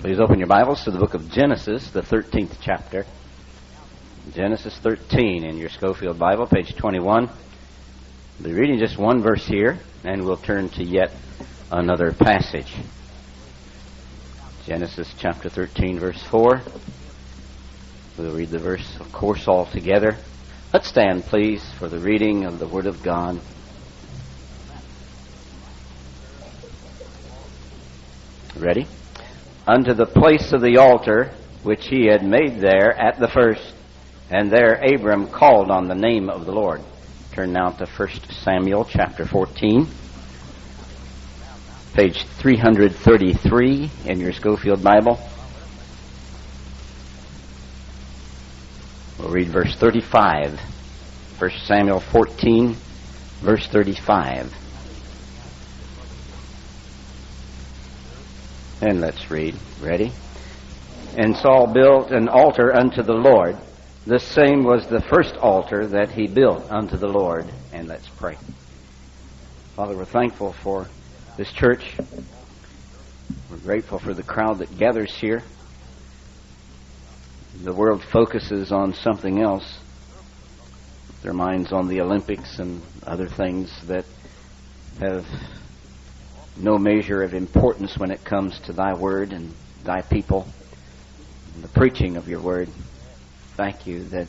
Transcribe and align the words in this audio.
Please 0.00 0.18
open 0.18 0.38
your 0.38 0.48
Bibles 0.48 0.84
to 0.84 0.90
the 0.90 0.98
book 0.98 1.12
of 1.12 1.30
Genesis, 1.30 1.90
the 1.90 2.00
13th 2.00 2.56
chapter. 2.62 3.04
Genesis 4.32 4.78
13 4.78 5.44
in 5.44 5.58
your 5.58 5.68
Scofield 5.68 6.18
Bible, 6.18 6.46
page 6.46 6.74
21. 6.74 7.28
We'll 8.40 8.48
be 8.48 8.58
reading 8.58 8.78
just 8.78 8.96
one 8.96 9.20
verse 9.20 9.46
here, 9.46 9.78
and 10.02 10.24
we'll 10.24 10.38
turn 10.38 10.70
to 10.70 10.82
yet 10.82 11.10
another 11.70 12.12
passage. 12.12 12.74
Genesis 14.64 15.14
chapter 15.18 15.50
13, 15.50 15.98
verse 16.00 16.22
4. 16.30 16.62
We'll 18.16 18.34
read 18.34 18.48
the 18.48 18.58
verse, 18.58 18.96
of 19.00 19.12
course, 19.12 19.46
all 19.46 19.66
together. 19.66 20.16
Let's 20.72 20.88
stand, 20.88 21.24
please, 21.24 21.62
for 21.78 21.90
the 21.90 21.98
reading 21.98 22.46
of 22.46 22.58
the 22.58 22.66
Word 22.66 22.86
of 22.86 23.02
God. 23.02 23.38
Ready? 28.56 28.86
Unto 29.70 29.94
the 29.94 30.04
place 30.04 30.52
of 30.52 30.62
the 30.62 30.78
altar 30.78 31.30
which 31.62 31.86
he 31.86 32.06
had 32.06 32.24
made 32.24 32.58
there 32.58 32.92
at 32.92 33.20
the 33.20 33.28
first. 33.28 33.72
And 34.28 34.50
there 34.50 34.74
Abram 34.74 35.28
called 35.28 35.70
on 35.70 35.86
the 35.86 35.94
name 35.94 36.28
of 36.28 36.44
the 36.44 36.50
Lord. 36.50 36.80
Turn 37.34 37.52
now 37.52 37.70
to 37.70 37.86
1 37.86 38.08
Samuel 38.32 38.84
chapter 38.84 39.24
14, 39.24 39.86
page 41.94 42.24
333 42.24 43.90
in 44.06 44.18
your 44.18 44.32
Scofield 44.32 44.82
Bible. 44.82 45.20
We'll 49.20 49.30
read 49.30 49.50
verse 49.50 49.76
35. 49.76 50.58
1 51.38 51.50
Samuel 51.66 52.00
14, 52.00 52.74
verse 53.40 53.68
35. 53.68 54.52
And 58.82 59.00
let's 59.02 59.30
read. 59.30 59.54
Ready? 59.82 60.10
And 61.14 61.36
Saul 61.36 61.66
built 61.66 62.10
an 62.12 62.28
altar 62.28 62.74
unto 62.74 63.02
the 63.02 63.12
Lord. 63.12 63.58
This 64.06 64.24
same 64.24 64.64
was 64.64 64.86
the 64.86 65.02
first 65.02 65.36
altar 65.36 65.86
that 65.88 66.10
he 66.10 66.26
built 66.26 66.70
unto 66.70 66.96
the 66.96 67.08
Lord. 67.08 67.44
And 67.74 67.88
let's 67.88 68.08
pray. 68.08 68.38
Father, 69.76 69.94
we're 69.94 70.06
thankful 70.06 70.54
for 70.54 70.88
this 71.36 71.52
church. 71.52 71.94
We're 73.50 73.58
grateful 73.58 73.98
for 73.98 74.14
the 74.14 74.22
crowd 74.22 74.58
that 74.58 74.78
gathers 74.78 75.14
here. 75.14 75.42
The 77.62 77.74
world 77.74 78.02
focuses 78.02 78.72
on 78.72 78.94
something 78.94 79.42
else. 79.42 79.78
Their 81.22 81.34
minds 81.34 81.70
on 81.70 81.88
the 81.88 82.00
Olympics 82.00 82.58
and 82.58 82.80
other 83.06 83.28
things 83.28 83.70
that 83.88 84.06
have 85.00 85.26
no 86.62 86.78
measure 86.78 87.22
of 87.22 87.34
importance 87.34 87.96
when 87.96 88.10
it 88.10 88.24
comes 88.24 88.58
to 88.60 88.72
thy 88.72 88.94
word 88.94 89.32
and 89.32 89.54
thy 89.84 90.02
people 90.02 90.46
and 91.54 91.64
the 91.64 91.68
preaching 91.68 92.16
of 92.16 92.28
your 92.28 92.42
word. 92.42 92.68
Thank 93.56 93.86
you 93.86 94.04
that 94.10 94.28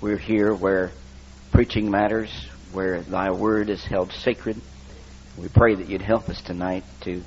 we're 0.00 0.18
here 0.18 0.54
where 0.54 0.92
preaching 1.52 1.90
matters, 1.90 2.30
where 2.72 3.02
thy 3.02 3.30
word 3.30 3.70
is 3.70 3.84
held 3.84 4.12
sacred. 4.12 4.56
We 5.36 5.48
pray 5.48 5.74
that 5.74 5.88
you'd 5.88 6.02
help 6.02 6.28
us 6.28 6.40
tonight 6.42 6.84
to 7.02 7.22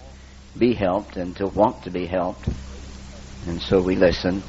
be 0.58 0.74
helped 0.74 1.18
and 1.18 1.36
to 1.38 1.48
want 1.48 1.84
to 1.84 1.92
be 1.92 2.06
helped. 2.06 2.48
And 3.46 3.62
so 3.62 3.82
we 3.82 3.96
listen. 3.96 4.44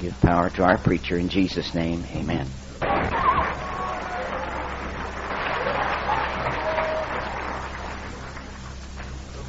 Give 0.00 0.14
power 0.20 0.50
to 0.50 0.62
our 0.62 0.78
preacher 0.78 1.18
in 1.18 1.28
Jesus' 1.28 1.74
name. 1.74 2.04
Amen. 2.14 2.63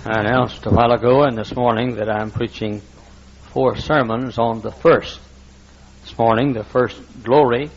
I 0.08 0.20
announced 0.20 0.64
a 0.68 0.70
while 0.70 0.92
ago 0.92 1.24
and 1.24 1.36
this 1.36 1.56
morning 1.56 1.96
that 1.96 2.12
I'm 2.12 2.30
preaching 2.30 2.82
four 3.42 3.76
sermons 3.76 4.38
on 4.38 4.62
the 4.62 4.72
first. 4.72 5.20
This 6.04 6.16
morning, 6.16 6.54
the 6.54 6.64
first 6.64 7.02
glory 7.24 7.72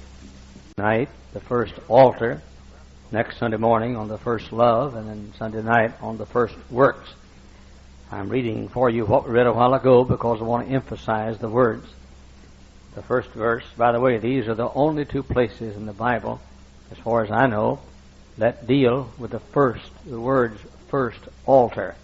night, 0.77 1.09
the 1.33 1.41
first 1.41 1.73
altar, 1.89 2.43
next 3.11 3.39
Sunday 3.39 3.57
morning 3.57 3.97
on 3.97 4.09
the 4.09 4.19
first 4.19 4.53
love, 4.53 4.95
and 4.95 5.09
then 5.09 5.33
Sunday 5.39 5.63
night 5.63 5.95
on 6.03 6.19
the 6.19 6.27
first 6.27 6.55
works. 6.71 7.09
I'm 8.13 8.29
reading 8.29 8.69
for 8.69 8.91
you 8.91 9.07
what 9.07 9.27
we 9.27 9.33
read 9.33 9.47
a 9.47 9.53
while 9.55 9.73
ago 9.73 10.05
because 10.05 10.43
I 10.43 10.45
want 10.45 10.69
to 10.69 10.75
emphasize 10.75 11.39
the 11.39 11.49
words. 11.49 11.89
The 12.95 13.03
first 13.03 13.31
verse, 13.31 13.65
by 13.79 13.93
the 13.93 14.01
way, 14.01 14.19
these 14.19 14.49
are 14.49 14.55
the 14.55 14.71
only 14.75 15.07
two 15.07 15.23
places 15.23 15.77
in 15.77 15.87
the 15.87 15.95
Bible, 15.95 16.43
as 16.93 16.99
far 16.99 17.25
as 17.25 17.31
I 17.31 17.47
know, 17.47 17.79
that 18.37 18.67
deal 18.67 19.11
with 19.17 19.31
the 19.31 19.41
first, 19.41 19.91
the 20.05 20.21
words 20.21 20.61
first 20.89 21.21
altar. 21.47 21.97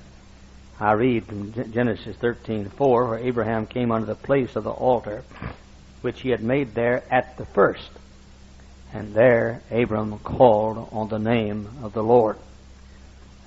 I 0.81 0.91
read 0.93 1.27
from 1.27 1.53
Genesis 1.73 2.17
13:4, 2.17 3.09
where 3.09 3.19
Abraham 3.19 3.65
came 3.67 3.93
unto 3.93 4.07
the 4.07 4.17
place 4.17 4.57
of 4.57 4.65
the 4.65 4.73
altar, 4.73 5.23
which 6.01 6.23
he 6.23 6.31
had 6.31 6.43
made 6.43 6.75
there 6.75 7.05
at 7.13 7.37
the 7.37 7.45
first. 7.47 7.91
And 8.93 9.15
there 9.15 9.63
Abram 9.71 10.19
called 10.19 10.89
on 10.91 11.09
the 11.09 11.19
name 11.21 11.69
of 11.85 11.93
the 11.93 12.03
Lord. 12.03 12.39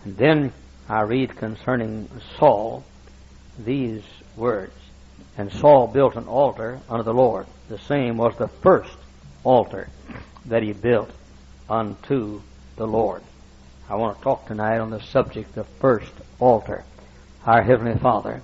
And 0.05 0.15
then 0.15 0.53
I 0.87 1.01
read 1.01 1.35
concerning 1.35 2.09
Saul 2.39 2.85
these 3.59 4.03
words. 4.37 4.73
And 5.37 5.51
Saul 5.51 5.87
built 5.87 6.15
an 6.15 6.27
altar 6.27 6.79
unto 6.89 7.03
the 7.03 7.13
Lord. 7.13 7.45
The 7.67 7.77
same 7.77 8.15
was 8.15 8.37
the 8.37 8.47
first 8.47 8.97
altar 9.43 9.89
that 10.45 10.63
he 10.63 10.71
built 10.71 11.11
unto 11.69 12.41
the 12.77 12.87
Lord. 12.87 13.21
I 13.89 13.95
want 13.95 14.17
to 14.17 14.23
talk 14.23 14.47
tonight 14.47 14.79
on 14.79 14.91
the 14.91 15.01
subject 15.01 15.57
of 15.57 15.67
first 15.79 16.13
altar 16.39 16.85
our 17.47 17.63
Heavenly 17.63 17.97
Father. 17.97 18.41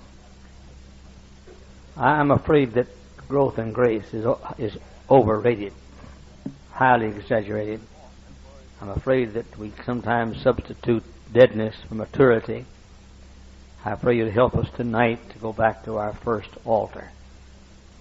I'm 1.94 2.30
afraid 2.30 2.72
that 2.72 2.86
growth 3.28 3.58
in 3.58 3.72
grace 3.72 4.14
is, 4.14 4.26
is 4.56 4.78
overrated, 5.10 5.74
highly 6.72 7.08
exaggerated. 7.08 7.80
I'm 8.80 8.88
afraid 8.88 9.34
that 9.34 9.58
we 9.58 9.72
sometimes 9.84 10.40
substitute 10.42 11.04
deadness 11.30 11.76
for 11.86 11.96
maturity. 11.96 12.64
I 13.84 13.94
pray 13.96 14.16
you 14.16 14.24
to 14.24 14.30
help 14.30 14.54
us 14.56 14.68
tonight 14.74 15.18
to 15.30 15.38
go 15.38 15.52
back 15.52 15.84
to 15.84 15.98
our 15.98 16.14
first 16.14 16.48
altar. 16.64 17.10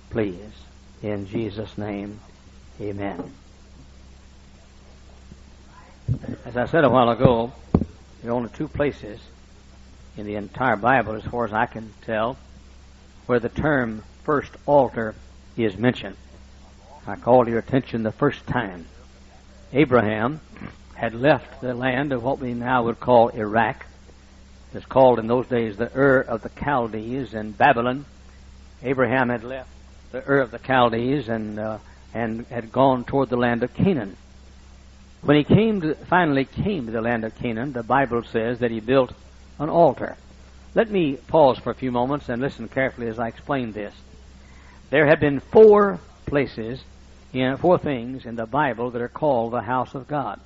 Please. 0.10 0.54
In 1.02 1.28
Jesus' 1.28 1.78
name, 1.78 2.22
amen. 2.80 3.34
As 6.46 6.56
I 6.56 6.66
said 6.66 6.86
a 6.86 6.90
while 6.90 7.10
ago, 7.10 7.52
there 8.22 8.32
are 8.32 8.36
only 8.36 8.50
two 8.52 8.70
places 8.70 9.20
in 10.18 10.26
the 10.26 10.36
entire 10.36 10.76
Bible, 10.76 11.16
as 11.16 11.24
far 11.24 11.46
as 11.46 11.54
I 11.54 11.66
can 11.66 11.92
tell, 12.06 12.38
where 13.26 13.40
the 13.40 13.50
term 13.50 14.04
first 14.24 14.52
altar 14.66 15.16
is 15.58 15.78
mentioned. 15.78 16.18
I 17.06 17.16
call 17.16 17.48
your 17.48 17.60
attention 17.60 18.04
the 18.04 18.12
first 18.12 18.46
time. 18.48 18.86
Abraham 19.74 20.40
had 20.96 21.14
left 21.14 21.62
the 21.62 21.74
land 21.74 22.14
of 22.14 22.24
what 22.24 22.40
we 22.40 22.54
now 22.54 22.84
would 22.84 23.00
call 23.00 23.30
Iraq. 23.30 23.86
It 24.72 24.76
was 24.76 24.86
called 24.86 25.20
in 25.20 25.28
those 25.28 25.48
days 25.48 25.78
the 25.78 25.92
Ur 25.96 26.22
of 26.22 26.42
the 26.42 26.50
Chaldees 26.50 27.34
in 27.34 27.52
Babylon. 27.52 28.06
Abraham 28.82 29.30
had 29.30 29.44
left 29.44 29.70
the 30.12 30.24
Ur 30.28 30.40
of 30.40 30.52
the 30.52 30.60
Chaldees 30.60 31.28
and 31.28 31.60
uh, 31.60 31.78
and 32.14 32.46
had 32.48 32.72
gone 32.72 33.04
toward 33.04 33.30
the 33.30 33.38
land 33.38 33.64
of 33.64 33.74
Canaan. 33.74 34.16
When 35.22 35.38
he 35.38 35.44
came 35.44 35.82
to, 35.82 35.96
finally 35.96 36.46
came 36.46 36.86
to 36.86 36.92
the 36.92 37.02
land 37.02 37.24
of 37.24 37.36
Canaan, 37.36 37.74
the 37.74 37.84
Bible 37.84 38.24
says 38.24 38.60
that 38.60 38.72
he 38.72 38.80
built 38.80 39.14
an 39.60 39.70
altar. 39.70 40.18
Let 40.76 40.90
me 40.90 41.16
pause 41.16 41.60
for 41.60 41.72
a 41.72 41.76
few 41.76 41.92
moments 41.92 42.30
and 42.30 42.42
listen 42.42 42.68
carefully 42.68 43.08
as 43.08 43.20
I 43.20 43.28
explain 43.28 43.72
this. 43.72 43.94
There 44.90 45.06
have 45.08 45.20
been 45.20 45.40
four 45.40 46.00
places, 46.26 46.84
in, 47.32 47.58
four 47.58 47.78
things 47.78 48.26
in 48.26 48.36
the 48.36 48.46
Bible 48.46 48.92
that 48.92 49.02
are 49.02 49.08
called 49.08 49.54
the 49.54 49.62
house 49.62 49.94
of 49.96 50.08
God. 50.08 50.40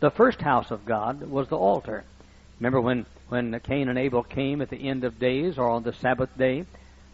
The 0.00 0.10
first 0.10 0.40
house 0.40 0.70
of 0.70 0.84
God 0.84 1.22
was 1.22 1.48
the 1.48 1.56
altar. 1.56 2.04
Remember 2.58 2.80
when, 2.80 3.06
when 3.28 3.58
Cain 3.60 3.88
and 3.88 3.98
Abel 3.98 4.22
came 4.22 4.60
at 4.62 4.70
the 4.70 4.88
end 4.88 5.04
of 5.04 5.18
days 5.18 5.58
or 5.58 5.68
on 5.68 5.82
the 5.82 5.92
Sabbath 5.92 6.36
day 6.38 6.64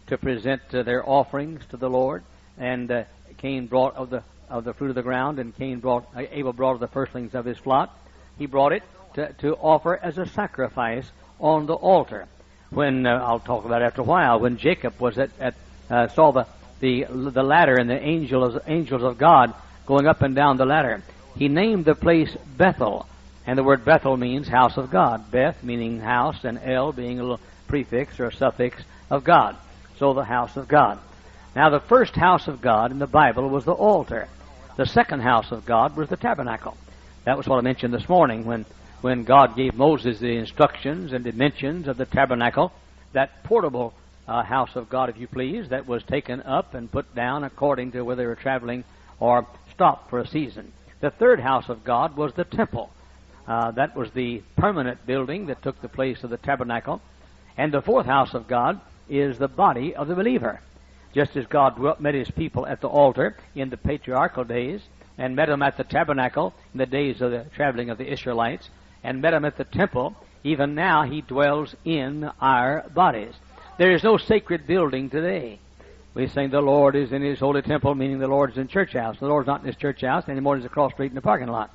to 0.07 0.17
present 0.17 0.61
uh, 0.73 0.83
their 0.83 1.07
offerings 1.07 1.65
to 1.69 1.77
the 1.77 1.89
Lord, 1.89 2.23
and 2.57 2.89
uh, 2.91 3.03
Cain 3.37 3.67
brought 3.67 3.95
of 3.95 4.09
the 4.09 4.23
of 4.49 4.63
the 4.63 4.73
fruit 4.73 4.89
of 4.89 4.95
the 4.95 5.01
ground, 5.03 5.39
and 5.39 5.55
Cain 5.57 5.79
brought 5.79 6.07
uh, 6.15 6.23
Abel 6.31 6.53
brought 6.53 6.73
of 6.73 6.79
the 6.79 6.87
firstlings 6.87 7.35
of 7.35 7.45
his 7.45 7.57
flock. 7.57 7.97
He 8.37 8.45
brought 8.45 8.71
it 8.71 8.83
to, 9.17 9.33
to 9.33 9.55
offer 9.55 9.99
as 10.01 10.17
a 10.19 10.27
sacrifice 10.27 11.09
on 11.39 11.65
the 11.65 11.73
altar. 11.73 12.27
When 12.69 13.05
uh, 13.05 13.15
I'll 13.15 13.39
talk 13.39 13.65
about 13.65 13.81
it 13.81 13.85
after 13.85 14.01
a 14.01 14.05
while, 14.05 14.39
when 14.39 14.57
Jacob 14.57 14.99
was 14.99 15.17
at, 15.17 15.31
at 15.39 15.55
uh, 15.89 16.07
saw 16.09 16.31
the, 16.31 16.45
the 16.79 17.05
the 17.09 17.43
ladder 17.43 17.75
and 17.75 17.89
the 17.89 17.99
angels 17.99 18.59
angels 18.67 19.03
of 19.03 19.17
God 19.17 19.53
going 19.85 20.05
up 20.05 20.21
and 20.21 20.35
down 20.35 20.57
the 20.57 20.65
ladder, 20.65 21.01
he 21.35 21.47
named 21.47 21.85
the 21.85 21.95
place 21.95 22.35
Bethel, 22.57 23.07
and 23.47 23.57
the 23.57 23.63
word 23.63 23.85
Bethel 23.85 24.17
means 24.17 24.47
house 24.47 24.77
of 24.77 24.91
God. 24.91 25.31
Beth 25.31 25.63
meaning 25.63 25.99
house, 25.99 26.43
and 26.43 26.59
El 26.63 26.91
being 26.91 27.19
a 27.19 27.37
prefix 27.67 28.19
or 28.19 28.29
suffix 28.31 28.83
of 29.09 29.23
God. 29.23 29.55
So 29.97 30.13
the 30.13 30.25
house 30.25 30.55
of 30.57 30.67
God. 30.67 30.99
Now 31.55 31.69
the 31.69 31.79
first 31.79 32.15
house 32.15 32.47
of 32.47 32.61
God 32.61 32.91
in 32.91 32.99
the 32.99 33.07
Bible 33.07 33.49
was 33.49 33.65
the 33.65 33.73
altar. 33.73 34.27
The 34.75 34.85
second 34.85 35.21
house 35.21 35.51
of 35.51 35.65
God 35.65 35.95
was 35.95 36.09
the 36.09 36.17
tabernacle. 36.17 36.77
That 37.23 37.37
was 37.37 37.47
what 37.47 37.57
I 37.57 37.61
mentioned 37.61 37.93
this 37.93 38.07
morning 38.07 38.45
when 38.45 38.65
when 39.01 39.23
God 39.23 39.55
gave 39.55 39.75
Moses 39.75 40.19
the 40.19 40.37
instructions 40.37 41.13
and 41.13 41.23
dimensions 41.23 41.87
of 41.87 41.97
the 41.97 42.05
tabernacle, 42.05 42.71
that 43.13 43.43
portable 43.43 43.93
uh, 44.27 44.43
house 44.43 44.75
of 44.75 44.89
God, 44.89 45.09
if 45.09 45.17
you 45.17 45.27
please, 45.27 45.69
that 45.69 45.87
was 45.87 46.03
taken 46.03 46.41
up 46.41 46.73
and 46.73 46.91
put 46.91 47.13
down 47.15 47.43
according 47.43 47.91
to 47.91 48.01
whether 48.01 48.23
they 48.23 48.27
were 48.27 48.35
traveling 48.35 48.83
or 49.19 49.45
stopped 49.73 50.09
for 50.09 50.19
a 50.19 50.27
season. 50.27 50.71
The 50.99 51.11
third 51.11 51.39
house 51.39 51.69
of 51.69 51.83
God 51.83 52.17
was 52.17 52.33
the 52.33 52.43
temple. 52.43 52.89
Uh, 53.47 53.71
that 53.71 53.95
was 53.95 54.11
the 54.11 54.41
permanent 54.57 55.05
building 55.05 55.45
that 55.45 55.61
took 55.61 55.79
the 55.81 55.87
place 55.87 56.23
of 56.23 56.29
the 56.29 56.37
tabernacle. 56.37 57.01
And 57.55 57.71
the 57.71 57.81
fourth 57.81 58.05
house 58.05 58.33
of 58.33 58.47
God 58.47 58.81
is 59.07 59.37
the 59.37 59.47
body 59.47 59.95
of 59.95 60.07
the 60.07 60.15
believer. 60.15 60.59
Just 61.13 61.37
as 61.37 61.45
God 61.45 61.77
dwelt, 61.77 62.01
met 62.01 62.13
his 62.13 62.29
people 62.29 62.67
at 62.67 62.81
the 62.81 62.89
altar 62.89 63.37
in 63.55 63.69
the 63.69 63.77
patriarchal 63.77 64.43
days, 64.43 64.81
and 65.17 65.35
met 65.35 65.47
them 65.47 65.63
at 65.63 65.77
the 65.77 65.83
tabernacle 65.83 66.53
in 66.73 66.77
the 66.77 66.85
days 66.85 67.21
of 67.21 67.31
the 67.31 67.45
traveling 67.55 67.89
of 67.89 67.97
the 67.97 68.11
Israelites, 68.11 68.69
and 69.03 69.21
met 69.21 69.33
him 69.33 69.45
at 69.45 69.57
the 69.57 69.63
temple, 69.63 70.15
even 70.43 70.75
now 70.75 71.03
he 71.03 71.21
dwells 71.21 71.75
in 71.85 72.29
our 72.41 72.85
bodies. 72.93 73.33
There 73.77 73.91
is 73.91 74.03
no 74.03 74.17
sacred 74.17 74.65
building 74.65 75.09
today. 75.09 75.59
We 76.13 76.27
sing 76.27 76.49
the 76.49 76.61
Lord 76.61 76.95
is 76.95 77.11
in 77.11 77.21
his 77.21 77.39
holy 77.39 77.61
temple, 77.61 77.93
meaning 77.93 78.17
the 78.17 78.27
Lord 78.27 78.51
is 78.51 78.57
in 78.57 78.67
church 78.67 78.93
house. 78.93 79.19
The 79.19 79.27
Lord's 79.27 79.45
not 79.45 79.61
in 79.61 79.67
his 79.67 79.75
church 79.75 80.01
house 80.01 80.27
anymore. 80.27 80.57
He's 80.57 80.65
across 80.65 80.93
street 80.93 81.11
in 81.11 81.15
the 81.15 81.21
parking 81.21 81.47
lot. 81.47 81.69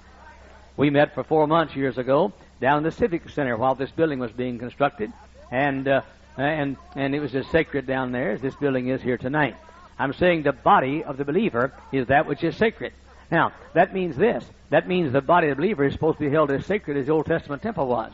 We 0.77 0.91
met 0.91 1.15
for 1.15 1.23
four 1.23 1.47
months 1.47 1.77
years 1.77 1.97
ago 1.97 2.33
down 2.61 2.79
in 2.79 2.85
the 2.85 2.91
Civic 2.91 3.29
Center 3.31 3.57
while 3.57 3.75
this 3.75 3.91
building 3.93 4.19
was 4.19 4.33
being 4.33 4.59
constructed, 4.59 5.13
and 5.51 5.87
uh, 5.87 6.03
and 6.37 6.77
and 6.97 7.15
it 7.15 7.21
was 7.21 7.35
as 7.35 7.47
sacred 7.49 7.87
down 7.87 8.11
there 8.11 8.33
as 8.33 8.41
this 8.41 8.57
building 8.57 8.89
is 8.89 9.03
here 9.03 9.19
tonight. 9.19 9.55
I'm 9.99 10.13
saying 10.13 10.43
the 10.43 10.53
body 10.53 11.05
of 11.05 11.19
the 11.19 11.25
believer 11.25 11.73
is 11.93 12.07
that 12.09 12.27
which 12.27 12.43
is 12.43 12.57
sacred. 12.57 12.95
Now 13.33 13.53
that 13.73 13.93
means 13.95 14.15
this. 14.15 14.45
That 14.71 14.87
means 14.87 15.13
the 15.13 15.23
body 15.23 15.49
of 15.49 15.57
the 15.57 15.63
believer 15.63 15.85
is 15.85 15.95
supposed 15.95 16.19
to 16.19 16.25
be 16.25 16.31
held 16.31 16.53
as 16.53 16.67
sacred 16.67 16.99
as 16.99 17.07
the 17.07 17.13
Old 17.13 17.27
Testament 17.27 17.63
temple 17.63 17.89
was. 17.89 18.13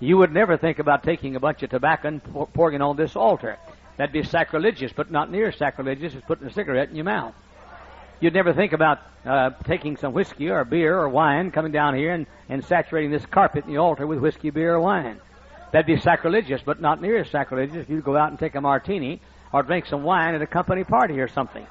You 0.00 0.16
would 0.16 0.32
never 0.32 0.56
think 0.56 0.78
about 0.78 1.04
taking 1.04 1.36
a 1.36 1.40
bunch 1.40 1.62
of 1.62 1.70
tobacco 1.70 2.08
and 2.08 2.22
pouring 2.54 2.76
it 2.76 2.82
on 2.82 2.96
this 2.96 3.14
altar. 3.14 3.58
That'd 3.96 4.12
be 4.12 4.22
sacrilegious, 4.22 4.92
but 4.94 5.10
not 5.10 5.30
near 5.30 5.52
sacrilegious 5.52 6.14
as 6.14 6.22
putting 6.22 6.46
a 6.46 6.52
cigarette 6.52 6.88
in 6.88 6.96
your 6.96 7.04
mouth. 7.04 7.34
You'd 8.20 8.34
never 8.34 8.52
think 8.52 8.72
about 8.72 9.00
uh, 9.24 9.50
taking 9.64 9.96
some 9.96 10.12
whiskey 10.12 10.48
or 10.48 10.64
beer 10.64 10.98
or 10.98 11.08
wine, 11.08 11.50
coming 11.50 11.72
down 11.72 11.94
here 11.94 12.12
and, 12.12 12.26
and 12.48 12.64
saturating 12.64 13.10
this 13.10 13.26
carpet 13.26 13.64
in 13.64 13.72
the 13.72 13.78
altar 13.78 14.06
with 14.06 14.18
whiskey, 14.18 14.50
beer, 14.50 14.74
or 14.74 14.80
wine. 14.80 15.20
That'd 15.72 15.86
be 15.86 16.00
sacrilegious, 16.00 16.62
but 16.64 16.80
not 16.80 17.02
near 17.02 17.18
as 17.18 17.28
sacrilegious 17.28 17.76
if 17.76 17.90
you'd 17.90 18.04
go 18.04 18.16
out 18.16 18.30
and 18.30 18.38
take 18.38 18.54
a 18.54 18.60
martini 18.60 19.20
or 19.52 19.62
drink 19.62 19.86
some 19.86 20.04
wine 20.04 20.34
at 20.34 20.42
a 20.42 20.46
company 20.46 20.84
party 20.84 21.20
or 21.20 21.28
something. 21.28 21.66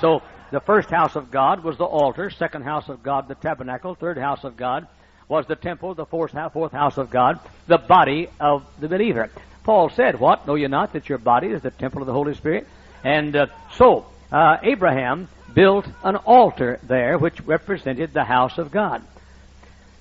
So 0.00 0.22
the 0.50 0.60
first 0.60 0.90
house 0.90 1.16
of 1.16 1.30
God 1.30 1.62
was 1.62 1.76
the 1.76 1.84
altar, 1.84 2.30
second 2.30 2.62
house 2.62 2.88
of 2.88 3.02
God 3.02 3.28
the 3.28 3.34
tabernacle, 3.34 3.94
third 3.94 4.18
house 4.18 4.44
of 4.44 4.56
God 4.56 4.86
was 5.28 5.46
the 5.46 5.56
temple, 5.56 5.94
the 5.94 6.06
fourth, 6.06 6.34
fourth 6.52 6.72
house 6.72 6.96
of 6.96 7.10
God, 7.10 7.38
the 7.66 7.78
body 7.78 8.28
of 8.40 8.64
the 8.80 8.88
believer. 8.88 9.30
Paul 9.62 9.90
said, 9.90 10.18
What? 10.18 10.46
Know 10.46 10.54
you 10.54 10.68
not 10.68 10.94
that 10.94 11.08
your 11.08 11.18
body 11.18 11.48
is 11.48 11.60
the 11.60 11.70
temple 11.70 12.00
of 12.00 12.06
the 12.06 12.14
Holy 12.14 12.34
Spirit? 12.34 12.66
And 13.04 13.36
uh, 13.36 13.46
so, 13.74 14.06
uh, 14.32 14.56
Abraham 14.62 15.28
built 15.52 15.86
an 16.02 16.16
altar 16.16 16.80
there 16.82 17.18
which 17.18 17.40
represented 17.42 18.12
the 18.12 18.24
house 18.24 18.56
of 18.56 18.70
God. 18.70 19.02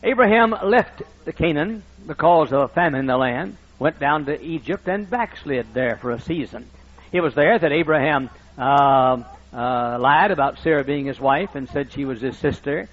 Abraham 0.03 0.55
left 0.63 1.01
the 1.25 1.33
Canaan 1.33 1.83
because 2.05 2.53
of 2.53 2.61
a 2.61 2.67
famine 2.69 3.01
in 3.01 3.05
the 3.07 3.17
land, 3.17 3.57
went 3.79 3.99
down 3.99 4.25
to 4.25 4.41
Egypt 4.41 4.87
and 4.87 5.09
backslid 5.09 5.73
there 5.73 5.97
for 5.97 6.11
a 6.11 6.21
season. 6.21 6.69
It 7.11 7.21
was 7.21 7.35
there 7.35 7.59
that 7.59 7.71
Abraham 7.71 8.29
uh, 8.57 9.23
uh, 9.57 9.97
lied 9.99 10.29
about 10.29 10.59
Sarah 10.59 10.83
being 10.83 11.05
his 11.05 11.19
wife 11.19 11.55
and 11.55 11.67
said 11.69 11.91
she 11.91 12.05
was 12.05 12.21
his 12.21 12.37
sister. 12.37 12.87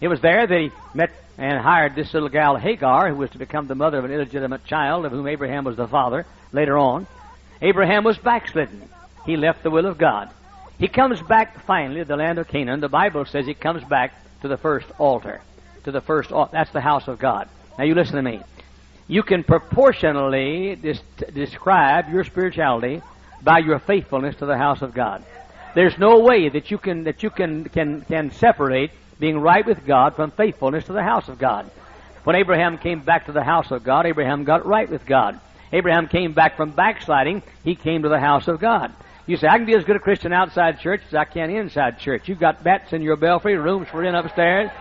It 0.00 0.08
was 0.08 0.20
there 0.20 0.46
that 0.46 0.60
he 0.60 0.72
met 0.92 1.12
and 1.38 1.60
hired 1.60 1.94
this 1.94 2.12
little 2.12 2.28
gal 2.28 2.56
Hagar, 2.56 3.08
who 3.08 3.14
was 3.14 3.30
to 3.30 3.38
become 3.38 3.68
the 3.68 3.76
mother 3.76 3.98
of 3.98 4.04
an 4.04 4.10
illegitimate 4.10 4.64
child, 4.64 5.04
of 5.04 5.12
whom 5.12 5.28
Abraham 5.28 5.64
was 5.64 5.76
the 5.76 5.86
father 5.86 6.26
later 6.52 6.76
on. 6.76 7.06
Abraham 7.62 8.02
was 8.02 8.18
backslidden. 8.18 8.88
He 9.24 9.36
left 9.36 9.62
the 9.62 9.70
will 9.70 9.86
of 9.86 9.98
God. 9.98 10.30
He 10.78 10.88
comes 10.88 11.22
back 11.22 11.64
finally 11.64 12.00
to 12.00 12.04
the 12.04 12.16
land 12.16 12.38
of 12.38 12.48
Canaan. 12.48 12.80
The 12.80 12.88
Bible 12.88 13.24
says 13.24 13.46
he 13.46 13.54
comes 13.54 13.84
back 13.84 14.12
to 14.42 14.48
the 14.48 14.56
first 14.56 14.86
altar. 14.98 15.40
To 15.84 15.92
the 15.92 16.00
first 16.00 16.32
altar. 16.32 16.50
That's 16.52 16.72
the 16.72 16.80
house 16.80 17.06
of 17.06 17.20
God. 17.20 17.48
Now 17.78 17.84
you 17.84 17.94
listen 17.94 18.16
to 18.16 18.22
me. 18.22 18.40
You 19.06 19.22
can 19.22 19.44
proportionally 19.44 20.76
dis- 20.76 21.00
describe 21.32 22.12
your 22.12 22.24
spirituality 22.24 23.02
by 23.42 23.58
your 23.58 23.78
faithfulness 23.78 24.36
to 24.36 24.46
the 24.46 24.58
house 24.58 24.82
of 24.82 24.92
God. 24.94 25.24
There's 25.78 25.96
no 25.96 26.18
way 26.18 26.48
that 26.48 26.72
you 26.72 26.78
can 26.78 27.04
that 27.04 27.22
you 27.22 27.30
can 27.30 27.68
can 27.68 28.00
can 28.00 28.32
separate 28.32 28.90
being 29.20 29.38
right 29.38 29.64
with 29.64 29.86
God 29.86 30.16
from 30.16 30.32
faithfulness 30.32 30.86
to 30.86 30.92
the 30.92 31.04
house 31.04 31.28
of 31.28 31.38
God. 31.38 31.70
When 32.24 32.34
Abraham 32.34 32.78
came 32.78 32.98
back 32.98 33.26
to 33.26 33.32
the 33.32 33.44
house 33.44 33.70
of 33.70 33.84
God, 33.84 34.04
Abraham 34.04 34.42
got 34.42 34.66
right 34.66 34.90
with 34.90 35.06
God. 35.06 35.38
Abraham 35.72 36.08
came 36.08 36.32
back 36.32 36.56
from 36.56 36.72
backsliding, 36.72 37.44
he 37.62 37.76
came 37.76 38.02
to 38.02 38.08
the 38.08 38.18
house 38.18 38.48
of 38.48 38.58
God. 38.58 38.92
You 39.28 39.36
say, 39.36 39.46
I 39.46 39.56
can 39.56 39.66
be 39.66 39.74
as 39.76 39.84
good 39.84 39.94
a 39.94 40.00
Christian 40.00 40.32
outside 40.32 40.80
church 40.80 41.02
as 41.06 41.14
I 41.14 41.24
can 41.26 41.48
inside 41.48 42.00
church. 42.00 42.28
You've 42.28 42.40
got 42.40 42.64
bats 42.64 42.92
in 42.92 43.00
your 43.00 43.14
belfry, 43.14 43.56
rooms 43.56 43.86
for 43.88 44.02
in 44.02 44.16
upstairs, 44.16 44.72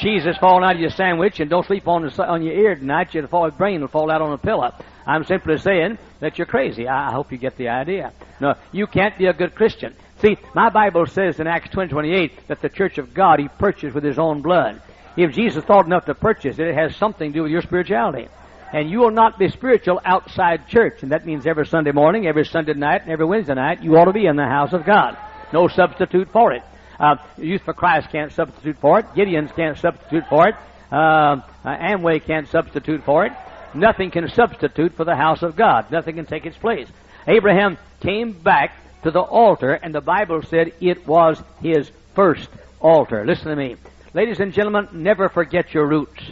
cheese 0.00 0.26
is 0.26 0.36
falling 0.36 0.64
out 0.64 0.74
of 0.74 0.82
your 0.82 0.90
sandwich, 0.90 1.40
and 1.40 1.48
don't 1.48 1.64
sleep 1.64 1.88
on, 1.88 2.02
the, 2.02 2.28
on 2.28 2.42
your 2.42 2.52
ear 2.52 2.74
tonight. 2.74 3.14
Your 3.14 3.26
brain 3.52 3.80
will 3.80 3.88
fall 3.88 4.10
out 4.10 4.20
on 4.20 4.34
a 4.34 4.38
pillow. 4.38 4.74
I'm 5.06 5.24
simply 5.24 5.56
saying 5.56 5.96
that 6.20 6.36
you're 6.36 6.46
crazy. 6.46 6.86
I 6.88 7.10
hope 7.10 7.32
you 7.32 7.38
get 7.38 7.56
the 7.56 7.68
idea. 7.68 8.12
No, 8.38 8.54
you 8.70 8.86
can't 8.86 9.16
be 9.16 9.26
a 9.26 9.32
good 9.32 9.54
Christian. 9.54 9.94
See, 10.22 10.38
my 10.54 10.70
Bible 10.70 11.06
says 11.06 11.40
in 11.40 11.48
Acts 11.48 11.70
20, 11.70 11.90
28 11.90 12.46
that 12.46 12.62
the 12.62 12.68
church 12.68 12.98
of 12.98 13.12
God 13.12 13.40
he 13.40 13.48
purchased 13.48 13.92
with 13.92 14.04
his 14.04 14.20
own 14.20 14.40
blood. 14.40 14.80
If 15.16 15.34
Jesus 15.34 15.64
thought 15.64 15.84
enough 15.84 16.06
to 16.06 16.14
purchase 16.14 16.60
it, 16.60 16.68
it 16.68 16.76
has 16.76 16.94
something 16.94 17.32
to 17.32 17.38
do 17.38 17.42
with 17.42 17.50
your 17.50 17.60
spirituality. 17.60 18.28
And 18.72 18.88
you 18.88 19.00
will 19.00 19.10
not 19.10 19.36
be 19.36 19.48
spiritual 19.48 20.00
outside 20.04 20.68
church. 20.68 21.02
And 21.02 21.10
that 21.10 21.26
means 21.26 21.44
every 21.44 21.66
Sunday 21.66 21.90
morning, 21.90 22.28
every 22.28 22.46
Sunday 22.46 22.72
night, 22.74 23.02
and 23.02 23.10
every 23.10 23.26
Wednesday 23.26 23.54
night, 23.54 23.82
you 23.82 23.98
ought 23.98 24.04
to 24.04 24.12
be 24.12 24.26
in 24.26 24.36
the 24.36 24.46
house 24.46 24.72
of 24.72 24.84
God. 24.84 25.18
No 25.52 25.66
substitute 25.66 26.30
for 26.30 26.52
it. 26.52 26.62
Uh, 27.00 27.16
Youth 27.36 27.62
for 27.62 27.74
Christ 27.74 28.10
can't 28.10 28.30
substitute 28.30 28.78
for 28.78 29.00
it. 29.00 29.06
Gideon's 29.16 29.50
can't 29.50 29.76
substitute 29.76 30.24
for 30.28 30.48
it. 30.48 30.54
Uh, 30.90 30.94
uh, 30.94 31.40
Amway 31.64 32.24
can't 32.24 32.48
substitute 32.48 33.02
for 33.02 33.26
it. 33.26 33.32
Nothing 33.74 34.12
can 34.12 34.28
substitute 34.28 34.94
for 34.94 35.04
the 35.04 35.16
house 35.16 35.42
of 35.42 35.56
God. 35.56 35.90
Nothing 35.90 36.14
can 36.14 36.26
take 36.26 36.46
its 36.46 36.56
place. 36.56 36.86
Abraham 37.26 37.76
came 38.00 38.32
back 38.32 38.72
to 39.02 39.10
the 39.10 39.20
altar, 39.20 39.72
and 39.72 39.94
the 39.94 40.00
Bible 40.00 40.42
said 40.42 40.72
it 40.80 41.06
was 41.06 41.42
his 41.60 41.90
first 42.14 42.48
altar. 42.80 43.24
Listen 43.24 43.48
to 43.48 43.56
me. 43.56 43.76
Ladies 44.14 44.40
and 44.40 44.52
gentlemen, 44.52 44.88
never 44.92 45.28
forget 45.28 45.72
your 45.72 45.86
roots. 45.86 46.22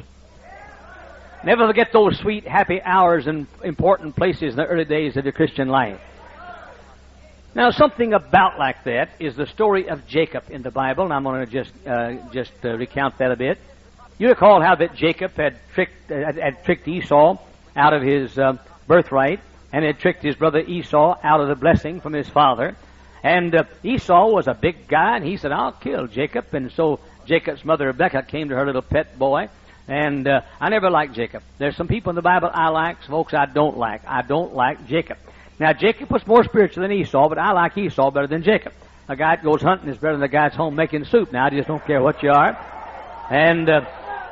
Never 1.43 1.67
forget 1.67 1.93
those 1.93 2.19
sweet, 2.19 2.47
happy 2.47 2.83
hours 2.83 3.27
and 3.27 3.47
important 3.65 4.15
places 4.15 4.53
in 4.53 4.57
the 4.57 4.67
early 4.67 4.85
days 4.85 5.17
of 5.17 5.25
your 5.25 5.33
Christian 5.33 5.69
life. 5.69 5.99
Now, 7.55 7.71
something 7.71 8.13
about 8.13 8.59
like 8.59 8.85
that 8.85 9.11
is 9.19 9.35
the 9.35 9.47
story 9.47 9.89
of 9.89 10.07
Jacob 10.07 10.45
in 10.51 10.63
the 10.63 10.71
Bible, 10.71 11.05
and 11.05 11.13
I'm 11.13 11.25
going 11.25 11.45
to 11.45 11.51
just 11.51 11.73
uh, 11.87 12.13
just 12.33 12.53
uh, 12.65 12.77
recount 12.77 13.19
that 13.19 13.33
a 13.33 13.37
bit. 13.37 13.59
You 14.19 14.29
recall 14.29 14.61
how 14.61 14.77
that 14.77 14.95
Jacob 14.95 15.35
had 15.37 15.57
tricked 15.73 16.13
uh, 16.13 16.33
had 16.33 16.63
tricked 16.65 16.87
Esau 16.87 17.39
out 17.75 17.93
of 17.93 18.03
his 18.03 18.39
uh, 18.39 18.59
birthright, 18.87 19.41
and 19.73 19.85
had 19.85 19.99
tricked 19.99 20.23
his 20.23 20.37
brother 20.37 20.61
Esau 20.61 21.19
out 21.23 21.41
of 21.41 21.49
the 21.49 21.55
blessing 21.55 22.01
from 22.01 22.13
his 22.13 22.29
father. 22.29 22.77
And 23.23 23.55
uh, 23.55 23.65
Esau 23.83 24.29
was 24.31 24.49
a 24.49 24.55
big 24.55 24.89
guy, 24.89 25.17
and 25.17 25.25
he 25.25 25.37
said, 25.37 25.53
I'll 25.53 25.73
kill 25.73 26.07
Jacob. 26.07 26.53
And 26.55 26.73
so 26.73 27.01
Jacob's 27.27 27.65
mother 27.65 27.87
Rebecca 27.87 28.23
came 28.23 28.49
to 28.49 28.57
her 28.57 28.67
little 28.67 28.83
pet 28.83 29.19
boy. 29.19 29.49
And 29.87 30.27
uh, 30.27 30.43
I 30.61 30.69
never 30.69 30.89
liked 30.89 31.15
Jacob. 31.15 31.43
There's 31.59 31.77
some 31.77 31.89
people 31.89 32.11
in 32.11 32.17
the 32.17 32.23
Bible 32.23 32.51
I 32.53 32.69
like, 32.69 33.03
some 33.03 33.11
folks 33.11 33.35
I 33.35 33.47
don't 33.47 33.77
like. 33.77 34.03
I 34.07 34.23
don't 34.23 34.55
like 34.55 34.87
Jacob. 34.87 35.19
Now, 35.59 35.73
Jacob 35.73 36.11
was 36.11 36.27
more 36.27 36.45
spiritual 36.45 36.83
than 36.83 36.93
Esau, 36.93 37.29
but 37.29 37.39
I 37.39 37.53
like 37.53 37.77
Esau 37.77 38.11
better 38.11 38.27
than 38.27 38.43
Jacob. 38.43 38.73
A 39.09 39.17
guy 39.17 39.37
that 39.37 39.45
goes 39.45 39.61
hunting 39.61 39.89
is 39.89 39.99
better 39.99 40.15
than 40.15 40.23
a 40.23 40.29
guy 40.29 40.45
that's 40.45 40.57
home 40.57 40.77
making 40.77 41.05
soup. 41.05 41.33
Now, 41.33 41.47
I 41.47 41.51
just 41.51 41.69
don't 41.69 41.85
care 41.85 42.01
what 42.01 42.23
you 42.23 42.31
are. 42.31 42.57
And 43.31 43.69
uh, 43.69 43.85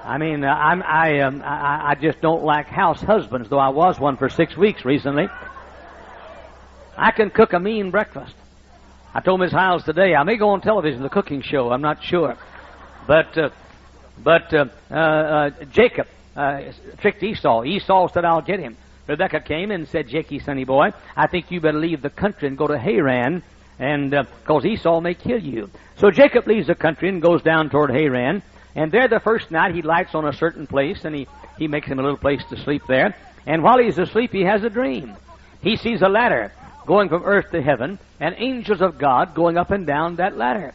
I 0.08 0.16
mean, 0.16 0.42
uh, 0.42 0.48
I'm, 0.48 0.82
I, 0.82 1.20
um, 1.20 1.42
I, 1.42 1.90
I 1.90 1.94
just 1.94 2.22
don't 2.22 2.42
like 2.42 2.66
house 2.66 3.02
husbands, 3.02 3.50
though 3.50 3.58
I 3.58 3.68
was 3.68 4.00
one 4.00 4.16
for 4.16 4.30
six 4.30 4.56
weeks 4.56 4.82
recently. 4.82 5.28
I 6.96 7.10
can 7.10 7.28
cook 7.28 7.52
a 7.52 7.60
mean 7.60 7.90
breakfast. 7.90 8.34
I 9.12 9.20
told 9.20 9.40
Miss 9.40 9.52
Hyles 9.52 9.84
today 9.84 10.14
I 10.14 10.22
may 10.22 10.38
go 10.38 10.48
on 10.48 10.62
television, 10.62 11.02
the 11.02 11.10
cooking 11.10 11.42
show. 11.42 11.70
I'm 11.70 11.82
not 11.82 12.02
sure, 12.02 12.38
but 13.06 13.36
uh, 13.36 13.50
but 14.24 14.54
uh, 14.54 14.64
uh, 14.90 14.94
uh 14.94 15.50
Jacob 15.72 16.06
uh, 16.34 16.62
tricked 17.02 17.22
Esau. 17.22 17.64
Esau 17.64 18.08
said, 18.08 18.24
"I'll 18.24 18.40
get 18.40 18.60
him." 18.60 18.78
Rebecca 19.06 19.40
came 19.40 19.70
and 19.70 19.86
said, 19.88 20.08
"Jakey, 20.08 20.38
sonny 20.38 20.64
boy, 20.64 20.92
I 21.16 21.26
think 21.26 21.50
you 21.50 21.60
better 21.60 21.78
leave 21.78 22.00
the 22.00 22.10
country 22.10 22.48
and 22.48 22.56
go 22.56 22.66
to 22.66 22.78
Haran, 22.78 23.42
and 23.78 24.10
because 24.10 24.64
Esau 24.64 25.00
may 25.00 25.12
kill 25.12 25.38
you." 25.38 25.68
So 25.96 26.10
Jacob 26.10 26.46
leaves 26.46 26.66
the 26.66 26.74
country 26.74 27.10
and 27.10 27.20
goes 27.20 27.42
down 27.42 27.68
toward 27.68 27.90
Haran. 27.90 28.42
And 28.74 28.92
there 28.92 29.08
the 29.08 29.20
first 29.20 29.50
night 29.50 29.74
he 29.74 29.82
lights 29.82 30.14
on 30.14 30.26
a 30.26 30.32
certain 30.32 30.66
place 30.66 31.04
and 31.04 31.14
he, 31.14 31.26
he 31.58 31.68
makes 31.68 31.86
him 31.86 31.98
a 31.98 32.02
little 32.02 32.18
place 32.18 32.42
to 32.50 32.56
sleep 32.62 32.82
there. 32.86 33.16
And 33.46 33.62
while 33.62 33.78
he's 33.78 33.98
asleep, 33.98 34.32
he 34.32 34.42
has 34.42 34.62
a 34.62 34.70
dream. 34.70 35.16
He 35.62 35.76
sees 35.76 36.02
a 36.02 36.08
ladder 36.08 36.52
going 36.86 37.08
from 37.08 37.24
earth 37.24 37.50
to 37.52 37.62
heaven 37.62 37.98
and 38.20 38.34
angels 38.38 38.80
of 38.80 38.98
God 38.98 39.34
going 39.34 39.56
up 39.56 39.70
and 39.70 39.86
down 39.86 40.16
that 40.16 40.36
ladder. 40.36 40.74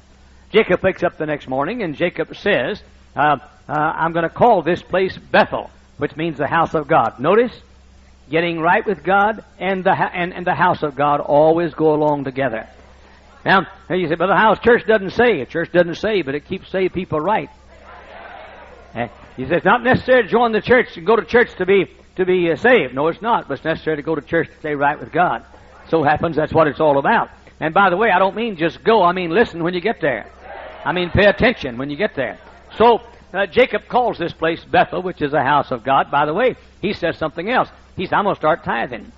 Jacob 0.51 0.83
wakes 0.83 1.03
up 1.03 1.17
the 1.17 1.25
next 1.25 1.47
morning 1.47 1.81
and 1.81 1.95
Jacob 1.95 2.35
says, 2.35 2.81
uh, 3.15 3.37
uh, 3.67 3.71
I'm 3.71 4.11
going 4.11 4.23
to 4.23 4.29
call 4.29 4.61
this 4.61 4.81
place 4.81 5.17
Bethel, 5.17 5.69
which 5.97 6.15
means 6.15 6.37
the 6.37 6.47
house 6.47 6.73
of 6.73 6.87
God. 6.87 7.19
Notice, 7.19 7.53
getting 8.29 8.59
right 8.59 8.85
with 8.85 9.03
God 9.03 9.43
and 9.59 9.83
the, 9.83 9.91
and, 9.91 10.33
and 10.33 10.45
the 10.45 10.55
house 10.55 10.83
of 10.83 10.95
God 10.95 11.19
always 11.19 11.73
go 11.73 11.93
along 11.93 12.23
together. 12.23 12.67
Now, 13.45 13.67
you 13.89 14.07
say, 14.07 14.15
but 14.15 14.27
the 14.27 14.35
house 14.35 14.59
church 14.59 14.85
doesn't 14.87 15.11
say. 15.11 15.43
Church 15.45 15.71
doesn't 15.71 15.95
say, 15.95 16.21
but 16.21 16.33
it 16.35 16.45
keeps 16.45 16.69
saved 16.69 16.93
people 16.93 17.19
right. 17.19 17.49
Eh, 19.37 19.43
says, 19.43 19.51
it's 19.51 19.65
not 19.65 19.83
necessary 19.83 20.23
to 20.23 20.29
join 20.29 20.51
the 20.51 20.61
church 20.61 20.95
and 20.97 21.05
go 21.05 21.15
to 21.15 21.25
church 21.25 21.53
to 21.57 21.65
be 21.65 21.85
to 22.15 22.25
be 22.25 22.51
uh, 22.51 22.55
saved. 22.55 22.93
No, 22.93 23.07
it's 23.07 23.21
not. 23.21 23.47
But 23.47 23.55
it's 23.55 23.65
necessary 23.65 23.97
to 23.97 24.03
go 24.03 24.15
to 24.15 24.21
church 24.21 24.47
to 24.49 24.59
stay 24.59 24.75
right 24.75 24.99
with 24.99 25.11
God. 25.11 25.43
So 25.89 26.03
happens 26.03 26.35
that's 26.35 26.53
what 26.53 26.67
it's 26.67 26.79
all 26.79 26.99
about. 26.99 27.29
And 27.59 27.73
by 27.73 27.89
the 27.89 27.97
way, 27.97 28.11
I 28.11 28.19
don't 28.19 28.35
mean 28.35 28.57
just 28.57 28.83
go. 28.83 29.03
I 29.03 29.13
mean 29.13 29.31
listen 29.31 29.63
when 29.63 29.73
you 29.73 29.81
get 29.81 30.01
there. 30.01 30.29
I 30.85 30.91
mean 30.91 31.09
pay 31.09 31.25
attention 31.25 31.77
when 31.77 31.89
you 31.89 31.97
get 31.97 32.15
there. 32.15 32.37
So 32.77 33.01
uh, 33.33 33.47
Jacob 33.47 33.87
calls 33.87 34.19
this 34.19 34.33
place 34.33 34.63
Bethel, 34.63 35.01
which 35.01 35.21
is 35.21 35.33
a 35.33 35.43
house 35.43 35.71
of 35.71 35.83
God. 35.83 36.11
By 36.11 36.25
the 36.25 36.33
way, 36.33 36.55
he 36.81 36.93
says 36.93 37.17
something 37.17 37.49
else. 37.49 37.69
He 37.95 38.05
said, 38.05 38.15
"I'm 38.15 38.25
going 38.25 38.35
to 38.35 38.39
start 38.39 38.63
tithing." 38.63 39.11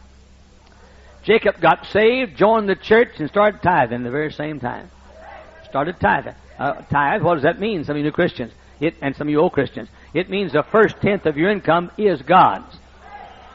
Jacob 1.24 1.60
got 1.60 1.88
saved, 1.88 2.38
joined 2.38 2.70
the 2.70 2.76
church, 2.76 3.20
and 3.20 3.28
started 3.28 3.62
tithing 3.62 4.04
the 4.04 4.12
very 4.12 4.32
same 4.32 4.60
time. 4.60 4.92
Started 5.68 6.00
tithing. 6.00 6.36
Uh, 6.60 6.74
tithe, 6.84 7.24
what 7.24 7.34
does 7.34 7.44
that 7.44 7.60
mean? 7.60 7.84
Some 7.84 7.96
of 7.96 7.98
you 7.98 8.04
new 8.04 8.12
Christians, 8.12 8.54
it, 8.80 8.96
and 9.02 9.16
some 9.16 9.28
of 9.28 9.32
you 9.32 9.40
old 9.40 9.54
Christians. 9.54 9.90
It 10.14 10.30
means 10.30 10.54
the 10.54 10.64
first 10.64 10.98
tenth 11.02 11.26
of 11.26 11.38
your 11.38 11.50
income 11.50 11.92
is 11.98 12.22
God's. 12.22 12.78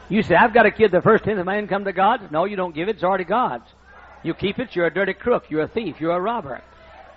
You 0.09 0.23
say, 0.23 0.35
I've 0.35 0.53
got 0.53 0.63
to 0.63 0.71
give 0.71 0.91
the 0.91 1.01
first 1.01 1.23
tenth 1.23 1.39
of 1.39 1.45
my 1.45 1.57
income 1.57 1.85
to 1.85 1.93
God. 1.93 2.31
No, 2.31 2.45
you 2.45 2.55
don't 2.55 2.75
give 2.75 2.89
it. 2.89 2.95
It's 2.95 3.03
already 3.03 3.23
God's. 3.23 3.65
You 4.23 4.33
keep 4.33 4.59
it, 4.59 4.75
you're 4.75 4.85
a 4.85 4.93
dirty 4.93 5.13
crook. 5.13 5.49
You're 5.49 5.63
a 5.63 5.67
thief. 5.67 5.99
You're 5.99 6.15
a 6.15 6.19
robber. 6.19 6.61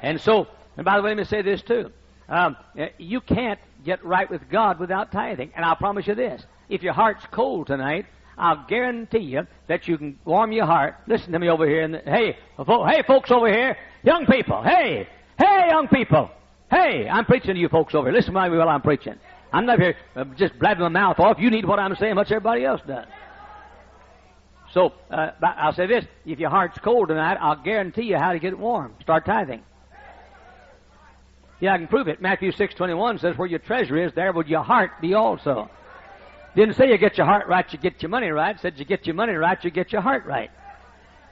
And 0.01 0.21
so, 0.21 0.47
and 0.77 0.85
by 0.85 0.97
the 0.97 1.03
way, 1.03 1.11
let 1.11 1.19
me 1.19 1.25
say 1.25 1.43
this 1.43 1.61
too. 1.61 1.91
Um, 2.29 2.57
you 2.99 3.21
can't 3.21 3.59
get 3.85 4.05
right 4.05 4.31
with 4.31 4.49
God 4.49 4.79
without 4.79 5.13
tithing. 5.13 5.53
And 5.55 5.65
I'll 5.65 5.77
promise 5.77 6.07
you 6.07 6.15
this. 6.15 6.43
If 6.69 6.83
your 6.83 6.95
heart's 6.95 7.27
cold 7.31 7.67
tonight, 7.67 8.07
I'll 8.39 8.65
guarantee 8.67 9.19
you 9.19 9.47
that 9.67 9.87
you 9.87 9.99
can 9.99 10.19
warm 10.25 10.53
your 10.53 10.67
heart. 10.67 10.97
Listen 11.07 11.33
to 11.33 11.39
me 11.39 11.49
over 11.49 11.67
here. 11.69 11.83
And 11.83 11.97
hey, 11.97 12.39
hey, 12.57 13.03
folks 13.07 13.31
over 13.31 13.53
here, 13.53 13.77
young 14.03 14.27
people. 14.27 14.63
Hey, 14.63 15.09
hey, 15.39 15.67
young 15.69 15.89
people. 15.89 16.31
Hey, 16.71 17.09
I'm 17.09 17.25
preaching 17.25 17.55
to 17.55 17.61
you 17.61 17.69
folks 17.69 17.95
over 17.95 18.09
here. 18.09 18.17
Listen 18.17 18.35
to 18.35 18.51
me 18.51 18.57
while 18.57 18.69
I'm 18.69 18.83
preaching. 18.83 19.15
I'm 19.53 19.67
not 19.67 19.79
here 19.79 19.97
uh, 20.17 20.25
just 20.37 20.59
blabbing 20.59 20.83
my 20.83 20.89
mouth 20.89 21.21
off. 21.21 21.39
You 21.39 21.51
need 21.51 21.65
what 21.65 21.79
I'm 21.79 21.95
saying, 21.97 22.17
much 22.17 22.31
everybody 22.33 22.65
else 22.65 22.81
does. 22.87 23.07
So 24.73 24.93
uh, 25.11 25.31
I'll 25.43 25.75
say 25.75 25.87
this: 25.87 26.05
if 26.27 26.41
your 26.41 26.51
heart's 26.51 26.79
cold 26.79 27.09
tonight, 27.09 27.39
I'll 27.41 27.63
guarantee 27.63 28.03
you 28.03 28.17
how 28.17 28.33
to 28.33 28.41
get 28.41 28.53
it 28.53 28.59
warm. 28.59 28.95
Start 29.03 29.25
tithing. 29.25 29.63
Yeah, 31.61 31.75
I 31.75 31.79
can 31.79 31.87
prove 31.87 32.09
it. 32.09 32.21
Matthew 32.21 32.51
six 32.51 32.75
twenty 32.75 32.95
one 32.95 33.19
says, 33.19 33.39
"Where 33.39 33.47
your 33.47 33.61
treasure 33.61 33.97
is, 33.97 34.13
there 34.15 34.33
will 34.33 34.47
your 34.47 34.65
heart 34.65 35.01
be 35.01 35.15
also." 35.15 35.71
Didn't 36.57 36.75
say 36.75 36.91
you 36.91 36.99
get 36.99 37.17
your 37.19 37.27
heart 37.27 37.49
right, 37.49 37.67
you 37.73 37.79
get 37.79 38.03
your 38.03 38.11
money 38.11 38.31
right. 38.31 38.59
Said 38.61 38.79
you 38.79 38.85
get 38.85 39.07
your 39.07 39.15
money 39.15 39.35
right, 39.35 39.63
you 39.63 39.71
get 39.71 39.93
your 39.93 40.03
heart 40.03 40.25
right. 40.25 40.51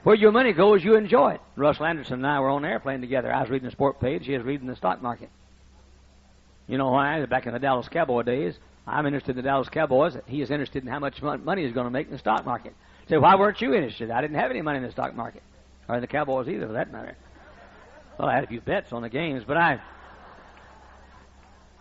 Where 0.03 0.15
your 0.15 0.31
money 0.31 0.53
goes, 0.53 0.83
you 0.83 0.95
enjoy 0.95 1.33
it. 1.33 1.41
Russell 1.55 1.85
Anderson 1.85 2.15
and 2.15 2.27
I 2.27 2.39
were 2.39 2.49
on 2.49 2.65
an 2.65 2.71
airplane 2.71 3.01
together. 3.01 3.33
I 3.33 3.41
was 3.41 3.49
reading 3.49 3.67
the 3.67 3.71
sport 3.71 3.99
page, 3.99 4.25
he 4.25 4.37
was 4.37 4.45
reading 4.45 4.67
the 4.67 4.75
stock 4.75 5.01
market. 5.01 5.29
You 6.67 6.77
know 6.77 6.91
why? 6.91 7.25
Back 7.25 7.45
in 7.45 7.53
the 7.53 7.59
Dallas 7.59 7.87
Cowboy 7.89 8.23
days, 8.23 8.55
I'm 8.85 9.05
interested 9.05 9.31
in 9.31 9.37
the 9.37 9.41
Dallas 9.43 9.69
Cowboys. 9.69 10.15
He 10.27 10.41
is 10.41 10.51
interested 10.51 10.83
in 10.83 10.89
how 10.89 10.99
much 10.99 11.21
money 11.21 11.63
he's 11.63 11.73
going 11.73 11.85
to 11.85 11.91
make 11.91 12.07
in 12.07 12.13
the 12.13 12.19
stock 12.19 12.45
market. 12.45 12.73
Say, 13.09 13.17
why 13.17 13.35
weren't 13.35 13.61
you 13.61 13.73
interested? 13.73 14.11
I 14.11 14.21
didn't 14.21 14.37
have 14.37 14.51
any 14.51 14.61
money 14.61 14.77
in 14.77 14.83
the 14.83 14.91
stock 14.91 15.15
market, 15.15 15.43
or 15.87 15.95
in 15.95 16.01
the 16.01 16.07
Cowboys 16.07 16.47
either, 16.47 16.67
for 16.67 16.73
that 16.73 16.91
matter. 16.91 17.15
Well, 18.17 18.29
I 18.29 18.35
had 18.35 18.43
a 18.43 18.47
few 18.47 18.61
bets 18.61 18.93
on 18.93 19.01
the 19.01 19.09
games, 19.09 19.43
but 19.45 19.57
I 19.57 19.81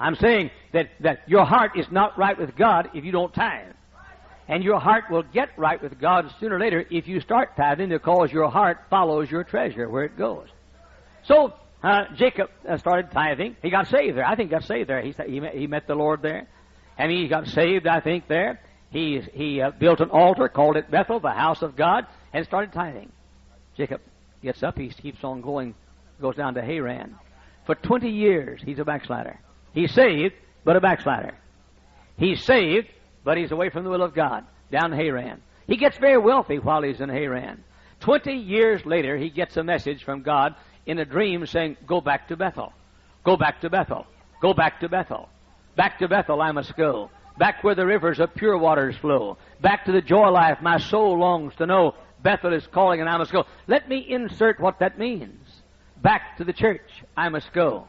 I'm 0.02 0.16
saying 0.16 0.50
that, 0.72 0.90
that 1.00 1.20
your 1.28 1.44
heart 1.44 1.78
is 1.78 1.86
not 1.92 2.18
right 2.18 2.36
with 2.36 2.56
God 2.56 2.90
if 2.92 3.04
you 3.04 3.12
don't 3.12 3.32
tithe. 3.32 3.72
And 4.52 4.62
your 4.62 4.78
heart 4.78 5.04
will 5.10 5.22
get 5.22 5.48
right 5.56 5.82
with 5.82 5.98
God 5.98 6.30
sooner 6.38 6.56
or 6.56 6.60
later 6.60 6.84
if 6.90 7.08
you 7.08 7.20
start 7.20 7.56
tithing 7.56 7.88
because 7.88 8.30
your 8.30 8.50
heart 8.50 8.80
follows 8.90 9.30
your 9.30 9.44
treasure 9.44 9.88
where 9.88 10.04
it 10.04 10.18
goes. 10.18 10.46
So, 11.24 11.54
uh, 11.82 12.02
Jacob 12.16 12.50
uh, 12.68 12.76
started 12.76 13.10
tithing. 13.12 13.56
He 13.62 13.70
got 13.70 13.86
saved 13.86 14.14
there. 14.14 14.26
I 14.26 14.36
think 14.36 14.50
got 14.50 14.64
saved 14.64 14.90
there. 14.90 15.00
He, 15.00 15.14
he, 15.26 15.40
met, 15.40 15.54
he 15.54 15.66
met 15.66 15.86
the 15.86 15.94
Lord 15.94 16.20
there. 16.20 16.48
And 16.98 17.10
he 17.10 17.28
got 17.28 17.46
saved, 17.46 17.86
I 17.86 18.00
think, 18.00 18.28
there. 18.28 18.60
He, 18.90 19.22
he 19.32 19.62
uh, 19.62 19.70
built 19.70 20.00
an 20.00 20.10
altar, 20.10 20.50
called 20.50 20.76
it 20.76 20.90
Bethel, 20.90 21.18
the 21.18 21.30
house 21.30 21.62
of 21.62 21.74
God, 21.74 22.06
and 22.34 22.44
started 22.44 22.74
tithing. 22.74 23.10
Jacob 23.78 24.02
gets 24.42 24.62
up. 24.62 24.76
He 24.76 24.90
keeps 24.90 25.24
on 25.24 25.40
going, 25.40 25.74
goes 26.20 26.36
down 26.36 26.52
to 26.54 26.62
Haran. 26.62 27.16
For 27.64 27.74
20 27.74 28.10
years, 28.10 28.60
he's 28.62 28.78
a 28.78 28.84
backslider. 28.84 29.40
He's 29.72 29.94
saved, 29.94 30.34
but 30.62 30.76
a 30.76 30.80
backslider. 30.82 31.38
He's 32.18 32.44
saved, 32.44 32.88
but 33.24 33.36
he's 33.36 33.52
away 33.52 33.70
from 33.70 33.84
the 33.84 33.90
will 33.90 34.02
of 34.02 34.14
God, 34.14 34.44
down 34.70 34.92
in 34.92 34.98
Haran. 34.98 35.42
He 35.66 35.76
gets 35.76 35.96
very 35.98 36.18
wealthy 36.18 36.58
while 36.58 36.82
he's 36.82 37.00
in 37.00 37.08
Haran. 37.08 37.62
Twenty 38.00 38.34
years 38.34 38.84
later, 38.84 39.16
he 39.16 39.30
gets 39.30 39.56
a 39.56 39.62
message 39.62 40.04
from 40.04 40.22
God 40.22 40.54
in 40.86 40.98
a 40.98 41.04
dream 41.04 41.46
saying, 41.46 41.76
Go 41.86 42.00
back 42.00 42.28
to 42.28 42.36
Bethel. 42.36 42.72
Go 43.24 43.36
back 43.36 43.60
to 43.60 43.70
Bethel. 43.70 44.06
Go 44.40 44.54
back 44.54 44.80
to 44.80 44.88
Bethel. 44.88 45.28
Back 45.76 45.98
to 46.00 46.08
Bethel 46.08 46.42
I 46.42 46.52
must 46.52 46.76
go. 46.76 47.10
Back 47.38 47.62
where 47.62 47.74
the 47.74 47.86
rivers 47.86 48.18
of 48.18 48.34
pure 48.34 48.58
waters 48.58 48.96
flow. 48.96 49.38
Back 49.60 49.84
to 49.86 49.92
the 49.92 50.02
joy 50.02 50.28
life 50.28 50.58
my 50.60 50.78
soul 50.78 51.18
longs 51.18 51.54
to 51.56 51.66
know. 51.66 51.94
Bethel 52.22 52.52
is 52.52 52.66
calling 52.66 53.00
and 53.00 53.08
I 53.08 53.16
must 53.16 53.32
go. 53.32 53.44
Let 53.68 53.88
me 53.88 54.04
insert 54.06 54.60
what 54.60 54.80
that 54.80 54.98
means. 54.98 55.62
Back 56.02 56.36
to 56.38 56.44
the 56.44 56.52
church 56.52 56.82
I 57.16 57.28
must 57.28 57.52
go 57.52 57.86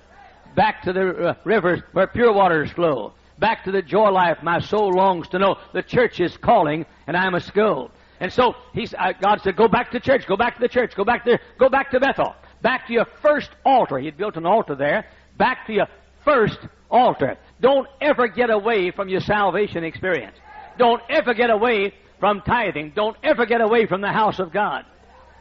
back 0.55 0.83
to 0.83 0.93
the 0.93 1.29
uh, 1.29 1.33
rivers 1.43 1.81
where 1.91 2.07
pure 2.07 2.31
waters 2.31 2.71
flow. 2.71 3.13
Back 3.43 3.65
to 3.65 3.73
the 3.73 3.81
joy 3.81 4.09
life 4.09 4.41
my 4.41 4.61
soul 4.61 4.93
longs 4.93 5.27
to 5.31 5.37
know. 5.37 5.57
The 5.73 5.83
church 5.83 6.21
is 6.21 6.37
calling, 6.37 6.85
and 7.07 7.17
I 7.17 7.29
must 7.29 7.53
go. 7.53 7.91
And 8.21 8.31
so 8.31 8.55
he's, 8.71 8.93
uh, 8.93 9.11
God 9.19 9.41
said, 9.41 9.57
"Go 9.57 9.67
back 9.67 9.91
to 9.91 9.99
church. 9.99 10.25
Go 10.25 10.37
back 10.37 10.55
to 10.55 10.61
the 10.61 10.69
church. 10.69 10.95
Go 10.95 11.03
back 11.03 11.25
there, 11.25 11.41
go 11.57 11.67
back 11.67 11.91
to 11.91 11.99
Bethel. 11.99 12.33
Back 12.61 12.87
to 12.87 12.93
your 12.93 13.03
first 13.21 13.49
altar." 13.65 13.99
He 13.99 14.05
had 14.05 14.15
built 14.15 14.37
an 14.37 14.45
altar 14.45 14.75
there. 14.75 15.07
Back 15.37 15.67
to 15.67 15.73
your 15.73 15.87
first 16.23 16.57
altar. 16.89 17.35
Don't 17.59 17.85
ever 17.99 18.29
get 18.29 18.49
away 18.49 18.91
from 18.91 19.09
your 19.09 19.19
salvation 19.19 19.83
experience. 19.83 20.37
Don't 20.77 21.01
ever 21.09 21.33
get 21.33 21.49
away 21.49 21.91
from 22.21 22.39
tithing. 22.39 22.93
Don't 22.95 23.17
ever 23.25 23.45
get 23.45 23.59
away 23.59 23.87
from 23.87 23.99
the 23.99 24.13
house 24.13 24.39
of 24.39 24.53
God. 24.53 24.85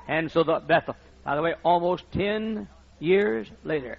And 0.09 0.29
so 0.29 0.43
the 0.43 0.59
Bethel. 0.59 0.97
By 1.25 1.37
the 1.37 1.43
way, 1.43 1.55
almost 1.63 2.03
ten 2.11 2.67
years 2.99 3.49
later, 3.63 3.99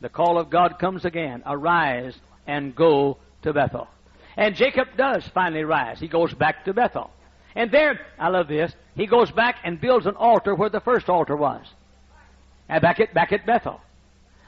the 0.00 0.08
call 0.08 0.38
of 0.38 0.50
God 0.50 0.78
comes 0.78 1.04
again 1.04 1.42
arise 1.44 2.16
and 2.46 2.76
go 2.76 3.16
to 3.44 3.52
Bethel. 3.52 3.88
And 4.36 4.54
Jacob 4.54 4.88
does 4.96 5.26
finally 5.28 5.64
rise. 5.64 6.00
He 6.00 6.08
goes 6.08 6.34
back 6.34 6.64
to 6.64 6.74
Bethel. 6.74 7.10
And 7.54 7.70
there, 7.70 8.00
I 8.18 8.28
love 8.28 8.48
this, 8.48 8.74
he 8.96 9.06
goes 9.06 9.30
back 9.30 9.56
and 9.64 9.80
builds 9.80 10.06
an 10.06 10.16
altar 10.16 10.54
where 10.54 10.70
the 10.70 10.80
first 10.80 11.08
altar 11.08 11.36
was. 11.36 11.64
And 12.68 12.82
back 12.82 12.98
at, 12.98 13.14
back 13.14 13.32
at 13.32 13.46
Bethel. 13.46 13.80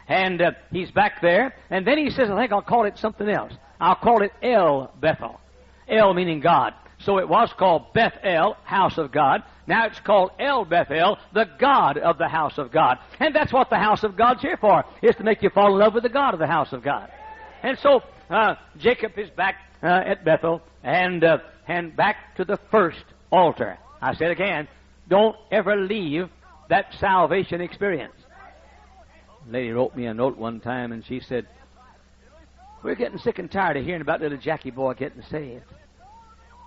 And 0.09 0.43
uh, 0.43 0.53
he's 0.73 0.91
back 0.91 1.21
there. 1.21 1.55
And 1.71 1.87
then 1.87 1.99
he 1.99 2.11
says, 2.11 2.31
I 2.31 2.41
think 2.41 2.53
I'll 2.53 2.63
call 2.63 2.85
it 2.85 2.99
something 2.99 3.29
else. 3.29 3.53
I'll 3.81 3.97
call 3.97 4.23
it 4.23 4.33
El 4.43 4.93
Bethel. 5.01 5.41
El 5.89 6.15
meaning 6.15 6.41
God. 6.41 6.75
So 6.99 7.19
it 7.19 7.29
was 7.29 7.53
called 7.53 7.93
Bethel, 7.93 8.57
house 8.65 8.99
of 8.99 9.13
God. 9.13 9.43
Now 9.67 9.87
it's 9.87 10.01
called 10.01 10.31
El 10.39 10.65
Bethel, 10.65 11.19
the 11.33 11.47
God 11.59 11.99
of 11.99 12.19
the 12.19 12.29
house 12.29 12.59
of 12.59 12.73
God. 12.73 12.99
And 13.21 13.35
that's 13.35 13.53
what 13.53 13.69
the 13.69 13.79
house 13.79 14.03
of 14.03 14.17
God's 14.17 14.41
here 14.41 14.57
for, 14.57 14.85
is 15.03 15.15
to 15.17 15.25
make 15.25 15.43
you 15.43 15.51
fall 15.51 15.73
in 15.75 15.79
love 15.79 15.95
with 15.95 16.05
the 16.05 16.09
God 16.09 16.35
of 16.35 16.41
the 16.41 16.47
house 16.47 16.73
of 16.73 16.83
God. 16.83 17.11
And 17.63 17.79
so 17.79 18.03
Jacob 18.79 19.13
is 19.17 19.31
back 19.31 19.57
uh, 19.83 19.87
at 19.87 20.25
Bethel 20.25 20.63
and, 20.83 21.23
uh, 21.23 21.39
and 21.69 21.95
back 21.95 22.37
to 22.37 22.45
the 22.45 22.59
first 22.71 23.05
altar. 23.31 23.79
I 24.01 24.15
said 24.15 24.31
again, 24.31 24.69
don't 25.09 25.37
ever 25.51 25.77
leave 25.77 26.29
that 26.69 26.93
salvation 26.99 27.61
experience. 27.61 28.15
A 29.49 29.53
lady 29.53 29.71
wrote 29.71 29.95
me 29.95 30.07
a 30.07 30.15
note 30.15 30.37
one 30.37 30.61
time 30.61 30.93
and 30.93 31.05
she 31.07 31.21
said, 31.21 31.47
We're 32.83 32.97
getting 32.97 33.19
sick 33.19 33.39
and 33.39 33.51
tired 33.51 33.77
of 33.77 33.85
hearing 33.85 34.03
about 34.03 34.21
little 34.21 34.39
Jackie 34.39 34.73
boy 34.73 34.95
getting 34.95 35.23
saved. 35.23 35.65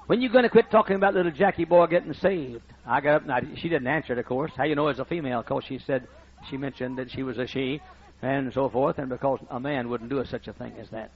When 0.07 0.19
are 0.19 0.21
you 0.21 0.29
going 0.29 0.43
to 0.43 0.49
quit 0.49 0.71
talking 0.71 0.95
about 0.95 1.13
little 1.13 1.31
Jackie 1.31 1.65
boy 1.65 1.87
getting 1.87 2.13
saved? 2.13 2.63
I 2.85 3.01
got 3.01 3.15
up 3.15 3.21
and 3.23 3.31
I, 3.31 3.41
she 3.55 3.69
didn't 3.69 3.87
answer 3.87 4.13
it, 4.13 4.19
of 4.19 4.25
course. 4.25 4.51
How 4.55 4.63
you 4.63 4.75
know 4.75 4.87
as 4.87 4.99
a 4.99 5.05
female? 5.05 5.41
Because 5.41 5.65
she 5.67 5.77
said 5.85 6.07
she 6.49 6.57
mentioned 6.57 6.97
that 6.97 7.11
she 7.11 7.21
was 7.21 7.37
a 7.37 7.45
she 7.45 7.81
and 8.21 8.51
so 8.53 8.69
forth, 8.69 8.97
and 8.97 9.09
because 9.09 9.39
a 9.49 9.59
man 9.59 9.89
wouldn't 9.89 10.09
do 10.09 10.23
such 10.25 10.47
a 10.47 10.53
thing 10.53 10.73
as 10.79 10.89
that. 10.89 11.11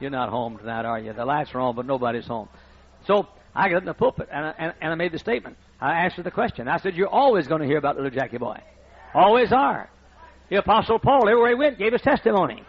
You're 0.00 0.10
not 0.10 0.30
home 0.30 0.58
tonight, 0.58 0.84
are 0.84 0.98
you? 0.98 1.12
The 1.12 1.24
lights 1.24 1.54
are 1.54 1.60
on, 1.60 1.76
but 1.76 1.86
nobody's 1.86 2.26
home. 2.26 2.48
So 3.06 3.28
I 3.54 3.68
got 3.68 3.78
in 3.78 3.84
the 3.84 3.94
pulpit 3.94 4.28
and 4.32 4.46
I, 4.46 4.54
and, 4.58 4.74
and 4.80 4.92
I 4.92 4.94
made 4.94 5.12
the 5.12 5.18
statement. 5.18 5.56
I 5.80 6.04
answered 6.04 6.24
the 6.24 6.30
question. 6.30 6.68
I 6.68 6.78
said, 6.78 6.94
"You're 6.94 7.08
always 7.08 7.48
going 7.48 7.60
to 7.60 7.66
hear 7.66 7.78
about 7.78 7.96
little 7.96 8.10
Jackie 8.10 8.38
boy. 8.38 8.58
Always 9.14 9.52
are." 9.52 9.90
The 10.48 10.56
Apostle 10.56 10.98
Paul, 10.98 11.28
everywhere 11.28 11.48
he 11.48 11.54
went, 11.54 11.78
gave 11.78 11.92
his 11.92 12.02
testimony. 12.02 12.62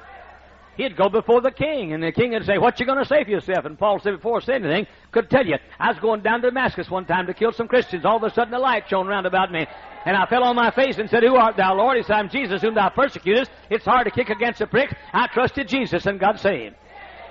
He'd 0.78 0.98
go 0.98 1.08
before 1.08 1.42
the 1.42 1.52
king, 1.52 1.94
and 1.94 2.02
the 2.02 2.12
king 2.12 2.32
would 2.32 2.46
say, 2.46 2.58
What 2.58 2.80
you 2.80 2.86
going 2.86 2.98
to 2.98 3.06
say 3.06 3.24
for 3.24 3.30
yourself? 3.30 3.66
And 3.66 3.78
Paul 3.78 4.00
said, 4.00 4.16
Before 4.16 4.38
I 4.38 4.44
said 4.44 4.64
anything, 4.64 4.88
could 5.12 5.30
tell 5.30 5.46
you. 5.46 5.58
I 5.80 5.90
was 5.90 6.00
going 6.00 6.22
down 6.22 6.42
to 6.42 6.50
Damascus 6.50 6.90
one 6.90 7.06
time 7.06 7.28
to 7.28 7.34
kill 7.34 7.52
some 7.52 7.68
Christians. 7.68 8.06
All 8.06 8.18
of 8.18 8.24
a 8.24 8.34
sudden, 8.34 8.54
a 8.54 8.60
light 8.60 8.90
shone 8.90 9.06
round 9.06 9.28
about 9.28 9.52
me. 9.52 9.68
And 10.06 10.18
I 10.18 10.26
fell 10.26 10.44
on 10.44 10.56
my 10.56 10.72
face 10.72 10.98
and 10.98 11.10
said, 11.10 11.24
Who 11.24 11.36
art 11.36 11.58
thou, 11.58 11.76
Lord? 11.76 11.98
He 11.98 12.04
said, 12.04 12.14
I'm 12.14 12.30
Jesus, 12.30 12.62
whom 12.62 12.74
thou 12.74 12.90
persecutest. 12.90 13.52
It's 13.70 13.86
hard 13.86 14.06
to 14.06 14.12
kick 14.12 14.30
against 14.30 14.62
a 14.62 14.68
prick. 14.68 14.96
I 15.14 15.28
trusted 15.28 15.68
Jesus, 15.68 16.08
and 16.08 16.20
got 16.20 16.40
saved. 16.40 16.76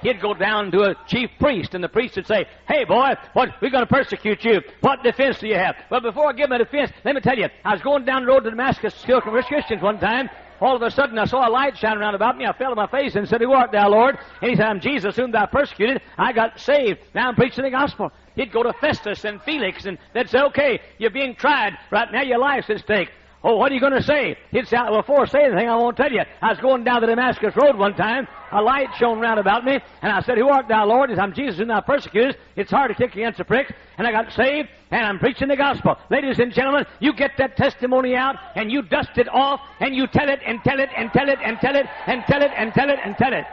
He'd 0.02 0.20
go 0.20 0.34
down 0.34 0.70
to 0.72 0.82
a 0.82 0.94
chief 1.06 1.30
priest, 1.38 1.74
and 1.74 1.82
the 1.82 1.88
priest 1.88 2.16
would 2.16 2.26
say, 2.26 2.46
Hey, 2.68 2.84
boy, 2.84 3.14
what, 3.32 3.50
we're 3.60 3.70
going 3.70 3.86
to 3.86 3.92
persecute 3.92 4.44
you. 4.44 4.60
What 4.80 5.02
defense 5.02 5.38
do 5.38 5.48
you 5.48 5.56
have? 5.56 5.76
Well, 5.90 6.00
before 6.00 6.28
I 6.28 6.32
give 6.32 6.46
him 6.46 6.52
a 6.52 6.58
defense, 6.58 6.92
let 7.04 7.14
me 7.14 7.20
tell 7.20 7.38
you, 7.38 7.48
I 7.64 7.72
was 7.72 7.82
going 7.82 8.04
down 8.04 8.22
the 8.22 8.28
road 8.28 8.44
to 8.44 8.50
Damascus 8.50 9.00
to 9.00 9.06
kill 9.06 9.20
Christians 9.20 9.82
one 9.82 9.98
time. 9.98 10.28
All 10.60 10.76
of 10.76 10.82
a 10.82 10.92
sudden, 10.92 11.18
I 11.18 11.24
saw 11.24 11.48
a 11.48 11.50
light 11.50 11.76
shining 11.76 11.98
around 11.98 12.14
about 12.14 12.36
me. 12.36 12.46
I 12.46 12.52
fell 12.52 12.70
on 12.70 12.76
my 12.76 12.86
face 12.86 13.16
and 13.16 13.28
said, 13.28 13.40
Who 13.40 13.52
art 13.52 13.72
thou, 13.72 13.88
Lord? 13.88 14.16
And 14.40 14.50
he 14.50 14.56
said, 14.56 14.66
I'm 14.66 14.80
Jesus, 14.80 15.16
whom 15.16 15.32
thou 15.32 15.46
persecuted. 15.46 16.00
I 16.16 16.32
got 16.32 16.60
saved. 16.60 17.00
Now 17.14 17.28
I'm 17.28 17.34
preaching 17.34 17.64
the 17.64 17.70
gospel. 17.70 18.12
He'd 18.36 18.52
go 18.52 18.62
to 18.62 18.72
Festus 18.74 19.24
and 19.24 19.42
Felix, 19.42 19.86
and 19.86 19.98
they'd 20.14 20.30
say, 20.30 20.38
Okay, 20.38 20.80
you're 20.98 21.10
being 21.10 21.34
tried. 21.34 21.76
Right 21.90 22.12
now, 22.12 22.22
your 22.22 22.38
life's 22.38 22.70
at 22.70 22.78
stake. 22.78 23.08
Oh, 23.44 23.56
what 23.56 23.72
are 23.72 23.74
you 23.74 23.80
going 23.80 23.92
to 23.92 24.02
say? 24.02 24.36
He'd 24.52 24.68
say, 24.68 24.78
before 24.94 25.22
I 25.22 25.26
say 25.26 25.44
anything, 25.44 25.68
I 25.68 25.74
won't 25.74 25.96
tell 25.96 26.12
you. 26.12 26.22
I 26.40 26.50
was 26.50 26.60
going 26.60 26.84
down 26.84 27.00
the 27.00 27.08
Damascus 27.08 27.54
Road 27.56 27.76
one 27.76 27.94
time. 27.94 28.28
A 28.52 28.62
light 28.62 28.88
shone 28.98 29.18
round 29.18 29.40
about 29.40 29.64
me, 29.64 29.80
and 30.02 30.12
I 30.12 30.20
said, 30.20 30.38
Who 30.38 30.48
art 30.48 30.68
thou, 30.68 30.86
Lord? 30.86 31.08
He 31.10 31.16
said, 31.16 31.22
I'm 31.22 31.32
Jesus 31.32 31.58
whom 31.58 31.68
thou 31.68 31.80
persecutest. 31.80 32.38
It's 32.54 32.70
hard 32.70 32.90
to 32.90 32.94
kick 32.94 33.14
against 33.14 33.38
the 33.38 33.44
pricks. 33.44 33.72
And 33.98 34.06
I 34.06 34.12
got 34.12 34.32
saved, 34.32 34.68
and 34.90 35.04
I'm 35.04 35.18
preaching 35.18 35.48
the 35.48 35.56
gospel. 35.56 35.96
Ladies 36.10 36.38
and 36.38 36.52
gentlemen, 36.52 36.84
you 37.00 37.14
get 37.14 37.32
that 37.38 37.56
testimony 37.56 38.14
out, 38.14 38.36
and 38.54 38.70
you 38.70 38.82
dust 38.82 39.16
it 39.16 39.28
off, 39.28 39.60
and 39.80 39.96
you 39.96 40.06
tell 40.06 40.28
it, 40.28 40.40
and 40.46 40.62
tell 40.62 40.78
it, 40.78 40.90
and 40.94 41.10
tell 41.12 41.28
it, 41.28 41.38
and 41.42 41.58
tell 41.60 41.74
it, 41.74 41.86
and 42.06 42.24
tell 42.26 42.42
it, 42.42 42.50
and 42.56 42.74
tell 42.74 42.90
it, 42.90 42.98
and 43.02 43.16
tell 43.16 43.32
it. 43.32 43.46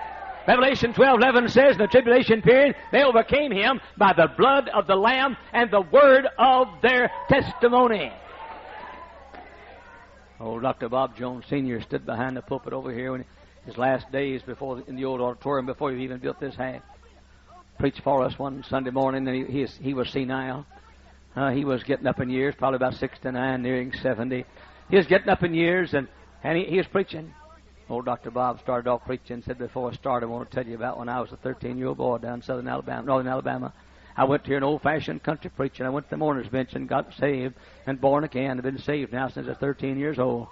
Revelation 0.48 0.94
12, 0.94 1.20
11 1.20 1.50
says, 1.50 1.76
in 1.76 1.78
the 1.78 1.88
tribulation 1.88 2.42
period, 2.42 2.76
they 2.92 3.04
overcame 3.04 3.52
him 3.52 3.80
by 3.98 4.14
the 4.14 4.28
blood 4.38 4.68
of 4.70 4.88
the 4.88 4.96
Lamb 4.96 5.38
and 5.54 5.70
the 5.72 5.82
word 5.82 6.28
of 6.38 6.82
their 6.82 7.12
testimony. 7.28 8.12
Old 10.40 10.62
Dr. 10.62 10.88
Bob 10.88 11.18
Jones 11.18 11.44
Sr. 11.50 11.82
stood 11.82 12.06
behind 12.06 12.38
the 12.38 12.42
pulpit 12.42 12.72
over 12.72 12.94
here 12.94 13.14
in 13.16 13.26
his 13.66 13.78
last 13.78 14.10
days 14.12 14.42
before 14.42 14.82
in 14.88 14.96
the 14.96 15.04
old 15.04 15.20
auditorium 15.20 15.66
before 15.66 15.92
he 15.92 16.02
even 16.04 16.20
built 16.20 16.40
this 16.40 16.56
house. 16.56 16.82
Preached 17.78 18.02
for 18.04 18.24
us 18.24 18.40
one 18.40 18.64
Sunday 18.70 18.90
morning, 18.90 19.28
and 19.28 19.48
he, 19.48 19.66
he, 19.66 19.68
he 19.82 19.94
was 19.94 20.10
senile. 20.10 20.66
Uh, 21.36 21.52
he 21.52 21.66
was 21.66 21.84
getting 21.84 22.08
up 22.08 22.20
in 22.20 22.30
years, 22.30 22.56
probably 22.58 22.78
about 22.78 22.94
69, 22.94 23.62
nearing 23.62 23.92
70. 24.02 24.46
He 24.90 24.96
was 24.96 25.06
getting 25.08 25.30
up 25.30 25.44
in 25.44 25.54
years, 25.54 25.94
and, 25.94 26.08
and 26.44 26.58
he, 26.58 26.66
he 26.66 26.78
was 26.78 26.88
preaching. 26.88 27.34
Old 27.90 28.06
Dr. 28.06 28.32
Bob 28.32 28.60
started 28.62 28.90
off 28.90 29.04
preaching, 29.06 29.42
said, 29.46 29.58
Before 29.58 29.92
I 29.92 29.94
start, 29.94 30.24
I 30.24 30.28
want 30.28 30.50
to 30.50 30.56
tell 30.56 30.66
you 30.66 30.76
about 30.76 31.00
when 31.00 31.10
I 31.10 31.20
was 31.20 31.32
a 31.32 31.38
13 31.38 31.78
year 31.78 31.88
old 31.88 31.98
boy 31.98 32.18
down 32.18 32.36
in 32.36 32.42
southern 32.44 32.68
Alabama, 32.68 33.06
northern 33.06 33.32
Alabama. 33.32 33.74
I 34.20 34.26
went 34.26 34.44
to 34.44 34.56
an 34.58 34.64
old 34.64 34.82
fashioned 34.82 35.24
country 35.24 35.50
preaching. 35.50 35.86
I 35.86 35.90
went 35.90 36.08
to 36.08 36.10
the 36.10 36.18
mourner's 36.18 36.50
bench 36.50 36.74
and 36.74 36.90
got 36.90 37.14
saved 37.14 37.56
and 37.88 38.02
born 38.02 38.26
again. 38.26 38.58
I've 38.58 38.66
been 38.66 38.78
saved 38.78 39.14
now 39.14 39.30
since 39.30 39.48
I 39.48 39.52
was 39.52 39.58
13 39.60 39.98
years 39.98 40.20
old. 40.20 40.50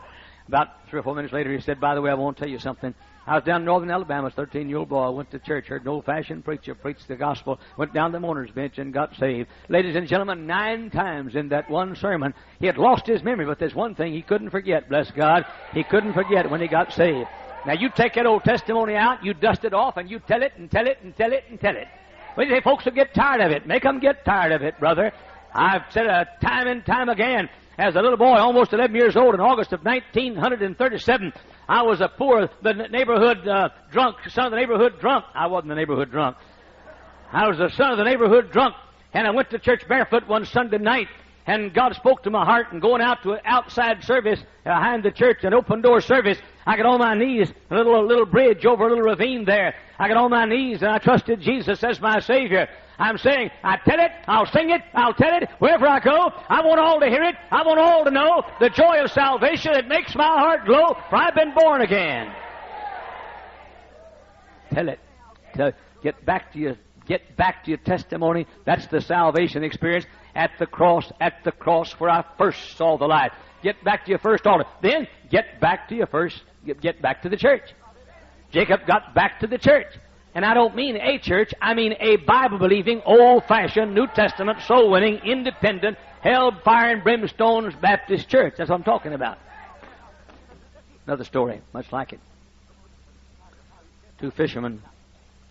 About 0.47 0.69
three 0.89 1.01
or 1.01 1.03
four 1.03 1.13
minutes 1.13 1.33
later, 1.33 1.51
he 1.51 1.59
said, 1.59 1.81
By 1.81 1.93
the 1.93 2.01
way, 2.01 2.09
I 2.09 2.13
want 2.13 2.37
to 2.37 2.43
tell 2.43 2.49
you 2.49 2.59
something. 2.59 2.95
I 3.25 3.35
was 3.35 3.43
down 3.43 3.63
in 3.63 3.65
northern 3.65 3.91
Alabama, 3.91 4.31
13 4.31 4.69
year 4.69 4.77
old 4.77 4.87
boy. 4.87 5.03
I 5.03 5.09
went 5.09 5.31
to 5.31 5.39
church, 5.39 5.65
heard 5.67 5.81
an 5.81 5.89
old 5.89 6.05
fashioned 6.05 6.45
preacher 6.45 6.75
preach 6.75 6.99
the 7.09 7.17
gospel, 7.17 7.59
went 7.75 7.93
down 7.93 8.13
the 8.13 8.21
mourner's 8.21 8.51
bench 8.51 8.77
and 8.77 8.93
got 8.93 9.13
saved. 9.17 9.49
Ladies 9.67 9.97
and 9.97 10.07
gentlemen, 10.07 10.47
nine 10.47 10.89
times 10.89 11.35
in 11.35 11.49
that 11.49 11.69
one 11.69 11.97
sermon, 11.97 12.33
he 12.61 12.67
had 12.67 12.77
lost 12.77 13.05
his 13.05 13.21
memory, 13.21 13.45
but 13.45 13.59
there's 13.59 13.75
one 13.75 13.95
thing 13.95 14.13
he 14.13 14.21
couldn't 14.21 14.51
forget, 14.51 14.87
bless 14.87 15.11
God. 15.11 15.45
He 15.73 15.83
couldn't 15.83 16.13
forget 16.13 16.49
when 16.49 16.61
he 16.61 16.69
got 16.69 16.93
saved. 16.93 17.27
Now 17.65 17.73
you 17.73 17.89
take 17.89 18.13
that 18.13 18.25
old 18.25 18.45
testimony 18.45 18.95
out, 18.95 19.25
you 19.25 19.33
dust 19.33 19.65
it 19.65 19.73
off, 19.73 19.97
and 19.97 20.09
you 20.09 20.19
tell 20.19 20.41
it 20.41 20.53
and 20.55 20.71
tell 20.71 20.87
it 20.87 20.99
and 21.03 21.13
tell 21.17 21.33
it 21.33 21.43
and 21.49 21.59
tell 21.59 21.75
it. 21.75 21.89
But 22.37 22.45
you 22.45 22.53
say 22.53 22.61
folks 22.61 22.85
will 22.85 22.91
get 22.91 23.15
tired 23.15 23.41
of 23.41 23.51
it. 23.51 23.65
Make 23.65 23.81
them 23.81 23.99
get 23.99 24.23
tired 24.23 24.51
of 24.51 24.61
it, 24.61 24.79
brother. 24.79 25.11
I've 25.55 25.81
said 25.89 26.05
it 26.05 26.27
time 26.39 26.67
and 26.67 26.85
time 26.85 27.09
again. 27.09 27.49
As 27.79 27.95
a 27.95 27.99
little 27.99 28.17
boy, 28.17 28.35
almost 28.35 28.73
11 28.73 28.95
years 28.95 29.17
old, 29.17 29.33
in 29.33 29.41
August 29.41 29.73
of 29.73 29.83
1937, 29.83 31.33
I 31.67 31.81
was 31.81 31.99
a 31.99 32.07
poor, 32.07 32.47
the 32.61 32.73
neighborhood 32.73 33.47
uh, 33.47 33.69
drunk, 33.91 34.17
son 34.29 34.45
of 34.45 34.51
the 34.51 34.57
neighborhood 34.57 34.99
drunk. 34.99 35.25
I 35.33 35.47
wasn't 35.47 35.69
the 35.69 35.75
neighborhood 35.75 36.11
drunk. 36.11 36.37
I 37.31 37.47
was 37.47 37.57
the 37.57 37.69
son 37.69 37.91
of 37.91 37.97
the 37.97 38.03
neighborhood 38.03 38.51
drunk, 38.51 38.75
and 39.13 39.25
I 39.25 39.31
went 39.31 39.49
to 39.49 39.59
church 39.59 39.87
barefoot 39.87 40.27
one 40.27 40.45
Sunday 40.45 40.77
night, 40.77 41.07
and 41.47 41.73
God 41.73 41.95
spoke 41.95 42.21
to 42.23 42.29
my 42.29 42.45
heart, 42.45 42.71
and 42.71 42.79
going 42.79 43.01
out 43.01 43.23
to 43.23 43.33
an 43.33 43.41
outside 43.45 44.03
service 44.03 44.39
behind 44.63 45.01
the 45.01 45.11
church, 45.11 45.43
an 45.43 45.55
open 45.55 45.81
door 45.81 46.01
service, 46.01 46.37
I 46.67 46.77
got 46.77 46.85
on 46.85 46.99
my 46.99 47.15
knees, 47.15 47.51
a 47.71 47.75
little, 47.75 47.99
a 47.99 48.05
little 48.05 48.27
bridge 48.27 48.63
over 48.63 48.85
a 48.85 48.89
little 48.89 49.05
ravine 49.05 49.43
there. 49.43 49.73
I 49.99 50.07
got 50.07 50.17
on 50.17 50.31
my 50.31 50.45
knees, 50.45 50.81
and 50.81 50.91
I 50.91 50.99
trusted 50.99 51.41
Jesus 51.41 51.83
as 51.83 51.99
my 51.99 52.19
Savior. 52.19 52.67
I'm 52.99 53.17
saying, 53.17 53.51
I 53.63 53.77
tell 53.77 53.99
it, 53.99 54.11
I'll 54.27 54.45
sing 54.47 54.71
it, 54.71 54.81
I'll 54.93 55.13
tell 55.13 55.35
it, 55.35 55.49
wherever 55.59 55.87
I 55.87 55.99
go. 55.99 56.31
I 56.49 56.61
want 56.61 56.79
all 56.79 56.99
to 56.99 57.07
hear 57.07 57.23
it. 57.23 57.35
I 57.51 57.63
want 57.63 57.79
all 57.79 58.03
to 58.05 58.11
know 58.11 58.43
the 58.59 58.69
joy 58.69 59.03
of 59.03 59.11
salvation. 59.11 59.73
It 59.73 59.87
makes 59.87 60.15
my 60.15 60.25
heart 60.25 60.65
glow, 60.65 60.95
for 61.09 61.15
I've 61.15 61.35
been 61.35 61.53
born 61.53 61.81
again. 61.81 62.33
Tell 64.71 64.89
it. 64.89 64.99
Tell, 65.53 65.71
get 66.03 66.25
back 66.25 66.53
to 66.53 66.59
your 66.59 66.75
get 67.07 67.37
back 67.37 67.63
to 67.63 67.71
your 67.71 67.77
testimony. 67.79 68.45
That's 68.65 68.85
the 68.87 69.01
salvation 69.01 69.63
experience 69.63 70.05
at 70.35 70.51
the 70.59 70.65
cross, 70.65 71.09
at 71.21 71.43
the 71.43 71.51
cross 71.51 71.93
where 71.93 72.09
I 72.09 72.23
first 72.37 72.77
saw 72.77 72.97
the 72.97 73.07
light. 73.07 73.31
Get 73.63 73.83
back 73.83 74.05
to 74.05 74.09
your 74.09 74.19
first 74.19 74.45
altar. 74.45 74.65
Then 74.81 75.07
get 75.29 75.59
back 75.59 75.87
to 75.89 75.95
your 75.95 76.07
first, 76.07 76.43
get, 76.65 76.81
get 76.81 77.01
back 77.01 77.21
to 77.23 77.29
the 77.29 77.37
church. 77.37 77.63
Jacob 78.57 78.87
got 78.87 79.13
back 79.13 79.41
to 79.41 79.47
the 79.47 79.59
church. 79.59 79.85
And 80.33 80.43
I 80.43 80.55
don't 80.55 80.75
mean 80.75 80.95
a 80.95 81.19
church, 81.19 81.53
I 81.61 81.75
mean 81.75 81.93
a 81.99 82.15
Bible 82.15 82.57
believing, 82.57 83.03
old 83.05 83.43
fashioned, 83.45 83.93
New 83.93 84.07
Testament, 84.07 84.57
soul 84.67 84.89
winning, 84.89 85.19
independent, 85.23 85.95
held 86.21 86.63
fire 86.63 86.91
and 86.91 87.03
brimstones 87.03 87.79
Baptist 87.79 88.27
church. 88.29 88.55
That's 88.57 88.71
what 88.71 88.77
I'm 88.77 88.83
talking 88.83 89.13
about. 89.13 89.37
Another 91.05 91.23
story, 91.23 91.61
much 91.71 91.91
like 91.91 92.13
it. 92.13 92.19
Two 94.19 94.31
fishermen, 94.31 94.81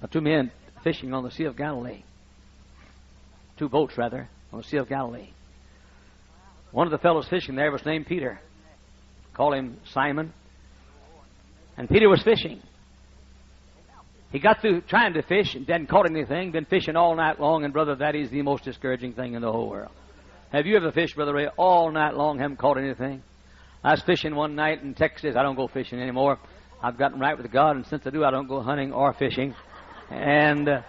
uh, 0.02 0.08
two 0.08 0.20
men 0.20 0.50
fishing 0.82 1.14
on 1.14 1.22
the 1.22 1.30
Sea 1.30 1.44
of 1.44 1.56
Galilee. 1.56 2.02
Two 3.56 3.68
boats, 3.68 3.96
rather, 3.96 4.28
on 4.52 4.62
the 4.62 4.64
Sea 4.64 4.78
of 4.78 4.88
Galilee. 4.88 5.28
One 6.72 6.88
of 6.88 6.90
the 6.90 6.98
fellows 6.98 7.28
fishing 7.28 7.54
there 7.54 7.70
was 7.70 7.86
named 7.86 8.06
Peter. 8.08 8.40
Call 9.32 9.52
him 9.52 9.76
Simon. 9.92 10.32
And 11.76 11.88
Peter 11.88 12.08
was 12.08 12.20
fishing. 12.24 12.60
He 14.36 14.40
got 14.42 14.60
through 14.60 14.82
trying 14.82 15.14
to 15.14 15.22
fish 15.22 15.54
and 15.54 15.66
didn't 15.66 15.86
caught 15.86 16.04
anything, 16.04 16.50
been 16.50 16.66
fishing 16.66 16.94
all 16.94 17.16
night 17.16 17.40
long, 17.40 17.64
and 17.64 17.72
brother, 17.72 17.94
that 17.94 18.14
is 18.14 18.28
the 18.28 18.42
most 18.42 18.64
discouraging 18.64 19.14
thing 19.14 19.32
in 19.32 19.40
the 19.40 19.50
whole 19.50 19.70
world. 19.70 19.92
Have 20.52 20.66
you 20.66 20.76
ever 20.76 20.92
fished, 20.92 21.16
Brother 21.16 21.32
Ray, 21.32 21.48
all 21.56 21.90
night 21.90 22.14
long, 22.14 22.38
haven't 22.38 22.58
caught 22.58 22.76
anything? 22.76 23.22
I 23.82 23.92
was 23.92 24.02
fishing 24.02 24.34
one 24.34 24.54
night 24.54 24.82
in 24.82 24.92
Texas. 24.92 25.36
I 25.36 25.42
don't 25.42 25.56
go 25.56 25.68
fishing 25.68 26.02
anymore. 26.02 26.38
I've 26.82 26.98
gotten 26.98 27.18
right 27.18 27.34
with 27.34 27.50
God, 27.50 27.76
and 27.76 27.86
since 27.86 28.06
I 28.06 28.10
do, 28.10 28.24
I 28.24 28.30
don't 28.30 28.46
go 28.46 28.60
hunting 28.60 28.92
or 28.92 29.14
fishing. 29.14 29.54
And 30.10 30.68
uh, 30.68 30.82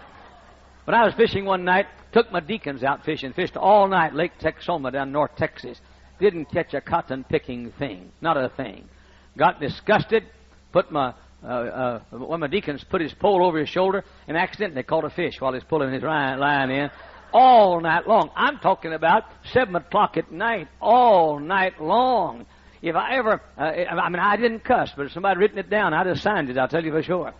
when 0.84 0.94
I 0.94 1.06
was 1.06 1.14
fishing 1.14 1.46
one 1.46 1.64
night, 1.64 1.86
took 2.12 2.30
my 2.30 2.40
deacons 2.40 2.84
out 2.84 3.06
fishing, 3.06 3.32
fished 3.32 3.56
all 3.56 3.88
night, 3.88 4.12
Lake 4.12 4.32
Texoma 4.38 4.92
down 4.92 5.10
North 5.10 5.36
Texas. 5.38 5.80
Didn't 6.20 6.50
catch 6.52 6.74
a 6.74 6.82
cotton 6.82 7.24
picking 7.24 7.72
thing, 7.78 8.12
not 8.20 8.36
a 8.36 8.50
thing. 8.50 8.90
Got 9.38 9.58
disgusted, 9.58 10.24
put 10.70 10.92
my 10.92 11.14
uh, 11.42 11.46
uh, 11.46 12.00
one 12.10 12.34
of 12.34 12.40
my 12.40 12.46
deacons 12.48 12.84
put 12.84 13.00
his 13.00 13.14
pole 13.14 13.44
over 13.44 13.58
his 13.58 13.68
shoulder 13.68 14.04
and 14.26 14.36
accidentally 14.36 14.82
caught 14.82 15.04
a 15.04 15.10
fish 15.10 15.40
while 15.40 15.52
he's 15.52 15.64
pulling 15.64 15.92
his 15.92 16.02
line, 16.02 16.38
line 16.40 16.70
in 16.70 16.90
all 17.32 17.80
night 17.80 18.08
long. 18.08 18.30
I'm 18.34 18.58
talking 18.58 18.92
about 18.92 19.24
seven 19.52 19.76
o'clock 19.76 20.16
at 20.16 20.32
night, 20.32 20.68
all 20.80 21.38
night 21.38 21.80
long. 21.80 22.46
If 22.82 22.96
I 22.96 23.16
ever, 23.16 23.40
uh, 23.56 23.60
I 23.62 24.08
mean, 24.08 24.20
I 24.20 24.36
didn't 24.36 24.64
cuss, 24.64 24.92
but 24.96 25.06
if 25.06 25.12
somebody 25.12 25.38
written 25.38 25.58
it 25.58 25.70
down, 25.70 25.94
I'd 25.94 26.06
have 26.06 26.18
signed 26.20 26.50
it. 26.50 26.58
I'll 26.58 26.68
tell 26.68 26.84
you 26.84 26.92
for 26.92 27.02
sure. 27.02 27.32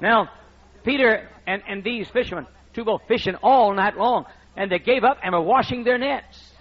Now, 0.00 0.30
Peter 0.84 1.28
and, 1.46 1.62
and 1.68 1.84
these 1.84 2.08
fishermen, 2.08 2.46
two 2.72 2.84
go 2.84 3.00
fishing 3.08 3.34
all 3.36 3.74
night 3.74 3.96
long, 3.96 4.26
and 4.56 4.70
they 4.70 4.78
gave 4.78 5.04
up 5.04 5.18
and 5.22 5.32
were 5.32 5.42
washing 5.42 5.84
their 5.84 5.98
nets. 5.98 6.52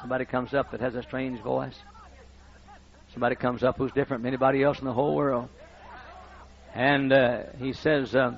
Somebody 0.00 0.24
comes 0.26 0.52
up 0.52 0.70
that 0.72 0.80
has 0.80 0.94
a 0.94 1.02
strange 1.02 1.40
voice. 1.40 1.78
Somebody 3.14 3.36
comes 3.36 3.62
up 3.62 3.78
who's 3.78 3.92
different 3.92 4.22
from 4.22 4.26
anybody 4.26 4.64
else 4.64 4.80
in 4.80 4.84
the 4.84 4.92
whole 4.92 5.14
world. 5.14 5.48
And 6.74 7.12
uh, 7.12 7.42
he 7.58 7.72
says, 7.72 8.12
uh, 8.12 8.32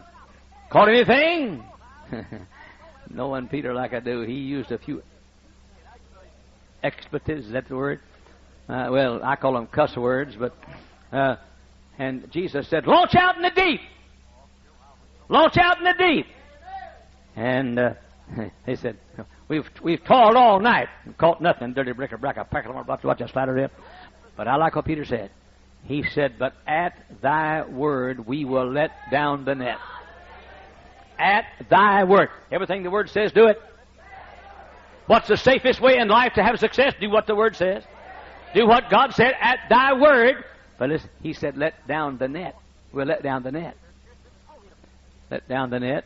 Caught 0.70 0.90
anything? 0.90 1.64
Knowing 3.10 3.48
Peter 3.48 3.72
like 3.72 3.94
I 3.94 4.00
do, 4.00 4.20
he 4.20 4.34
used 4.34 4.70
a 4.70 4.76
few 4.76 5.02
expletives. 6.82 7.46
Is 7.46 7.52
that 7.52 7.68
the 7.68 7.76
word? 7.76 8.00
Uh, 8.68 8.88
well, 8.90 9.20
I 9.24 9.36
call 9.36 9.54
them 9.54 9.66
cuss 9.66 9.96
words, 9.96 10.36
but. 10.38 10.54
Uh, 11.10 11.36
and 11.98 12.30
Jesus 12.30 12.68
said, 12.68 12.86
Launch 12.86 13.14
out 13.14 13.36
in 13.36 13.42
the 13.42 13.52
deep! 13.56 13.80
Launch 15.30 15.56
out 15.56 15.78
in 15.78 15.84
the 15.84 15.94
deep! 15.96 16.26
And 17.34 17.78
uh, 17.78 17.94
they 18.66 18.76
said, 18.76 18.98
We've 19.48 19.64
we've 19.82 20.04
toiled 20.04 20.36
all 20.36 20.60
night 20.60 20.88
and 21.04 21.16
caught 21.16 21.40
nothing. 21.40 21.72
Dirty 21.72 21.92
brick 21.92 22.10
bricker, 22.10 22.20
bracker, 22.20 22.44
packer, 22.44 22.70
about 22.76 23.00
to 23.00 23.06
watch 23.06 23.22
us 23.22 23.30
flatter 23.30 23.56
it. 23.56 23.70
But 24.36 24.48
I 24.48 24.56
like 24.56 24.76
what 24.76 24.84
Peter 24.84 25.04
said. 25.04 25.30
He 25.84 26.02
said, 26.02 26.38
But 26.38 26.54
at 26.66 26.98
thy 27.22 27.62
word 27.62 28.26
we 28.26 28.44
will 28.44 28.70
let 28.70 28.90
down 29.10 29.44
the 29.44 29.54
net. 29.54 29.78
At 31.18 31.44
thy 31.70 32.04
word. 32.04 32.28
Everything 32.52 32.82
the 32.82 32.90
word 32.90 33.08
says, 33.10 33.32
do 33.32 33.46
it. 33.46 33.58
What's 35.06 35.28
the 35.28 35.36
safest 35.36 35.80
way 35.80 35.96
in 35.98 36.08
life 36.08 36.34
to 36.34 36.42
have 36.42 36.58
success? 36.58 36.92
Do 37.00 37.08
what 37.08 37.26
the 37.26 37.34
word 37.34 37.56
says. 37.56 37.84
Do 38.54 38.66
what 38.66 38.90
God 38.90 39.14
said 39.14 39.32
at 39.40 39.60
thy 39.70 39.94
word. 39.94 40.44
But 40.78 40.90
listen, 40.90 41.08
he 41.22 41.32
said, 41.32 41.56
let 41.56 41.86
down 41.86 42.18
the 42.18 42.28
net. 42.28 42.56
We'll 42.92 43.06
let 43.06 43.22
down 43.22 43.42
the 43.42 43.52
net. 43.52 43.76
Let 45.30 45.48
down 45.48 45.70
the 45.70 45.80
net. 45.80 46.04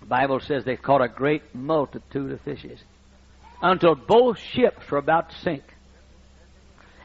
The 0.00 0.06
Bible 0.06 0.40
says 0.40 0.64
they 0.64 0.76
caught 0.76 1.02
a 1.02 1.08
great 1.08 1.54
multitude 1.54 2.32
of 2.32 2.40
fishes 2.42 2.80
until 3.60 3.94
both 3.94 4.38
ships 4.38 4.88
were 4.90 4.98
about 4.98 5.30
to 5.30 5.36
sink. 5.40 5.64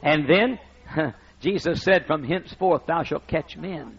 And 0.03 0.27
then 0.29 0.59
Jesus 1.41 1.81
said, 1.81 2.05
From 2.05 2.23
henceforth 2.23 2.85
thou 2.85 3.03
shalt 3.03 3.25
catch 3.27 3.57
men. 3.57 3.97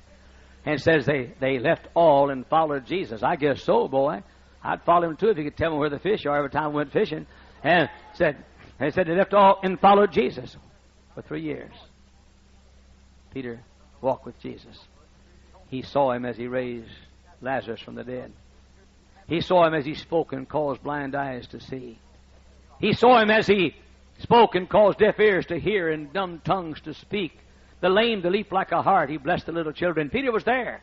And 0.67 0.81
says 0.81 1.05
they, 1.05 1.33
they 1.41 1.59
left 1.59 1.89
all 1.95 2.31
and 2.31 2.47
followed 2.47 2.87
Jesus. 2.87 3.23
I 3.23 3.37
guess 3.37 3.63
so, 3.63 3.89
boy. 3.89 4.23
I'd 4.63 4.83
follow 4.85 5.11
him 5.11 5.17
too 5.17 5.29
if 5.29 5.37
he 5.37 5.45
could 5.45 5.57
tell 5.57 5.73
me 5.73 5.79
where 5.79 5.91
the 5.91 5.99
fish 5.99 6.25
are 6.25 6.37
every 6.37 6.51
time 6.51 6.71
we 6.71 6.77
went 6.77 6.93
fishing. 6.93 7.27
And 7.63 7.91
said, 8.15 8.43
they 8.79 8.91
said 8.91 9.07
they 9.07 9.15
left 9.15 9.35
all 9.35 9.59
and 9.63 9.79
followed 9.79 10.13
Jesus 10.13 10.57
for 11.15 11.23
three 11.23 11.43
years. 11.43 11.73
Peter 13.33 13.61
walked 14.01 14.25
with 14.25 14.39
Jesus. 14.41 14.79
He 15.69 15.83
saw 15.83 16.13
him 16.13 16.25
as 16.25 16.37
he 16.37 16.47
raised 16.47 16.89
Lazarus 17.43 17.81
from 17.81 17.95
the 17.95 18.05
dead. 18.05 18.33
He 19.27 19.41
saw 19.41 19.67
him 19.67 19.75
as 19.75 19.85
he 19.85 19.95
spoke 19.95 20.33
and 20.33 20.49
caused 20.49 20.83
blind 20.83 21.15
eyes 21.15 21.47
to 21.49 21.61
see. 21.61 21.99
He 22.81 22.93
saw 22.93 23.21
him 23.21 23.31
as 23.31 23.47
he 23.47 23.75
spoke 24.19 24.55
and 24.55 24.69
caused 24.69 24.99
deaf 24.99 25.19
ears 25.19 25.47
to 25.47 25.59
hear 25.59 25.91
and 25.91 26.13
dumb 26.13 26.41
tongues 26.45 26.81
to 26.83 26.95
speak. 26.95 27.39
The 27.81 27.89
lame 27.89 28.23
to 28.23 28.31
leap 28.31 28.53
like 28.53 28.73
a 28.73 28.83
hart. 28.83 29.11
He 29.11 29.19
blessed 29.19 29.47
the 29.47 29.53
little 29.53 29.73
children. 29.73 30.11
Peter 30.11 30.33
was 30.33 30.45
there. 30.45 30.83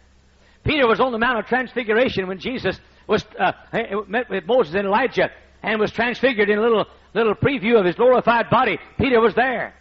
Peter 0.63 0.87
was 0.87 0.99
on 0.99 1.11
the 1.11 1.17
Mount 1.17 1.39
of 1.39 1.45
Transfiguration 1.47 2.27
when 2.27 2.39
Jesus 2.39 2.79
was 3.07 3.25
uh, 3.39 3.53
met 4.07 4.29
with 4.29 4.45
Moses 4.45 4.75
and 4.75 4.85
Elijah 4.85 5.31
and 5.63 5.79
was 5.79 5.91
transfigured 5.91 6.49
in 6.49 6.59
a 6.59 6.61
little 6.61 6.85
little 7.13 7.35
preview 7.35 7.79
of 7.79 7.85
his 7.85 7.95
glorified 7.95 8.49
body. 8.49 8.79
Peter 8.97 9.19
was 9.19 9.35
there. 9.35 9.73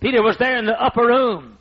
Peter 0.00 0.22
was 0.22 0.36
there 0.36 0.58
in 0.58 0.66
the 0.66 0.80
upper 0.80 1.06
room. 1.06 1.58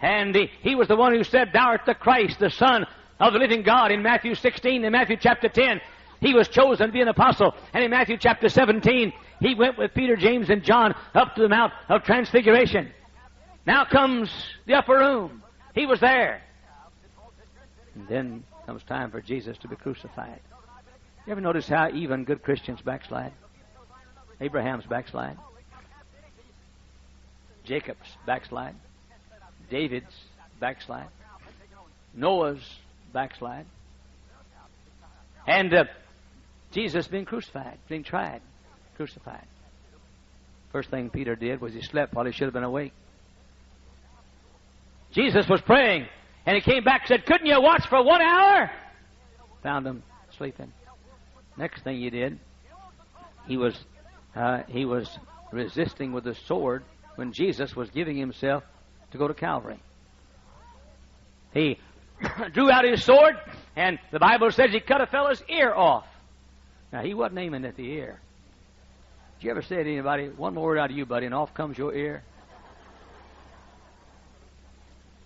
And 0.00 0.34
he, 0.34 0.50
he 0.62 0.74
was 0.74 0.88
the 0.88 0.96
one 0.96 1.12
who 1.12 1.24
said, 1.24 1.50
Thou 1.52 1.68
art 1.68 1.82
the 1.86 1.94
Christ, 1.94 2.38
the 2.38 2.50
Son 2.50 2.86
of 3.18 3.32
the 3.32 3.38
living 3.38 3.62
God 3.62 3.90
in 3.90 4.02
Matthew 4.02 4.34
16 4.34 4.84
and 4.84 4.92
Matthew 4.92 5.16
chapter 5.20 5.48
10. 5.48 5.80
He 6.20 6.34
was 6.34 6.48
chosen 6.48 6.86
to 6.86 6.92
be 6.92 7.00
an 7.00 7.08
apostle. 7.08 7.54
And 7.72 7.82
in 7.82 7.90
Matthew 7.90 8.16
chapter 8.18 8.48
17, 8.48 9.12
he 9.40 9.54
went 9.54 9.78
with 9.78 9.94
Peter, 9.94 10.16
James, 10.16 10.50
and 10.50 10.62
John 10.62 10.94
up 11.14 11.34
to 11.34 11.42
the 11.42 11.48
Mount 11.48 11.72
of 11.88 12.04
Transfiguration. 12.04 12.92
Now 13.66 13.84
comes 13.84 14.30
the 14.66 14.74
upper 14.74 14.98
room. 14.98 15.42
He 15.74 15.86
was 15.86 16.00
there. 16.00 16.42
And 17.94 18.06
then 18.08 18.44
comes 18.66 18.82
time 18.84 19.10
for 19.10 19.20
Jesus 19.20 19.56
to 19.58 19.68
be 19.68 19.76
crucified. 19.76 20.40
You 21.26 21.32
ever 21.32 21.40
notice 21.40 21.68
how 21.68 21.90
even 21.90 22.24
good 22.24 22.42
Christians 22.42 22.80
backslide? 22.82 23.32
Abraham's 24.40 24.86
backslide. 24.86 25.36
Jacob's 27.64 28.16
backslide. 28.26 28.74
David's 29.70 30.14
backslide. 30.58 31.08
Noah's 32.14 32.62
backslide. 33.12 33.66
And 35.46 35.72
uh, 35.72 35.84
Jesus 36.72 37.06
being 37.06 37.24
crucified, 37.24 37.78
being 37.88 38.02
tried, 38.02 38.42
crucified. 39.00 39.46
First 40.72 40.90
thing 40.90 41.08
Peter 41.08 41.34
did 41.34 41.62
was 41.62 41.72
he 41.72 41.80
slept 41.80 42.12
while 42.12 42.26
he 42.26 42.32
should 42.32 42.44
have 42.44 42.52
been 42.52 42.64
awake. 42.64 42.92
Jesus 45.12 45.48
was 45.48 45.62
praying, 45.62 46.06
and 46.44 46.54
he 46.54 46.60
came 46.60 46.84
back 46.84 47.00
and 47.02 47.08
said, 47.08 47.24
Couldn't 47.24 47.46
you 47.46 47.58
watch 47.62 47.86
for 47.88 48.04
one 48.04 48.20
hour? 48.20 48.70
Found 49.62 49.86
him 49.86 50.02
sleeping. 50.36 50.70
Next 51.56 51.82
thing 51.82 51.98
he 51.98 52.10
did, 52.10 52.38
he 53.46 53.56
was 53.56 53.74
uh, 54.36 54.64
he 54.68 54.84
was 54.84 55.08
resisting 55.50 56.12
with 56.12 56.24
the 56.24 56.34
sword 56.46 56.84
when 57.14 57.32
Jesus 57.32 57.74
was 57.74 57.88
giving 57.88 58.18
himself 58.18 58.64
to 59.12 59.18
go 59.18 59.26
to 59.26 59.34
Calvary. 59.34 59.80
He 61.54 61.78
drew 62.52 62.70
out 62.70 62.84
his 62.84 63.02
sword, 63.02 63.36
and 63.76 63.98
the 64.12 64.18
Bible 64.18 64.50
says 64.50 64.72
he 64.72 64.80
cut 64.80 65.00
a 65.00 65.06
fellow's 65.06 65.42
ear 65.48 65.72
off. 65.72 66.04
Now, 66.92 67.00
he 67.02 67.14
wasn't 67.14 67.38
aiming 67.38 67.64
at 67.64 67.76
the 67.76 67.90
ear. 67.90 68.20
Did 69.40 69.46
you 69.46 69.50
ever 69.52 69.62
say 69.62 69.82
to 69.82 69.90
anybody, 69.90 70.28
one 70.28 70.52
more 70.52 70.66
word 70.66 70.78
out 70.78 70.90
of 70.90 70.96
you, 70.98 71.06
buddy, 71.06 71.24
and 71.24 71.34
off 71.34 71.54
comes 71.54 71.78
your 71.78 71.94
ear? 71.94 72.22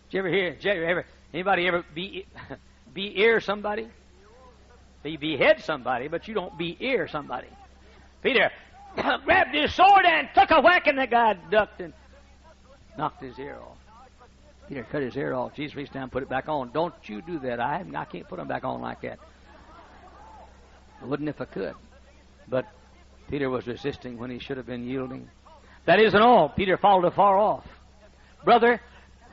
Did 0.09 0.15
you 0.15 0.19
ever 0.21 0.29
hear, 0.29 0.51
did 0.53 0.65
you 0.65 0.85
ever, 0.85 1.05
anybody 1.33 1.67
ever 1.67 1.85
be, 1.93 2.25
be 2.95 3.21
ear 3.21 3.41
somebody? 3.41 3.89
You 5.03 5.19
behead 5.19 5.65
somebody, 5.65 6.07
but 6.07 6.29
you 6.29 6.35
don't 6.35 6.57
be 6.57 6.77
ear 6.79 7.09
somebody. 7.09 7.49
Peter 8.23 8.53
grabbed 9.25 9.53
his 9.53 9.75
sword 9.75 10.07
and 10.07 10.29
took 10.33 10.53
a 10.53 10.61
whack, 10.61 10.87
and 10.87 10.97
the 10.97 11.09
guy 11.09 11.35
ducked 11.51 11.81
and 11.81 11.93
knocked 12.97 13.21
his 13.21 13.37
ear 13.41 13.59
off. 13.61 13.79
Peter 14.69 14.87
cut 14.93 15.03
his 15.03 15.17
ear 15.17 15.35
off. 15.35 15.57
Jesus 15.57 15.75
reached 15.75 15.93
down 15.93 16.05
and 16.05 16.13
put 16.13 16.23
it 16.23 16.29
back 16.29 16.49
on. 16.49 16.71
Don't 16.71 16.95
you 17.03 17.21
do 17.21 17.41
that. 17.41 17.59
I, 17.59 17.85
I 17.97 18.05
can't 18.05 18.29
put 18.29 18.39
them 18.39 18.47
back 18.47 18.63
on 18.65 18.81
like 18.81 19.01
that. 19.01 19.19
I 21.03 21.05
wouldn't 21.05 21.29
if 21.29 21.41
I 21.41 21.47
could. 21.47 21.75
But 22.49 22.67
Peter 23.29 23.49
was 23.51 23.67
resisting 23.67 24.19
when 24.19 24.31
he 24.31 24.39
should 24.39 24.57
have 24.57 24.67
been 24.67 24.85
yielding. 24.85 25.29
That 25.87 26.01
isn't 26.01 26.21
all. 26.21 26.49
Peter 26.49 26.77
followed 26.77 27.07
afar 27.07 27.39
off. 27.39 27.67
Brother, 28.45 28.81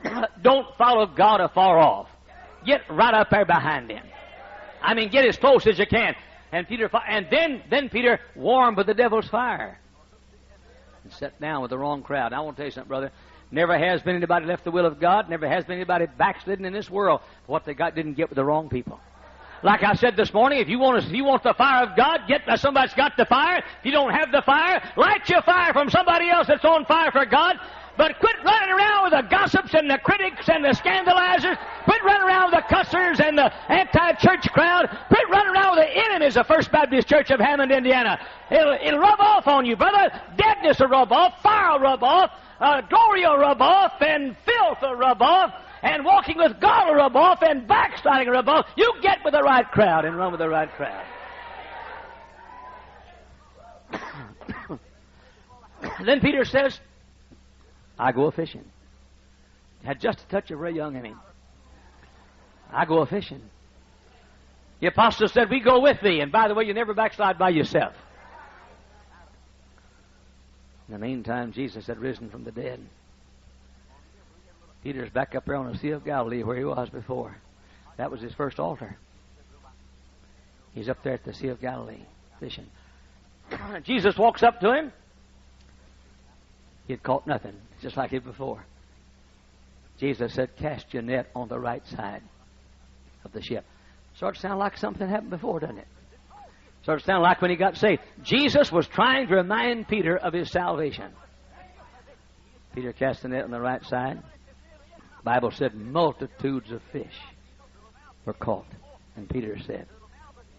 don't 0.42 0.66
follow 0.76 1.06
God 1.06 1.40
afar 1.40 1.78
off. 1.78 2.08
Get 2.64 2.82
right 2.90 3.14
up 3.14 3.30
there 3.30 3.44
behind 3.44 3.90
him. 3.90 4.04
I 4.80 4.94
mean, 4.94 5.10
get 5.10 5.24
as 5.24 5.36
close 5.36 5.66
as 5.66 5.78
you 5.78 5.86
can. 5.86 6.14
And 6.50 6.68
Peter, 6.68 6.90
and 7.08 7.26
then, 7.30 7.62
then 7.70 7.88
Peter 7.88 8.20
warmed 8.34 8.76
with 8.76 8.86
the 8.86 8.94
devil's 8.94 9.28
fire 9.28 9.78
and 11.02 11.12
sat 11.12 11.40
down 11.40 11.62
with 11.62 11.70
the 11.70 11.78
wrong 11.78 12.02
crowd. 12.02 12.32
Now, 12.32 12.42
I 12.42 12.44
want 12.44 12.56
to 12.56 12.62
tell 12.62 12.66
you 12.66 12.72
something, 12.72 12.88
brother. 12.88 13.10
Never 13.50 13.76
has 13.76 14.02
been 14.02 14.16
anybody 14.16 14.46
left 14.46 14.64
the 14.64 14.70
will 14.70 14.86
of 14.86 14.98
God. 14.98 15.28
Never 15.28 15.46
has 15.46 15.64
been 15.64 15.76
anybody 15.76 16.06
backslidden 16.06 16.64
in 16.64 16.72
this 16.72 16.90
world. 16.90 17.20
What 17.46 17.64
they 17.64 17.74
got 17.74 17.94
didn't 17.94 18.14
get 18.14 18.30
with 18.30 18.36
the 18.36 18.44
wrong 18.44 18.68
people. 18.68 18.98
Like 19.62 19.84
I 19.84 19.94
said 19.94 20.16
this 20.16 20.34
morning, 20.34 20.58
if 20.58 20.68
you 20.68 20.80
want 20.80 21.04
if 21.04 21.12
you 21.12 21.24
want 21.24 21.44
the 21.44 21.54
fire 21.54 21.84
of 21.86 21.96
God, 21.96 22.22
get 22.26 22.48
uh, 22.48 22.56
somebody's 22.56 22.94
got 22.94 23.16
the 23.16 23.26
fire. 23.26 23.58
If 23.58 23.84
you 23.84 23.92
don't 23.92 24.12
have 24.12 24.32
the 24.32 24.42
fire, 24.42 24.82
light 24.96 25.28
your 25.28 25.42
fire 25.42 25.72
from 25.72 25.88
somebody 25.88 26.28
else 26.28 26.48
that's 26.48 26.64
on 26.64 26.84
fire 26.84 27.12
for 27.12 27.24
God. 27.24 27.56
But 27.96 28.18
quit 28.18 28.36
running 28.42 28.70
around 28.70 29.04
with 29.04 29.12
the 29.12 29.22
gossips 29.28 29.74
and 29.74 29.88
the 29.88 29.98
critics 29.98 30.48
and 30.48 30.64
the 30.64 30.70
scandalizers. 30.70 31.58
Quit 31.84 32.02
running 32.02 32.22
around 32.22 32.50
with 32.50 32.64
the 32.64 32.74
cussers 32.74 33.20
and 33.20 33.36
the 33.36 33.52
anti-church 33.70 34.50
crowd. 34.50 34.88
Quit 35.08 35.28
running 35.28 35.54
around 35.54 35.76
with 35.76 35.86
the 35.86 35.96
enemies 35.96 36.36
of 36.36 36.46
First 36.46 36.72
Baptist 36.72 37.06
Church 37.06 37.30
of 37.30 37.38
Hammond, 37.38 37.70
Indiana. 37.70 38.18
It'll, 38.50 38.78
it'll 38.82 38.98
rub 38.98 39.20
off 39.20 39.46
on 39.46 39.66
you, 39.66 39.76
brother. 39.76 40.10
Deadness 40.36 40.80
will 40.80 40.88
rub 40.88 41.12
off. 41.12 41.42
Fire 41.42 41.72
will 41.72 41.80
rub 41.80 42.02
off. 42.02 42.30
Uh, 42.58 42.80
glory 42.80 43.22
will 43.26 43.36
rub 43.36 43.60
off. 43.60 43.92
And 44.00 44.36
filth 44.46 44.78
will 44.80 44.96
rub 44.96 45.20
off. 45.20 45.52
And 45.82 46.04
walking 46.04 46.38
with 46.38 46.60
God 46.60 46.88
will 46.88 46.94
rub 46.94 47.16
off. 47.16 47.42
And 47.42 47.66
backsliding 47.66 48.28
will 48.28 48.42
rub. 48.42 48.66
You 48.76 48.94
get 49.02 49.18
with 49.24 49.34
the 49.34 49.42
right 49.42 49.68
crowd 49.70 50.04
and 50.04 50.16
run 50.16 50.30
with 50.30 50.40
the 50.40 50.48
right 50.48 50.70
crowd. 50.72 51.04
then 56.04 56.20
Peter 56.20 56.44
says, 56.44 56.78
I 57.98 58.12
go 58.12 58.26
a 58.26 58.32
fishing. 58.32 58.64
Had 59.84 60.00
just 60.00 60.20
a 60.20 60.26
touch 60.28 60.50
of 60.50 60.60
Ray 60.60 60.72
Young 60.72 60.96
in 60.96 61.04
him. 61.04 61.20
I 62.72 62.84
go 62.84 62.98
a 62.98 63.06
fishing. 63.06 63.42
The 64.80 64.86
apostle 64.88 65.28
said, 65.28 65.50
We 65.50 65.60
go 65.60 65.80
with 65.80 66.00
thee. 66.00 66.20
And 66.20 66.32
by 66.32 66.48
the 66.48 66.54
way, 66.54 66.64
you 66.64 66.74
never 66.74 66.94
backslide 66.94 67.38
by 67.38 67.50
yourself. 67.50 67.94
In 70.88 70.94
the 70.94 70.98
meantime, 70.98 71.52
Jesus 71.52 71.86
had 71.86 71.98
risen 71.98 72.30
from 72.30 72.44
the 72.44 72.52
dead. 72.52 72.80
Peter's 74.82 75.10
back 75.10 75.34
up 75.34 75.44
there 75.44 75.56
on 75.56 75.70
the 75.70 75.78
Sea 75.78 75.90
of 75.90 76.04
Galilee 76.04 76.42
where 76.42 76.56
he 76.56 76.64
was 76.64 76.88
before. 76.90 77.36
That 77.96 78.10
was 78.10 78.20
his 78.20 78.34
first 78.34 78.58
altar. 78.58 78.96
He's 80.74 80.88
up 80.88 81.02
there 81.02 81.14
at 81.14 81.24
the 81.24 81.34
Sea 81.34 81.48
of 81.48 81.60
Galilee 81.60 82.04
fishing. 82.40 82.66
Jesus 83.84 84.16
walks 84.16 84.42
up 84.42 84.60
to 84.60 84.72
him. 84.72 84.92
He 86.86 86.94
had 86.94 87.02
caught 87.02 87.26
nothing, 87.26 87.54
just 87.80 87.96
like 87.96 88.12
it 88.12 88.24
before. 88.24 88.64
Jesus 89.98 90.34
said, 90.34 90.56
Cast 90.56 90.92
your 90.92 91.02
net 91.02 91.30
on 91.34 91.48
the 91.48 91.58
right 91.58 91.86
side 91.86 92.22
of 93.24 93.32
the 93.32 93.40
ship. 93.40 93.64
Sort 94.18 94.34
of 94.36 94.40
sound 94.40 94.58
like 94.58 94.76
something 94.76 95.08
happened 95.08 95.30
before, 95.30 95.60
doesn't 95.60 95.78
it? 95.78 95.86
Sort 96.84 96.98
of 96.98 97.04
sound 97.04 97.22
like 97.22 97.40
when 97.40 97.50
he 97.50 97.56
got 97.56 97.76
saved. 97.76 98.02
Jesus 98.24 98.72
was 98.72 98.88
trying 98.88 99.28
to 99.28 99.36
remind 99.36 99.86
Peter 99.86 100.16
of 100.16 100.32
his 100.32 100.50
salvation. 100.50 101.12
Peter 102.74 102.92
cast 102.92 103.22
the 103.22 103.28
net 103.28 103.44
on 103.44 103.50
the 103.50 103.60
right 103.60 103.84
side. 103.84 104.20
The 105.22 105.30
Bible 105.30 105.52
said 105.52 105.74
multitudes 105.76 106.72
of 106.72 106.82
fish 106.90 107.14
were 108.24 108.32
caught. 108.32 108.66
And 109.14 109.28
Peter 109.28 109.56
said, 109.66 109.86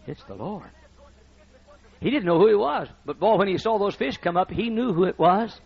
It's 0.06 0.24
the 0.24 0.34
Lord. 0.34 0.70
He 2.00 2.10
didn't 2.10 2.24
know 2.24 2.38
who 2.38 2.48
he 2.48 2.54
was. 2.54 2.88
But 3.04 3.20
boy, 3.20 3.36
when 3.36 3.48
he 3.48 3.58
saw 3.58 3.78
those 3.78 3.94
fish 3.94 4.16
come 4.16 4.38
up, 4.38 4.50
he 4.50 4.70
knew 4.70 4.94
who 4.94 5.04
it 5.04 5.18
was. 5.18 5.58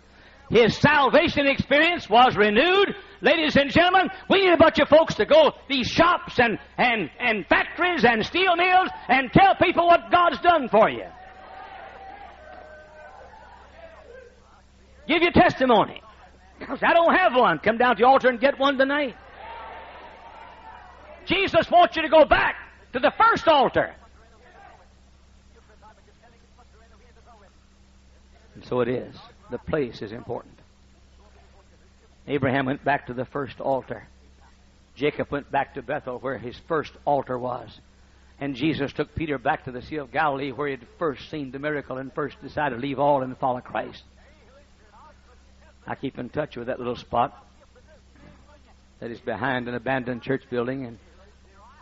His 0.50 0.76
salvation 0.78 1.46
experience 1.46 2.08
was 2.08 2.34
renewed. 2.36 2.94
Ladies 3.20 3.54
and 3.56 3.70
gentlemen, 3.70 4.08
we 4.30 4.44
need 4.44 4.52
a 4.52 4.56
bunch 4.56 4.80
of 4.80 4.88
folks 4.88 5.14
to 5.16 5.26
go 5.26 5.52
these 5.68 5.86
shops 5.86 6.38
and, 6.38 6.58
and, 6.76 7.10
and 7.20 7.46
factories 7.46 8.04
and 8.04 8.24
steel 8.24 8.56
mills 8.56 8.88
and 9.08 9.30
tell 9.32 9.54
people 9.56 9.86
what 9.86 10.10
God's 10.10 10.40
done 10.40 10.68
for 10.68 10.88
you. 10.88 11.04
Give 15.06 15.22
your 15.22 15.32
testimony. 15.32 16.02
I 16.60 16.92
don't 16.92 17.14
have 17.14 17.34
one. 17.34 17.58
Come 17.58 17.78
down 17.78 17.96
to 17.96 18.02
the 18.02 18.06
altar 18.06 18.28
and 18.28 18.40
get 18.40 18.58
one 18.58 18.78
tonight. 18.78 19.16
Jesus 21.26 21.70
wants 21.70 21.94
you 21.96 22.02
to 22.02 22.08
go 22.08 22.24
back 22.24 22.56
to 22.92 22.98
the 22.98 23.12
first 23.18 23.46
altar. 23.46 23.94
And 28.54 28.64
so 28.64 28.80
it 28.80 28.88
is. 28.88 29.14
The 29.50 29.58
place 29.58 30.02
is 30.02 30.12
important. 30.12 30.54
Abraham 32.26 32.66
went 32.66 32.84
back 32.84 33.06
to 33.06 33.14
the 33.14 33.24
first 33.24 33.60
altar. 33.60 34.06
Jacob 34.96 35.30
went 35.30 35.50
back 35.50 35.74
to 35.74 35.82
Bethel, 35.82 36.18
where 36.18 36.38
his 36.38 36.58
first 36.66 36.92
altar 37.04 37.38
was. 37.38 37.78
And 38.40 38.54
Jesus 38.54 38.92
took 38.92 39.14
Peter 39.14 39.38
back 39.38 39.64
to 39.64 39.72
the 39.72 39.82
Sea 39.82 39.96
of 39.96 40.12
Galilee, 40.12 40.50
where 40.50 40.68
he 40.68 40.76
had 40.76 40.86
first 40.98 41.30
seen 41.30 41.50
the 41.50 41.58
miracle 41.58 41.98
and 41.98 42.12
first 42.12 42.40
decided 42.42 42.76
to 42.76 42.80
leave 42.80 42.98
all 42.98 43.22
and 43.22 43.36
follow 43.38 43.60
Christ. 43.60 44.02
I 45.88 45.94
keep 45.94 46.18
in 46.18 46.28
touch 46.28 46.54
with 46.54 46.66
that 46.66 46.78
little 46.78 46.96
spot 46.96 47.46
that 49.00 49.10
is 49.10 49.20
behind 49.20 49.68
an 49.68 49.74
abandoned 49.74 50.22
church 50.22 50.42
building 50.50 50.84
in 50.84 50.98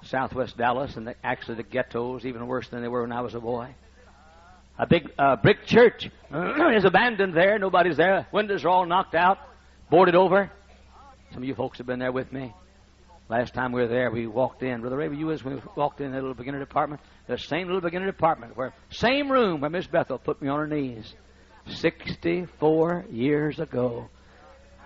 southwest 0.04 0.56
Dallas, 0.56 0.96
and 0.96 1.08
the, 1.08 1.16
actually 1.24 1.56
the 1.56 1.64
ghettos, 1.64 2.24
even 2.24 2.46
worse 2.46 2.68
than 2.68 2.82
they 2.82 2.88
were 2.88 3.02
when 3.02 3.10
I 3.10 3.22
was 3.22 3.34
a 3.34 3.40
boy. 3.40 3.74
A 4.78 4.86
big 4.86 5.10
uh, 5.18 5.34
brick 5.36 5.66
church 5.66 6.08
is 6.32 6.84
abandoned 6.84 7.34
there. 7.34 7.58
Nobody's 7.58 7.96
there. 7.96 8.28
Windows 8.30 8.64
are 8.64 8.68
all 8.68 8.86
knocked 8.86 9.16
out, 9.16 9.38
boarded 9.90 10.14
over. 10.14 10.52
Some 11.32 11.42
of 11.42 11.48
you 11.48 11.56
folks 11.56 11.78
have 11.78 11.86
been 11.88 11.98
there 11.98 12.12
with 12.12 12.32
me. 12.32 12.54
Last 13.28 13.54
time 13.54 13.72
we 13.72 13.80
were 13.80 13.88
there, 13.88 14.12
we 14.12 14.28
walked 14.28 14.62
in. 14.62 14.82
Brother 14.82 14.98
Ray, 14.98 15.12
you 15.16 15.26
was 15.26 15.42
we 15.42 15.60
walked 15.74 16.00
in 16.00 16.12
that 16.12 16.20
little 16.20 16.34
beginner 16.34 16.60
department, 16.60 17.00
the 17.26 17.38
same 17.38 17.66
little 17.66 17.80
beginner 17.80 18.06
department, 18.06 18.56
where 18.56 18.72
same 18.90 19.32
room 19.32 19.62
where 19.62 19.70
Miss 19.70 19.88
Bethel 19.88 20.18
put 20.18 20.40
me 20.40 20.48
on 20.48 20.60
her 20.60 20.68
knees, 20.68 21.12
sixty-four 21.68 23.06
years 23.10 23.58
ago. 23.58 24.08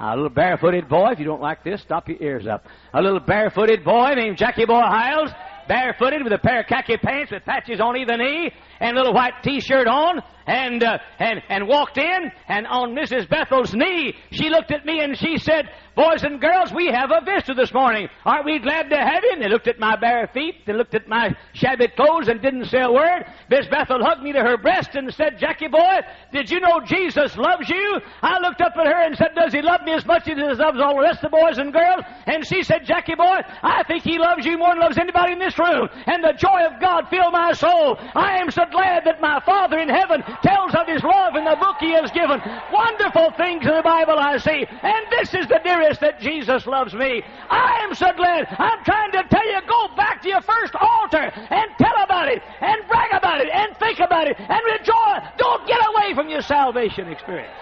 A 0.03 0.16
little 0.16 0.31
barefooted 0.31 0.88
boy, 0.88 1.11
if 1.12 1.19
you 1.19 1.27
don't 1.27 1.43
like 1.43 1.62
this, 1.62 1.83
stop 1.83 2.09
your 2.09 2.16
ears 2.23 2.47
up. 2.47 2.64
A 2.95 3.03
little 3.03 3.21
barefooted 3.21 3.85
boy 3.85 4.14
named 4.16 4.38
Jackie 4.38 4.64
Boy 4.64 4.81
Hyles, 4.81 5.31
barefooted 5.69 6.25
with 6.25 6.33
a 6.33 6.38
pair 6.38 6.61
of 6.61 6.66
khaki 6.66 6.97
pants 6.97 7.31
with 7.31 7.45
patches 7.45 7.81
on 7.81 7.99
either 7.99 8.16
knee 8.16 8.51
and 8.81 8.97
a 8.97 8.99
little 8.99 9.12
white 9.12 9.35
t-shirt 9.43 9.87
on 9.87 10.23
and, 10.47 10.83
uh, 10.83 10.99
and, 11.19 11.43
and 11.51 11.69
walked 11.69 11.99
in 11.99 12.33
and 12.49 12.66
on 12.66 12.95
Mrs. 12.95 13.29
Bethel's 13.29 13.75
knee, 13.75 14.14
she 14.33 14.49
looked 14.49 14.73
at 14.73 14.87
me 14.87 15.01
and 15.01 15.19
she 15.19 15.37
said, 15.37 15.69
Boys 16.01 16.23
and 16.23 16.41
girls, 16.41 16.73
we 16.73 16.87
have 16.87 17.11
a 17.11 17.23
visitor 17.23 17.53
this 17.53 17.75
morning. 17.75 18.09
Aren't 18.25 18.47
we 18.47 18.59
glad 18.59 18.89
to 18.89 18.97
have? 18.97 19.23
And 19.23 19.43
they 19.43 19.51
looked 19.51 19.69
at 19.69 19.79
my 19.79 19.97
bare 19.97 20.29
feet, 20.29 20.65
they 20.65 20.73
looked 20.73 20.95
at 20.95 21.07
my 21.07 21.37
shabby 21.53 21.89
clothes 21.89 22.29
and 22.29 22.41
didn't 22.41 22.73
say 22.73 22.81
a 22.81 22.91
word. 22.91 23.27
Miss 23.51 23.67
Bethel 23.67 24.03
hugged 24.03 24.23
me 24.23 24.33
to 24.33 24.41
her 24.41 24.57
breast 24.57 24.95
and 24.95 25.13
said, 25.13 25.39
Jackie 25.39 25.69
boy, 25.69 26.01
did 26.33 26.51
you 26.51 26.59
know 26.59 26.81
Jesus 26.81 27.37
loves 27.37 27.69
you? 27.69 28.01
I 28.23 28.39
looked 28.39 28.63
up 28.63 28.73
at 28.79 28.87
her 28.87 29.03
and 29.03 29.15
said, 29.15 29.35
Does 29.35 29.53
he 29.53 29.61
love 29.61 29.83
me 29.85 29.93
as 29.93 30.07
much 30.07 30.27
as 30.27 30.39
he 30.39 30.43
loves 30.43 30.81
all 30.81 30.95
the 30.97 31.03
rest 31.03 31.23
of 31.23 31.31
the 31.31 31.37
boys 31.37 31.59
and 31.59 31.71
girls? 31.71 32.03
And 32.25 32.47
she 32.47 32.63
said, 32.63 32.87
Jackie 32.87 33.15
boy, 33.15 33.41
I 33.63 33.83
think 33.83 34.03
he 34.03 34.17
loves 34.17 34.47
you 34.47 34.57
more 34.57 34.71
than 34.71 34.81
loves 34.81 34.97
anybody 34.97 35.35
in 35.35 35.39
this 35.39 35.59
room. 35.59 35.87
And 36.07 36.25
the 36.25 36.33
joy 36.33 36.65
of 36.65 36.81
God 36.81 37.11
filled 37.11 37.35
my 37.35 37.53
soul. 37.53 37.99
I 38.15 38.39
am 38.39 38.51
so 38.51 38.65
glad 38.73 39.05
that 39.05 39.21
my 39.21 39.39
Father 39.45 39.79
in 39.79 39.91
heaven 39.91 40.23
tells 40.43 40.75
of 40.75 40.87
his 40.87 41.03
love 41.03 41.37
in 41.37 41.45
the 41.45 41.57
book 41.61 41.77
he 41.79 41.93
has 41.93 42.11
given. 42.13 42.41
Wonderful 42.73 43.33
things 43.37 43.67
in 43.67 43.77
the 43.77 43.85
Bible 43.85 44.17
I 44.19 44.39
see. 44.39 44.65
And 44.65 45.05
this 45.11 45.35
is 45.35 45.47
the 45.47 45.61
dearest 45.63 45.89
that 45.98 46.20
Jesus 46.20 46.66
loves 46.66 46.94
me. 46.94 47.22
I 47.50 47.81
am 47.83 47.94
so 47.94 48.07
glad. 48.16 48.46
I'm 48.59 48.85
trying 48.85 49.12
to 49.12 49.22
tell 49.31 49.46
you, 49.46 49.61
go 49.68 49.94
back 49.96 50.22
to 50.22 50.29
your 50.29 50.40
first 50.40 50.74
altar 50.74 51.31
and 51.50 51.70
tell 51.79 52.03
about 52.05 52.29
it 52.29 52.42
and 52.61 52.87
brag 52.88 53.12
about 53.12 53.40
it 53.40 53.48
and 53.53 53.76
think 53.79 53.98
about 53.98 54.26
it 54.26 54.38
and 54.38 54.61
rejoice. 54.79 55.33
Don't 55.38 55.66
get 55.66 55.81
away 55.81 56.14
from 56.14 56.29
your 56.29 56.42
salvation 56.42 57.09
experience. 57.09 57.53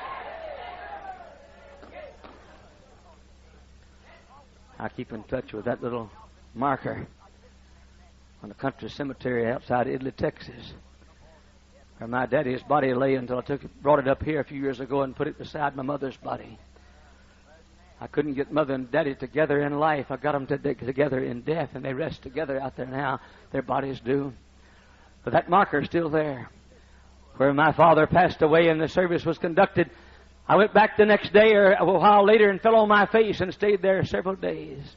I 4.79 4.89
keep 4.89 5.13
in 5.13 5.25
touch 5.25 5.53
with 5.53 5.65
that 5.65 5.83
little 5.83 6.09
marker 6.55 7.07
on 8.43 8.49
the 8.49 8.55
country 8.55 8.89
cemetery 8.89 9.51
outside 9.51 9.89
Italy, 9.89 10.13
Texas, 10.13 10.73
where 11.99 12.07
my 12.07 12.27
daddy's 12.27 12.63
body 12.63 12.95
lay 12.95 13.17
until 13.17 13.39
I 13.39 13.43
took 13.43 13.65
it, 13.65 13.83
brought 13.83 13.99
it 13.99 14.07
up 14.07 14.23
here 14.23 14.39
a 14.39 14.45
few 14.45 14.61
years 14.61 14.79
ago 14.79 15.03
and 15.03 15.17
put 15.17 15.27
it 15.27 15.37
beside 15.37 15.75
my 15.75 15.83
mother's 15.83 16.17
body. 16.19 16.59
I 18.01 18.07
couldn't 18.07 18.35
get 18.35 18.53
mother 18.53 18.75
and 18.75 18.91
daddy 18.91 19.15
together 19.15 19.63
in 19.63 19.79
life. 19.79 20.07
I 20.11 20.17
got 20.17 20.33
them 20.33 20.47
together 20.47 21.19
in 21.19 21.43
death, 21.43 21.71
and 21.75 21.85
they 21.85 21.93
rest 21.93 22.23
together 22.23 22.61
out 22.61 22.77
there 22.77 22.87
now. 22.87 23.21
Their 23.51 23.63
bodies 23.63 24.01
do. 24.05 24.33
But 25.25 25.33
that 25.33 25.51
marker's 25.51 25.87
still 25.87 26.09
there. 26.09 26.49
Where 27.37 27.53
my 27.53 27.73
father 27.73 28.07
passed 28.07 28.43
away 28.43 28.69
and 28.69 28.81
the 28.81 28.89
service 28.89 29.25
was 29.25 29.39
conducted, 29.39 29.91
I 30.49 30.57
went 30.57 30.73
back 30.73 30.97
the 30.97 31.07
next 31.07 31.33
day 31.33 31.55
or 31.55 31.73
a 31.73 31.85
while 31.85 32.25
later 32.25 32.49
and 32.49 32.61
fell 32.61 32.77
on 32.77 32.89
my 32.89 33.07
face 33.07 33.41
and 33.41 33.53
stayed 33.53 33.83
there 33.83 34.05
several 34.05 34.35
days. 34.35 34.97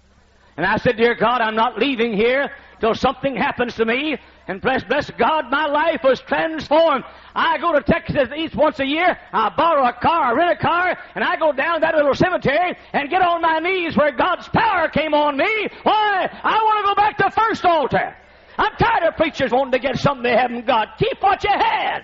And 0.58 0.66
I 0.66 0.78
said, 0.78 0.98
Dear 0.98 1.16
God, 1.16 1.42
I'm 1.42 1.56
not 1.56 1.78
leaving 1.78 2.14
here 2.14 2.52
till 2.80 2.96
something 2.96 3.36
happens 3.36 3.76
to 3.76 3.86
me. 3.86 4.18
And 4.48 4.60
bless, 4.60 4.84
bless 4.84 5.10
God, 5.12 5.50
my 5.50 5.68
life 5.68 6.02
was 6.04 6.20
transformed. 6.22 7.06
I 7.34 7.58
go 7.60 7.72
to 7.72 7.82
Texas 7.82 8.30
east 8.36 8.56
once 8.56 8.80
a 8.80 8.86
year. 8.86 9.18
I 9.32 9.50
borrow 9.56 9.88
a 9.88 9.94
car, 9.94 10.24
I 10.24 10.32
rent 10.34 10.60
a 10.60 10.62
car, 10.62 10.98
and 11.16 11.24
I 11.24 11.38
go 11.38 11.54
down 11.54 11.82
that 11.82 11.96
little 11.96 12.14
cemetery 12.14 12.76
and 12.92 13.10
get 13.10 13.22
on 13.22 13.42
my 13.42 13.60
knees 13.60 13.96
where 13.96 14.12
God's 14.12 14.50
power 14.50 14.90
came 14.90 15.14
on 15.14 15.38
me. 15.38 15.70
Why? 15.84 16.28
I 16.44 16.58
want 16.58 16.86
to 16.86 16.90
go 16.90 16.96
back 16.96 17.18
to 17.20 17.32
first 17.32 17.64
altar. 17.64 18.18
I'm 18.58 18.76
tired 18.78 19.08
of 19.08 19.16
preachers 19.16 19.52
wanting 19.52 19.72
to 19.72 19.80
get 19.80 19.98
something 19.98 20.24
they 20.24 20.36
haven't 20.36 20.66
got. 20.66 20.98
Keep 20.98 21.22
what 21.22 21.44
you 21.44 21.52
had. 21.52 22.02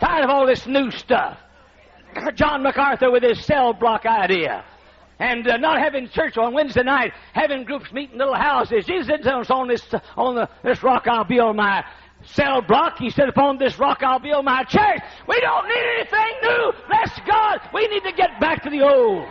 Tired 0.00 0.24
of 0.24 0.30
all 0.30 0.46
this 0.46 0.66
new 0.66 0.90
stuff. 0.90 1.38
John 2.34 2.62
MacArthur 2.62 3.10
with 3.10 3.22
his 3.22 3.44
cell 3.44 3.72
block 3.72 4.06
idea 4.06 4.64
and 5.22 5.46
uh, 5.46 5.56
not 5.56 5.78
having 5.78 6.08
church 6.08 6.36
on 6.36 6.52
Wednesday 6.52 6.82
night, 6.82 7.12
having 7.32 7.62
groups 7.62 7.92
meet 7.92 8.10
in 8.10 8.18
little 8.18 8.34
houses. 8.34 8.84
Jesus 8.86 9.24
us 9.24 9.50
on 9.50 9.68
this 9.68 9.82
on 10.16 10.34
the, 10.34 10.48
this 10.64 10.82
rock 10.82 11.06
I'll 11.06 11.22
build 11.22 11.54
my 11.54 11.84
cell 12.24 12.60
block. 12.60 12.98
He 12.98 13.08
said, 13.08 13.28
upon 13.28 13.58
this 13.58 13.78
rock 13.78 14.02
I'll 14.02 14.18
build 14.18 14.44
my 14.44 14.64
church. 14.64 15.00
We 15.28 15.40
don't 15.40 15.68
need 15.68 15.84
anything 15.98 16.34
new. 16.42 16.72
Bless 16.88 17.20
God. 17.24 17.60
We 17.72 17.86
need 17.86 18.02
to 18.02 18.12
get 18.12 18.40
back 18.40 18.64
to 18.64 18.70
the 18.70 18.82
old. 18.82 19.28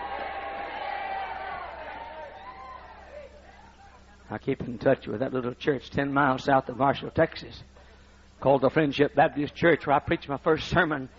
I 4.29 4.37
keep 4.37 4.61
in 4.61 4.77
touch 4.77 5.07
with 5.07 5.19
that 5.19 5.33
little 5.33 5.53
church 5.53 5.89
10 5.89 6.13
miles 6.13 6.45
south 6.45 6.69
of 6.69 6.77
Marshall, 6.77 7.11
Texas, 7.11 7.63
called 8.39 8.61
the 8.61 8.69
Friendship 8.69 9.13
Baptist 9.13 9.55
Church, 9.55 9.85
where 9.85 9.97
I 9.97 9.99
preached 9.99 10.29
my 10.29 10.37
first 10.37 10.69
sermon 10.69 11.09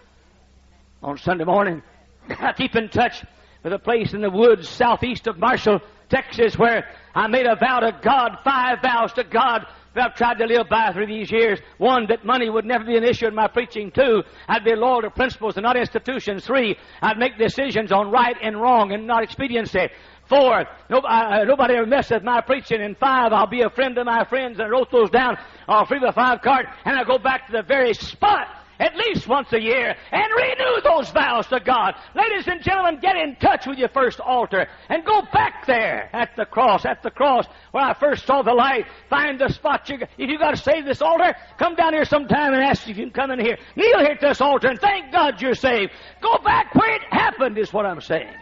on 1.02 1.18
Sunday 1.18 1.44
morning. 1.44 1.82
I 2.30 2.54
keep 2.54 2.74
in 2.74 2.88
touch 2.88 3.22
with 3.62 3.72
a 3.72 3.78
place 3.78 4.12
in 4.12 4.20
the 4.20 4.30
woods 4.30 4.68
southeast 4.68 5.26
of 5.26 5.38
Marshall, 5.38 5.80
Texas, 6.08 6.58
where 6.58 6.88
I 7.14 7.26
made 7.28 7.46
a 7.46 7.56
vow 7.56 7.80
to 7.80 7.98
God, 8.02 8.38
five 8.44 8.82
vows 8.82 9.12
to 9.14 9.24
God 9.24 9.66
that 9.94 10.04
I've 10.04 10.16
tried 10.16 10.38
to 10.38 10.46
live 10.46 10.68
by 10.68 10.92
through 10.92 11.06
these 11.06 11.30
years. 11.30 11.60
One, 11.78 12.06
that 12.08 12.24
money 12.24 12.48
would 12.48 12.64
never 12.64 12.84
be 12.84 12.96
an 12.96 13.04
issue 13.04 13.26
in 13.26 13.34
my 13.34 13.48
preaching. 13.48 13.90
Two, 13.90 14.22
I'd 14.48 14.64
be 14.64 14.74
loyal 14.74 15.02
to 15.02 15.10
principles 15.10 15.56
and 15.56 15.64
not 15.64 15.76
institutions. 15.76 16.46
Three, 16.46 16.76
I'd 17.02 17.18
make 17.18 17.38
decisions 17.38 17.92
on 17.92 18.10
right 18.10 18.36
and 18.42 18.60
wrong 18.60 18.92
and 18.92 19.06
not 19.06 19.22
expediency. 19.22 19.88
Four, 20.28 20.64
nobody, 20.88 21.74
uh, 21.74 21.78
ever 21.78 21.86
mess 21.86 22.10
with 22.10 22.22
my 22.22 22.40
preaching. 22.40 22.80
And 22.80 22.96
five, 22.96 23.32
I'll 23.32 23.46
be 23.46 23.62
a 23.62 23.70
friend 23.70 23.94
to 23.96 24.04
my 24.04 24.24
friends. 24.24 24.58
And 24.58 24.68
I 24.68 24.70
wrote 24.70 24.90
those 24.90 25.10
down 25.10 25.36
on 25.68 25.82
a 25.82 25.86
three 25.86 26.00
by 26.00 26.12
five 26.12 26.40
card, 26.40 26.66
and 26.84 26.96
I 26.96 27.04
go 27.04 27.18
back 27.18 27.46
to 27.46 27.52
the 27.52 27.62
very 27.62 27.92
spot 27.92 28.46
at 28.82 28.96
least 28.96 29.28
once 29.28 29.52
a 29.52 29.60
year 29.60 29.94
and 30.10 30.24
renew 30.34 30.80
those 30.82 31.08
vows 31.10 31.46
to 31.46 31.60
God. 31.60 31.94
Ladies 32.16 32.48
and 32.48 32.60
gentlemen, 32.62 32.98
get 33.00 33.14
in 33.16 33.36
touch 33.36 33.64
with 33.66 33.78
your 33.78 33.88
first 33.90 34.18
altar 34.18 34.66
and 34.88 35.04
go 35.04 35.22
back 35.32 35.66
there 35.66 36.10
at 36.12 36.30
the 36.36 36.44
cross, 36.44 36.84
at 36.84 37.02
the 37.02 37.10
cross 37.10 37.46
where 37.70 37.84
I 37.84 37.94
first 37.94 38.26
saw 38.26 38.42
the 38.42 38.52
light. 38.52 38.86
Find 39.08 39.38
the 39.38 39.48
spot. 39.50 39.88
You, 39.88 39.98
if 40.18 40.28
you 40.28 40.36
got 40.36 40.50
to 40.50 40.56
save 40.56 40.84
this 40.84 41.00
altar, 41.00 41.34
come 41.58 41.76
down 41.76 41.92
here 41.92 42.04
sometime 42.04 42.54
and 42.54 42.62
ask 42.62 42.88
if 42.88 42.98
you 42.98 43.04
can 43.04 43.12
come 43.12 43.30
in 43.30 43.38
here. 43.38 43.56
Kneel 43.76 44.00
here 44.00 44.12
at 44.14 44.20
this 44.20 44.40
altar 44.40 44.68
and 44.68 44.80
thank 44.80 45.12
God 45.12 45.40
you're 45.40 45.54
saved. 45.54 45.92
Go 46.20 46.38
back 46.38 46.74
where 46.74 46.96
it 46.96 47.02
happened 47.08 47.58
is 47.58 47.72
what 47.72 47.86
I'm 47.86 48.00
saying. 48.00 48.34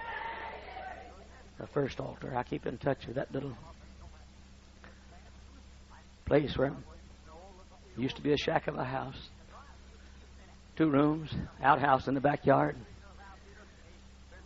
The 1.59 1.67
first 1.67 2.01
altar. 2.01 2.35
I 2.35 2.43
keep 2.45 2.65
in 2.65 2.79
touch 2.79 3.07
with 3.07 3.17
that 3.17 3.31
little 3.35 3.53
place 6.25 6.57
where 6.57 6.69
it 6.69 6.75
used 7.99 8.17
to 8.17 8.23
be 8.23 8.33
a 8.33 8.39
shack 8.39 8.67
of 8.67 8.77
a 8.77 8.85
house 8.85 9.29
two 10.81 10.89
rooms, 10.89 11.31
outhouse 11.63 12.09
in 12.09 12.15
the 12.15 12.23
backyard, 12.23 12.75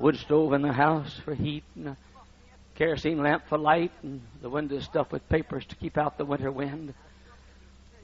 wood 0.00 0.16
stove 0.16 0.52
in 0.52 0.62
the 0.62 0.72
house 0.72 1.16
for 1.24 1.32
heat, 1.32 1.62
and 1.76 1.90
a 1.90 1.96
kerosene 2.74 3.22
lamp 3.22 3.44
for 3.48 3.56
light, 3.56 3.92
and 4.02 4.20
the 4.42 4.50
windows 4.50 4.82
stuffed 4.82 5.12
with 5.12 5.28
papers 5.28 5.64
to 5.64 5.76
keep 5.76 5.96
out 5.96 6.18
the 6.18 6.24
winter 6.24 6.50
wind. 6.50 6.92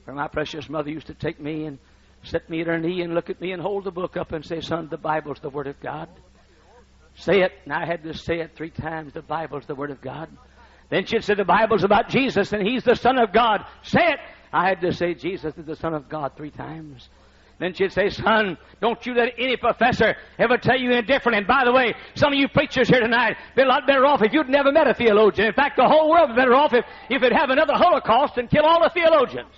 Where 0.05 0.15
my 0.15 0.29
precious 0.29 0.69
mother 0.69 0.89
used 0.89 1.07
to 1.07 1.13
take 1.13 1.41
me 1.41 1.65
and 1.65 1.77
sit 2.23 2.49
me 2.49 2.61
at 2.61 2.67
her 2.67 2.79
knee 2.79 3.01
and 3.01 3.13
look 3.13 3.29
at 3.29 3.41
me 3.41 3.51
and 3.51 3.61
hold 3.61 3.83
the 3.83 3.91
book 3.91 4.15
up 4.15 4.31
and 4.31 4.45
say, 4.45 4.61
Son, 4.61 4.87
the 4.89 4.95
Bible's 4.95 5.39
the 5.41 5.49
Word 5.49 5.67
of 5.67 5.81
God. 5.81 6.07
Say 7.15 7.41
it. 7.41 7.51
And 7.65 7.73
I 7.73 7.85
had 7.85 8.01
to 8.03 8.13
say 8.13 8.39
it 8.39 8.55
three 8.55 8.69
times. 8.69 9.11
The 9.11 9.21
Bible's 9.21 9.65
the 9.65 9.75
Word 9.75 9.91
of 9.91 9.99
God. 9.99 10.29
Then 10.89 11.05
she'd 11.05 11.25
say, 11.25 11.33
The 11.33 11.43
Bible's 11.43 11.83
about 11.83 12.07
Jesus 12.07 12.53
and 12.53 12.65
He's 12.65 12.85
the 12.85 12.95
Son 12.95 13.17
of 13.17 13.33
God. 13.33 13.65
Say 13.83 14.05
it. 14.05 14.19
I 14.53 14.69
had 14.69 14.79
to 14.79 14.93
say, 14.93 15.15
Jesus 15.15 15.53
is 15.57 15.65
the 15.65 15.75
Son 15.75 15.93
of 15.93 16.07
God 16.07 16.37
three 16.37 16.51
times. 16.51 17.09
Then 17.61 17.75
she'd 17.75 17.91
say, 17.91 18.09
Son, 18.09 18.57
don't 18.81 19.05
you 19.05 19.13
let 19.13 19.35
any 19.37 19.55
professor 19.55 20.15
ever 20.39 20.57
tell 20.57 20.79
you 20.79 20.91
any 20.93 21.03
different. 21.03 21.37
And 21.37 21.45
by 21.45 21.63
the 21.63 21.71
way, 21.71 21.93
some 22.15 22.33
of 22.33 22.39
you 22.39 22.47
preachers 22.47 22.89
here 22.89 23.01
tonight 23.01 23.37
be 23.55 23.61
a 23.61 23.65
lot 23.65 23.85
better 23.85 24.03
off 24.03 24.23
if 24.23 24.33
you'd 24.33 24.49
never 24.49 24.71
met 24.71 24.87
a 24.87 24.95
theologian. 24.95 25.47
In 25.47 25.53
fact, 25.53 25.77
the 25.77 25.87
whole 25.87 26.09
world 26.09 26.29
would 26.29 26.35
be 26.35 26.41
better 26.41 26.55
off 26.55 26.73
if, 26.73 26.83
if 27.11 27.21
it'd 27.21 27.37
have 27.37 27.51
another 27.51 27.73
Holocaust 27.75 28.39
and 28.39 28.49
kill 28.49 28.65
all 28.65 28.81
the 28.81 28.89
theologians. 28.89 29.51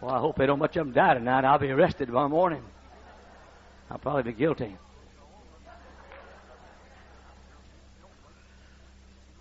Well, 0.00 0.12
I 0.12 0.18
hope 0.18 0.36
they 0.36 0.46
don't 0.46 0.58
much 0.58 0.76
of 0.76 0.86
them 0.86 0.92
die 0.92 1.14
tonight. 1.14 1.44
I'll 1.44 1.60
be 1.60 1.70
arrested 1.70 2.06
tomorrow 2.06 2.28
morning. 2.28 2.64
I'll 3.88 3.98
probably 3.98 4.24
be 4.24 4.32
guilty. 4.32 4.76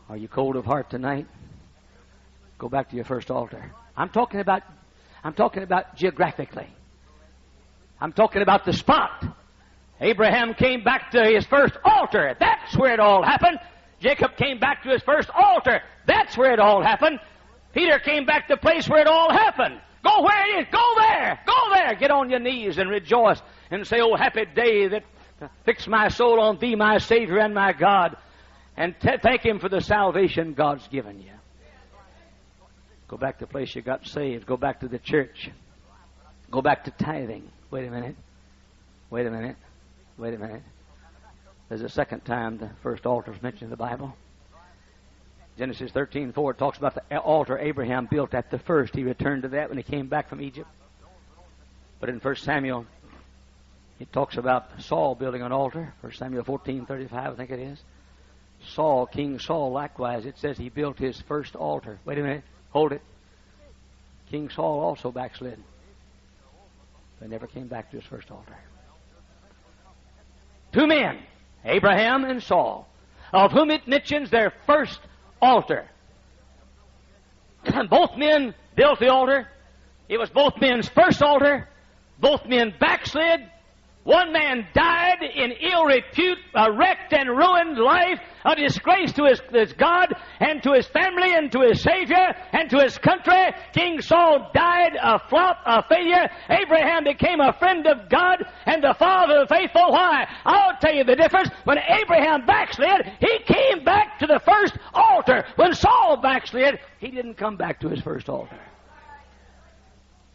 Are 0.07 0.17
you 0.17 0.27
cold 0.27 0.55
of 0.55 0.65
heart 0.65 0.91
tonight? 0.91 1.25
Go 2.59 2.69
back 2.69 2.91
to 2.91 2.95
your 2.95 3.05
first 3.05 3.31
altar. 3.31 3.71
I'm 3.97 4.09
talking 4.09 4.39
about 4.39 4.61
I'm 5.25 5.33
talking 5.33 5.63
about 5.63 5.95
geographically. 5.95 6.67
I'm 7.99 8.13
talking 8.13 8.43
about 8.43 8.63
the 8.63 8.73
spot. 8.73 9.25
Abraham 9.99 10.53
came 10.53 10.83
back 10.83 11.09
to 11.11 11.25
his 11.25 11.47
first 11.47 11.75
altar. 11.83 12.35
That's 12.39 12.77
where 12.77 12.93
it 12.93 12.99
all 12.99 13.23
happened. 13.23 13.57
Jacob 13.99 14.37
came 14.37 14.59
back 14.59 14.83
to 14.83 14.89
his 14.89 15.01
first 15.01 15.31
altar. 15.31 15.81
That's 16.05 16.37
where 16.37 16.53
it 16.53 16.59
all 16.59 16.83
happened. 16.83 17.19
Peter 17.73 17.97
came 17.97 18.27
back 18.27 18.47
to 18.49 18.53
the 18.53 18.61
place 18.61 18.87
where 18.87 19.01
it 19.01 19.07
all 19.07 19.31
happened. 19.31 19.81
Go 20.03 20.21
where 20.21 20.59
it 20.59 20.61
is. 20.61 20.67
Go 20.71 20.93
there. 20.95 21.39
Go 21.47 21.73
there. 21.73 21.95
Get 21.95 22.11
on 22.11 22.29
your 22.29 22.39
knees 22.39 22.77
and 22.77 22.87
rejoice 22.87 23.41
and 23.71 23.87
say, 23.87 24.01
Oh, 24.01 24.15
happy 24.15 24.45
day 24.53 24.89
that 24.89 25.05
fix 25.65 25.87
my 25.87 26.09
soul 26.09 26.39
on 26.39 26.59
thee, 26.59 26.75
my 26.75 26.99
Savior 26.99 27.39
and 27.39 27.55
my 27.55 27.73
God. 27.73 28.15
And 28.77 28.93
t- 28.99 29.09
thank 29.23 29.43
Him 29.43 29.57
for 29.57 29.69
the 29.69 29.81
salvation 29.81 30.53
God's 30.53 30.87
given 30.89 31.19
you. 31.19 31.31
Go 33.07 33.17
back 33.17 33.39
to 33.39 33.45
the 33.45 33.51
place 33.51 33.75
you 33.75 33.81
got 33.81 34.05
saved. 34.07 34.45
Go 34.45 34.57
back 34.57 34.79
to 34.79 34.87
the 34.87 34.99
church. 34.99 35.49
Go 36.49 36.61
back 36.61 36.85
to 36.85 36.91
tithing. 36.91 37.49
Wait 37.69 37.87
a 37.87 37.91
minute. 37.91 38.15
Wait 39.09 39.25
a 39.25 39.31
minute. 39.31 39.55
Wait 40.17 40.33
a 40.33 40.37
minute. 40.37 40.63
There's 41.69 41.81
a 41.81 41.89
second 41.89 42.25
time 42.25 42.57
the 42.57 42.69
first 42.81 43.05
altar 43.05 43.33
is 43.33 43.41
mentioned 43.41 43.63
in 43.63 43.69
the 43.69 43.77
Bible. 43.77 44.15
Genesis 45.57 45.91
13, 45.91 46.33
4 46.33 46.53
talks 46.53 46.77
about 46.77 46.95
the 46.95 47.17
altar 47.17 47.57
Abraham 47.57 48.07
built 48.09 48.33
at 48.33 48.51
the 48.51 48.59
first. 48.59 48.93
He 48.93 49.03
returned 49.03 49.43
to 49.43 49.49
that 49.49 49.69
when 49.69 49.77
he 49.77 49.83
came 49.83 50.07
back 50.07 50.29
from 50.29 50.41
Egypt. 50.41 50.67
But 51.99 52.09
in 52.09 52.19
1 52.19 52.35
Samuel, 52.35 52.85
it 53.99 54.11
talks 54.11 54.37
about 54.37 54.81
Saul 54.81 55.15
building 55.15 55.41
an 55.41 55.51
altar. 55.51 55.93
1 56.01 56.13
Samuel 56.13 56.43
14, 56.43 56.85
35, 56.85 57.33
I 57.33 57.35
think 57.35 57.51
it 57.51 57.59
is. 57.59 57.79
Saul, 58.67 59.05
King 59.05 59.39
Saul, 59.39 59.71
likewise, 59.71 60.25
it 60.25 60.37
says 60.37 60.57
he 60.57 60.69
built 60.69 60.97
his 60.97 61.21
first 61.21 61.55
altar. 61.55 61.99
Wait 62.03 62.17
a 62.17 62.21
minute. 62.21 62.43
Hold 62.75 62.91
it. 62.91 63.01
King 64.29 64.49
Saul 64.49 64.81
also 64.81 65.09
backslid. 65.09 65.57
They 67.21 67.27
never 67.29 67.47
came 67.47 67.67
back 67.67 67.89
to 67.91 67.95
his 67.95 68.05
first 68.05 68.29
altar. 68.29 68.57
Two 70.73 70.85
men, 70.85 71.19
Abraham 71.63 72.25
and 72.25 72.43
Saul, 72.43 72.85
of 73.31 73.53
whom 73.53 73.71
it 73.71 73.87
mentions 73.87 74.29
their 74.29 74.51
first 74.65 74.99
altar. 75.41 75.85
both 77.89 78.17
men 78.17 78.53
built 78.75 78.99
the 78.99 79.07
altar. 79.07 79.47
It 80.09 80.17
was 80.17 80.29
both 80.29 80.59
men's 80.59 80.89
first 80.89 81.23
altar. 81.23 81.69
Both 82.19 82.45
men 82.45 82.73
backslid. 82.77 83.39
One 84.05 84.31
man 84.31 84.67
died 84.75 85.23
in 85.23 85.51
ill 85.51 85.85
repute, 85.85 86.37
a 86.53 86.65
uh, 86.65 86.77
wrecked 86.77 87.11
and 87.11 87.27
ruined 87.27 87.79
life, 87.79 88.19
a 88.45 88.55
disgrace 88.55 89.11
to 89.13 89.25
his, 89.25 89.41
his, 89.51 89.73
God 89.73 90.13
and 90.39 90.61
to 90.61 90.73
his 90.73 90.85
family 90.85 91.33
and 91.33 91.51
to 91.51 91.61
his 91.61 91.81
Savior 91.81 92.35
and 92.53 92.69
to 92.69 92.83
his 92.83 92.99
country. 92.99 93.51
King 93.73 93.99
Saul 94.01 94.51
died 94.53 94.95
a 95.01 95.17
flop, 95.27 95.57
a 95.65 95.81
failure. 95.89 96.29
Abraham 96.51 97.03
became 97.03 97.39
a 97.39 97.53
friend 97.53 97.87
of 97.87 98.07
God 98.07 98.45
and 98.67 98.83
the 98.83 98.93
father 98.93 99.39
of 99.39 99.49
the 99.49 99.55
faithful. 99.55 99.91
Why? 99.91 100.27
I'll 100.45 100.77
tell 100.79 100.93
you 100.93 101.03
the 101.03 101.15
difference. 101.15 101.49
When 101.63 101.79
Abraham 101.79 102.45
backslid, 102.45 103.11
he 103.19 103.39
came 103.51 103.83
back 103.83 104.19
to 104.19 104.27
the 104.27 104.39
first 104.45 104.77
altar. 104.93 105.45
When 105.55 105.73
Saul 105.73 106.17
backslid, 106.21 106.77
he 106.99 107.09
didn't 107.09 107.37
come 107.37 107.57
back 107.57 107.79
to 107.79 107.89
his 107.89 108.01
first 108.01 108.29
altar. 108.29 108.59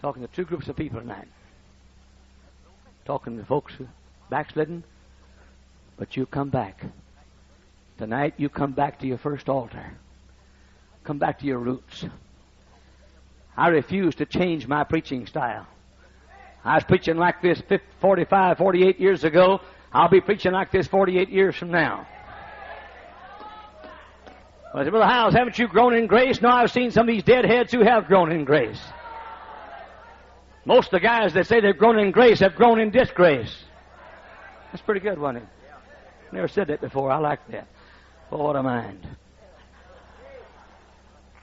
Talking 0.01 0.23
to 0.23 0.29
two 0.35 0.45
groups 0.45 0.67
of 0.67 0.75
people 0.75 0.99
tonight 0.99 1.29
talking 3.11 3.37
to 3.37 3.45
folks 3.45 3.75
backslidden, 4.31 4.85
but 5.97 6.17
you 6.17 6.25
come 6.27 6.49
back. 6.49 6.85
Tonight 7.99 8.35
you 8.37 8.49
come 8.49 8.71
back 8.71 9.01
to 9.01 9.07
your 9.09 9.19
first 9.19 9.49
altar. 9.49 9.85
Come 11.03 11.19
back 11.19 11.41
to 11.41 11.45
your 11.45 11.59
roots. 11.59 12.05
I 13.57 13.67
refuse 13.71 14.15
to 14.15 14.27
change 14.27 14.69
my 14.69 14.85
preaching 14.85 15.27
style. 15.27 15.67
I 16.65 16.77
was 16.77 16.85
preaching 16.85 17.17
like 17.17 17.43
this 17.43 17.61
50, 17.69 17.85
45, 18.01 18.59
48 18.59 19.01
years 19.01 19.25
ago. 19.25 19.59
I'll 19.93 20.09
be 20.09 20.21
preaching 20.21 20.53
like 20.53 20.71
this 20.71 20.87
48 20.87 21.31
years 21.31 21.57
from 21.57 21.73
now. 21.73 22.07
Well, 24.73 24.83
I 24.83 24.85
said, 24.85 24.91
Brother 24.93 25.07
Hyles, 25.07 25.35
haven't 25.35 25.59
you 25.59 25.67
grown 25.67 25.95
in 25.95 26.07
grace? 26.07 26.41
No, 26.41 26.49
I've 26.49 26.71
seen 26.71 26.93
some 26.93 27.09
of 27.09 27.13
these 27.13 27.25
deadheads 27.25 27.73
who 27.73 27.83
have 27.83 28.07
grown 28.07 28.31
in 28.31 28.45
grace. 28.45 28.81
Most 30.65 30.87
of 30.87 30.93
the 30.93 31.01
guys 31.01 31.33
that 31.35 31.47
say 31.47 31.61
they've 31.61 31.77
grown 31.77 31.99
in 31.99 32.11
grace 32.11 32.41
have 32.41 32.55
grown 32.55 32.81
in 32.81 32.91
disgrace. 32.91 33.65
That's 34.71 34.83
pretty 34.83 35.01
good, 35.01 35.19
wasn't 35.19 35.45
it? 35.45 35.49
Never 36.33 36.49
said 36.49 36.69
that 36.69 36.81
before. 36.81 37.11
I 37.11 37.19
like 37.19 37.41
that. 37.49 37.67
Oh, 38.31 38.45
what 38.45 38.57
a 38.57 38.63
mind. 38.63 39.07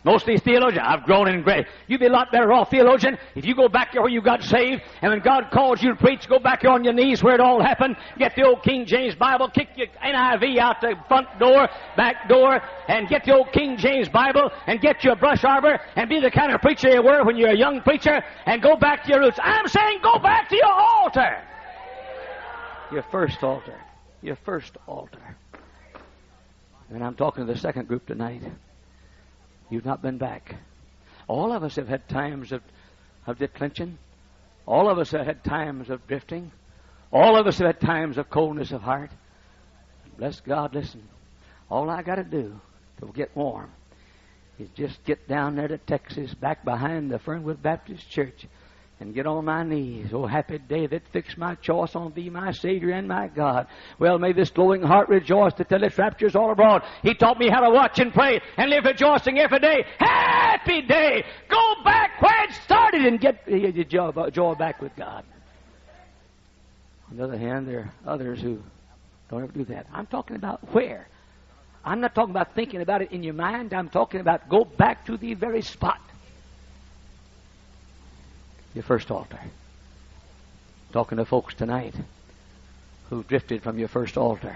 Most 0.07 0.21
of 0.21 0.27
these 0.27 0.41
theologians, 0.41 0.85
I've 0.87 1.03
grown 1.03 1.27
in 1.27 1.41
grace. 1.41 1.67
You'd 1.87 1.99
be 1.99 2.05
a 2.05 2.09
lot 2.09 2.31
better 2.31 2.53
off, 2.53 2.69
theologian, 2.69 3.17
if 3.35 3.43
you 3.43 3.53
go 3.53 3.67
back 3.67 3.91
there 3.91 4.01
where 4.01 4.09
you 4.09 4.21
got 4.21 4.41
saved, 4.41 4.81
and 5.01 5.11
when 5.11 5.19
God 5.19 5.51
calls 5.51 5.83
you 5.83 5.89
to 5.89 5.97
preach, 5.97 6.29
go 6.29 6.39
back 6.39 6.63
on 6.63 6.85
your 6.85 6.93
knees 6.93 7.21
where 7.21 7.35
it 7.35 7.41
all 7.41 7.61
happened, 7.61 7.97
get 8.17 8.33
the 8.33 8.43
old 8.43 8.63
King 8.63 8.85
James 8.85 9.15
Bible, 9.15 9.49
kick 9.49 9.67
your 9.75 9.87
NIV 10.01 10.59
out 10.59 10.79
the 10.79 10.93
front 11.09 11.27
door, 11.39 11.67
back 11.97 12.29
door, 12.29 12.61
and 12.87 13.09
get 13.09 13.25
the 13.25 13.35
old 13.35 13.51
King 13.51 13.75
James 13.75 14.07
Bible, 14.07 14.49
and 14.65 14.79
get 14.79 15.03
your 15.03 15.17
brush 15.17 15.43
arbor, 15.43 15.77
and 15.97 16.07
be 16.07 16.21
the 16.21 16.31
kind 16.31 16.53
of 16.53 16.61
preacher 16.61 16.87
you 16.87 17.03
were 17.03 17.25
when 17.25 17.35
you 17.35 17.43
were 17.47 17.51
a 17.51 17.57
young 17.57 17.81
preacher, 17.81 18.23
and 18.45 18.61
go 18.61 18.77
back 18.77 19.03
to 19.03 19.09
your 19.09 19.19
roots. 19.19 19.39
I'm 19.43 19.67
saying 19.67 19.99
go 20.01 20.19
back 20.19 20.47
to 20.47 20.55
your 20.55 20.71
altar. 20.71 21.43
Your 22.93 23.03
first 23.11 23.43
altar. 23.43 23.77
Your 24.21 24.37
first 24.37 24.77
altar. 24.87 25.35
And 26.91 27.03
I'm 27.03 27.15
talking 27.15 27.45
to 27.45 27.53
the 27.53 27.59
second 27.59 27.89
group 27.89 28.07
tonight. 28.07 28.41
You've 29.69 29.85
not 29.85 30.01
been 30.01 30.17
back. 30.17 30.55
All 31.27 31.51
of 31.51 31.63
us 31.63 31.75
have 31.75 31.87
had 31.87 32.07
times 32.07 32.51
of, 32.51 32.61
of 33.25 33.37
declension. 33.37 33.97
All 34.65 34.89
of 34.89 34.97
us 34.97 35.11
have 35.11 35.25
had 35.25 35.43
times 35.43 35.89
of 35.89 36.05
drifting. 36.07 36.51
All 37.11 37.39
of 37.39 37.47
us 37.47 37.57
have 37.59 37.67
had 37.67 37.81
times 37.81 38.17
of 38.17 38.29
coldness 38.29 38.71
of 38.71 38.81
heart. 38.81 39.11
Bless 40.17 40.39
God, 40.41 40.73
listen. 40.73 41.03
All 41.69 41.89
I 41.89 42.01
got 42.01 42.15
to 42.15 42.23
do 42.23 42.59
to 42.99 43.11
get 43.13 43.35
warm 43.35 43.69
is 44.57 44.69
just 44.75 45.03
get 45.03 45.27
down 45.27 45.55
there 45.55 45.67
to 45.67 45.77
Texas, 45.77 46.33
back 46.33 46.63
behind 46.65 47.11
the 47.11 47.19
Fernwood 47.19 47.61
Baptist 47.61 48.09
Church, 48.09 48.47
and 48.99 49.13
get 49.13 49.27
on 49.27 49.45
my 49.45 49.63
knees. 49.63 50.07
Oh, 50.11 50.25
happy 50.25 50.57
day 50.57 50.87
that 50.87 51.07
fixed 51.09 51.37
my 51.37 51.55
choice 51.55 51.95
on 51.95 52.13
thee, 52.13 52.29
my 52.29 52.51
Savior 52.51 52.91
and 52.91 53.07
my 53.07 53.27
God. 53.27 53.67
Well, 53.99 54.17
may 54.17 54.33
this 54.33 54.49
glowing 54.49 54.81
heart 54.81 55.07
rejoice 55.07 55.53
to 55.55 55.63
tell 55.63 55.83
its 55.83 55.97
raptures 55.97 56.35
all 56.35 56.51
abroad. 56.51 56.81
He 57.03 57.13
taught 57.13 57.37
me 57.37 57.49
how 57.49 57.61
to 57.61 57.69
watch 57.69 57.99
and 57.99 58.11
pray 58.11 58.41
and 58.57 58.69
live 58.69 58.85
rejoicing 58.85 59.37
every 59.37 59.59
day. 59.59 59.85
Happy 59.99 60.81
day! 60.81 61.23
Go 61.47 61.83
back 61.83 62.21
where 62.21 62.45
it 62.45 62.53
started 62.63 63.05
and 63.05 63.19
get 63.19 63.47
your 63.47 64.31
joy, 64.31 64.55
back 64.55 64.81
with 64.81 64.95
God. 64.95 65.23
On 67.11 67.17
the 67.17 67.23
other 67.23 67.37
hand, 67.37 67.67
there 67.67 67.79
are 67.79 68.13
others 68.13 68.41
who 68.41 68.59
don't 69.29 69.43
ever 69.43 69.51
do 69.51 69.65
that. 69.65 69.85
I'm 69.93 70.07
talking 70.07 70.35
about 70.35 70.73
where. 70.73 71.07
I'm 71.85 72.01
not 72.01 72.15
talking 72.15 72.31
about 72.31 72.55
thinking 72.55 72.81
about 72.81 73.01
it 73.01 73.11
in 73.11 73.23
your 73.23 73.35
mind. 73.35 73.73
I'm 73.73 73.89
talking 73.89 74.19
about 74.19 74.49
go 74.49 74.65
back 74.65 75.05
to 75.05 75.17
the 75.17 75.35
very 75.35 75.61
spot 75.61 76.01
your 78.77 78.83
first 78.83 79.09
altar. 79.09 79.39
Talking 80.93 81.17
to 81.17 81.25
folks 81.25 81.55
tonight 81.55 81.95
who've 83.09 83.27
drifted 83.27 83.63
from 83.63 83.79
your 83.79 83.87
first 83.87 84.17
altar. 84.17 84.55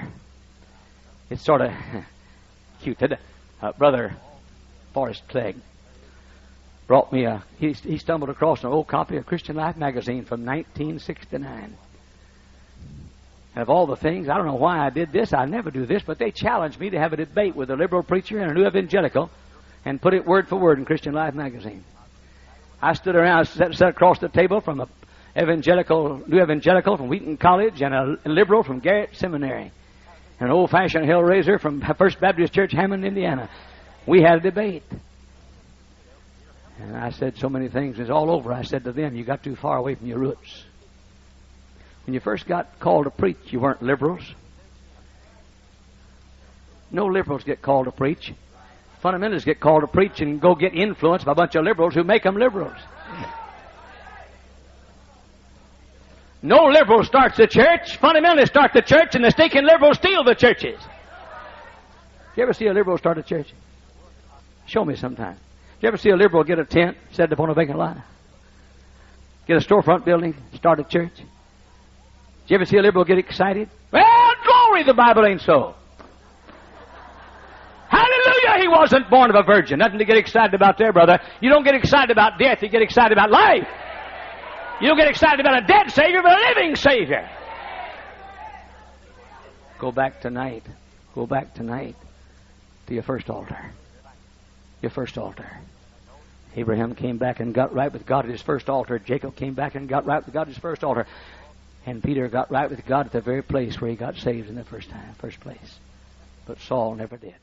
It's 1.31 1.43
sort 1.43 1.61
of 1.61 1.71
cute. 2.83 3.01
Uh, 3.01 3.71
Brother 3.79 4.15
Forrest 4.93 5.23
Clegg 5.27 5.55
brought 6.85 7.11
me 7.11 7.25
a, 7.25 7.43
he, 7.57 7.71
he 7.71 7.97
stumbled 7.97 8.29
across 8.29 8.63
an 8.63 8.69
old 8.69 8.87
copy 8.87 9.17
of 9.17 9.25
Christian 9.25 9.55
Life 9.55 9.75
magazine 9.75 10.23
from 10.23 10.45
1969. 10.45 11.75
And 13.55 13.61
of 13.61 13.71
all 13.71 13.87
the 13.87 13.95
things, 13.95 14.29
I 14.29 14.37
don't 14.37 14.45
know 14.45 14.53
why 14.53 14.85
I 14.85 14.91
did 14.91 15.11
this. 15.11 15.33
I 15.33 15.45
never 15.45 15.71
do 15.71 15.87
this, 15.87 16.03
but 16.05 16.19
they 16.19 16.29
challenged 16.29 16.79
me 16.79 16.91
to 16.91 16.99
have 16.99 17.13
a 17.13 17.17
debate 17.17 17.55
with 17.55 17.71
a 17.71 17.75
liberal 17.75 18.03
preacher 18.03 18.39
and 18.39 18.51
a 18.51 18.53
new 18.53 18.67
evangelical 18.67 19.31
and 19.83 19.99
put 19.99 20.13
it 20.13 20.27
word 20.27 20.47
for 20.47 20.57
word 20.57 20.77
in 20.77 20.85
Christian 20.85 21.15
Life 21.15 21.33
magazine. 21.33 21.83
I 22.81 22.93
stood 22.93 23.15
around, 23.15 23.45
sat, 23.45 23.75
sat 23.75 23.89
across 23.89 24.19
the 24.19 24.29
table 24.29 24.59
from 24.59 24.79
a 24.81 24.87
evangelical, 25.37 26.21
new 26.27 26.41
evangelical 26.41 26.97
from 26.97 27.07
Wheaton 27.07 27.37
College 27.37 27.81
and 27.81 27.93
a 27.93 28.17
liberal 28.25 28.63
from 28.63 28.79
Garrett 28.79 29.11
Seminary, 29.13 29.71
an 30.39 30.49
old-fashioned 30.49 31.05
hellraiser 31.05 31.59
from 31.59 31.81
First 31.97 32.19
Baptist 32.19 32.53
Church, 32.53 32.71
Hammond, 32.71 33.05
Indiana. 33.05 33.49
We 34.05 34.21
had 34.21 34.37
a 34.37 34.41
debate. 34.41 34.83
And 36.79 36.97
I 36.97 37.11
said 37.11 37.37
so 37.37 37.47
many 37.47 37.69
things. 37.69 37.99
It's 37.99 38.09
all 38.09 38.31
over. 38.31 38.51
I 38.51 38.63
said 38.63 38.83
to 38.85 38.91
them, 38.91 39.15
you 39.15 39.23
got 39.23 39.43
too 39.43 39.55
far 39.55 39.77
away 39.77 39.95
from 39.95 40.07
your 40.07 40.17
roots. 40.17 40.65
When 42.05 42.15
you 42.15 42.19
first 42.19 42.47
got 42.47 42.79
called 42.79 43.05
to 43.05 43.11
preach, 43.11 43.37
you 43.51 43.59
weren't 43.59 43.83
liberals. 43.83 44.23
No 46.89 47.05
liberals 47.05 47.43
get 47.43 47.61
called 47.61 47.85
to 47.85 47.91
preach. 47.91 48.33
Fundamentalists 49.03 49.45
get 49.45 49.59
called 49.59 49.81
to 49.81 49.87
preach 49.87 50.21
and 50.21 50.39
go 50.39 50.53
get 50.53 50.75
influenced 50.75 51.25
by 51.25 51.31
a 51.31 51.35
bunch 51.35 51.55
of 51.55 51.63
liberals 51.63 51.95
who 51.95 52.03
make 52.03 52.23
them 52.23 52.35
liberals. 52.35 52.77
No 56.43 56.65
liberal 56.65 57.03
starts 57.03 57.37
the 57.37 57.47
church. 57.47 57.99
Fundamentalists 57.99 58.49
start 58.49 58.71
the 58.73 58.81
church, 58.81 59.13
and 59.13 59.23
the 59.23 59.31
stinking 59.31 59.63
liberals 59.63 59.97
steal 59.97 60.23
the 60.23 60.35
churches. 60.35 60.79
You 62.35 62.43
ever 62.43 62.53
see 62.53 62.67
a 62.67 62.73
liberal 62.73 62.97
start 62.97 63.17
a 63.17 63.23
church? 63.23 63.53
Show 64.65 64.85
me 64.85 64.95
sometime. 64.95 65.37
You 65.81 65.87
ever 65.87 65.97
see 65.97 66.09
a 66.09 66.15
liberal 66.15 66.43
get 66.43 66.59
a 66.59 66.65
tent, 66.65 66.97
set 67.11 67.25
it 67.25 67.33
upon 67.33 67.49
a 67.49 67.53
vacant 67.53 67.77
lot? 67.77 67.97
Get 69.47 69.57
a 69.57 69.59
storefront 69.59 70.05
building, 70.05 70.35
start 70.55 70.79
a 70.79 70.83
church? 70.83 71.15
Did 71.15 71.25
you 72.47 72.55
ever 72.55 72.65
see 72.65 72.77
a 72.77 72.81
liberal 72.81 73.03
get 73.03 73.17
excited? 73.17 73.69
Well, 73.91 74.31
glory, 74.43 74.83
the 74.83 74.93
Bible 74.93 75.25
ain't 75.25 75.41
so. 75.41 75.75
He 78.61 78.67
wasn't 78.67 79.09
born 79.09 79.31
of 79.31 79.35
a 79.35 79.43
virgin. 79.43 79.79
Nothing 79.79 79.97
to 79.97 80.05
get 80.05 80.17
excited 80.17 80.53
about 80.53 80.77
there, 80.77 80.93
brother. 80.93 81.19
You 81.41 81.49
don't 81.49 81.63
get 81.63 81.73
excited 81.73 82.11
about 82.11 82.37
death, 82.37 82.61
you 82.61 82.69
get 82.69 82.83
excited 82.83 83.11
about 83.11 83.31
life. 83.31 83.67
You 84.79 84.87
don't 84.87 84.97
get 84.97 85.07
excited 85.07 85.39
about 85.39 85.63
a 85.63 85.65
dead 85.65 85.91
Savior, 85.91 86.21
but 86.23 86.39
a 86.39 86.41
living 86.49 86.75
Savior. 86.75 87.29
Go 89.79 89.91
back 89.91 90.21
tonight. 90.21 90.63
Go 91.15 91.25
back 91.25 91.55
tonight 91.55 91.95
to 92.87 92.93
your 92.93 93.03
first 93.03 93.29
altar. 93.29 93.71
Your 94.81 94.91
first 94.91 95.17
altar. 95.17 95.47
Abraham 96.55 96.93
came 96.95 97.17
back 97.17 97.39
and 97.39 97.53
got 97.53 97.73
right 97.73 97.91
with 97.91 98.05
God 98.05 98.25
at 98.25 98.31
his 98.31 98.41
first 98.41 98.69
altar. 98.69 98.99
Jacob 98.99 99.35
came 99.35 99.53
back 99.53 99.75
and 99.75 99.89
got 99.89 100.05
right 100.05 100.23
with 100.23 100.33
God 100.33 100.41
at 100.41 100.47
his 100.49 100.57
first 100.57 100.83
altar. 100.83 101.07
And 101.85 102.03
Peter 102.03 102.27
got 102.27 102.51
right 102.51 102.69
with 102.69 102.85
God 102.85 103.07
at 103.07 103.11
the 103.11 103.21
very 103.21 103.41
place 103.41 103.81
where 103.81 103.89
he 103.89 103.95
got 103.95 104.17
saved 104.17 104.49
in 104.49 104.55
the 104.55 104.63
first 104.63 104.89
time, 104.89 105.15
first 105.19 105.39
place. 105.39 105.79
But 106.45 106.59
Saul 106.59 106.95
never 106.95 107.17
did. 107.17 107.35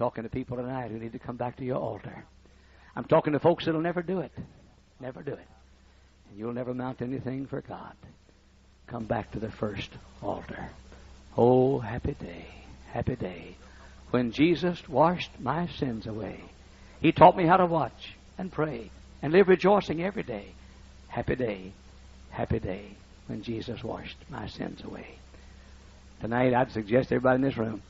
Talking 0.00 0.24
to 0.24 0.28
people 0.28 0.56
tonight 0.56 0.90
who 0.90 0.98
need 0.98 1.12
to 1.12 1.20
come 1.20 1.36
back 1.36 1.58
to 1.58 1.64
your 1.64 1.78
altar. 1.78 2.24
I'm 2.96 3.04
talking 3.04 3.34
to 3.34 3.38
folks 3.38 3.66
that'll 3.66 3.80
never 3.80 4.02
do 4.02 4.18
it. 4.18 4.32
Never 5.00 5.22
do 5.22 5.32
it 5.34 5.46
and 6.30 6.38
you'll 6.38 6.52
never 6.52 6.72
mount 6.72 7.02
anything 7.02 7.46
for 7.46 7.60
God. 7.60 7.94
Come 8.86 9.04
back 9.04 9.32
to 9.32 9.40
the 9.40 9.50
first 9.50 9.90
altar. 10.22 10.70
Oh, 11.36 11.78
happy 11.78 12.14
day, 12.14 12.46
happy 12.92 13.16
day, 13.16 13.56
when 14.10 14.32
Jesus 14.32 14.88
washed 14.88 15.30
my 15.38 15.68
sins 15.78 16.06
away. 16.06 16.40
He 17.00 17.12
taught 17.12 17.36
me 17.36 17.46
how 17.46 17.56
to 17.56 17.66
watch 17.66 18.14
and 18.38 18.50
pray 18.50 18.90
and 19.22 19.32
live 19.32 19.48
rejoicing 19.48 20.02
every 20.02 20.22
day. 20.22 20.54
Happy 21.08 21.36
day, 21.36 21.72
happy 22.30 22.58
day, 22.58 22.96
when 23.26 23.42
Jesus 23.42 23.82
washed 23.82 24.18
my 24.28 24.48
sins 24.48 24.82
away. 24.84 25.06
Tonight, 26.20 26.54
I'd 26.54 26.72
suggest 26.72 27.12
everybody 27.12 27.36
in 27.36 27.42
this 27.42 27.56
room 27.56 27.82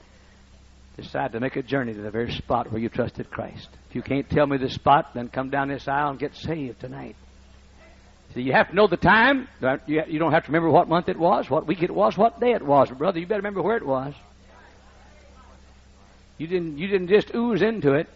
decide 1.00 1.32
to 1.32 1.40
make 1.40 1.56
a 1.56 1.62
journey 1.62 1.94
to 1.94 2.00
the 2.00 2.10
very 2.10 2.32
spot 2.32 2.70
where 2.70 2.80
you 2.80 2.88
trusted 2.88 3.30
Christ. 3.30 3.68
If 3.88 3.96
you 3.96 4.02
can't 4.02 4.28
tell 4.28 4.46
me 4.46 4.56
the 4.56 4.70
spot, 4.70 5.10
then 5.14 5.28
come 5.28 5.50
down 5.50 5.68
this 5.68 5.88
aisle 5.88 6.10
and 6.10 6.18
get 6.18 6.34
saved 6.34 6.80
tonight. 6.80 7.16
See, 8.34 8.42
you 8.42 8.52
have 8.52 8.68
to 8.68 8.74
know 8.74 8.86
the 8.86 8.96
time. 8.96 9.48
You 9.86 10.18
don't 10.18 10.32
have 10.32 10.44
to 10.44 10.52
remember 10.52 10.70
what 10.70 10.88
month 10.88 11.08
it 11.08 11.18
was, 11.18 11.50
what 11.50 11.66
week 11.66 11.82
it 11.82 11.90
was, 11.90 12.16
what 12.16 12.38
day 12.38 12.52
it 12.52 12.64
was. 12.64 12.88
But 12.88 12.98
brother, 12.98 13.18
you 13.18 13.26
better 13.26 13.40
remember 13.40 13.62
where 13.62 13.76
it 13.76 13.86
was. 13.86 14.14
You 16.38 16.46
didn't, 16.46 16.78
you 16.78 16.86
didn't 16.86 17.08
just 17.08 17.34
ooze 17.34 17.60
into 17.60 17.94
it. 17.94 18.08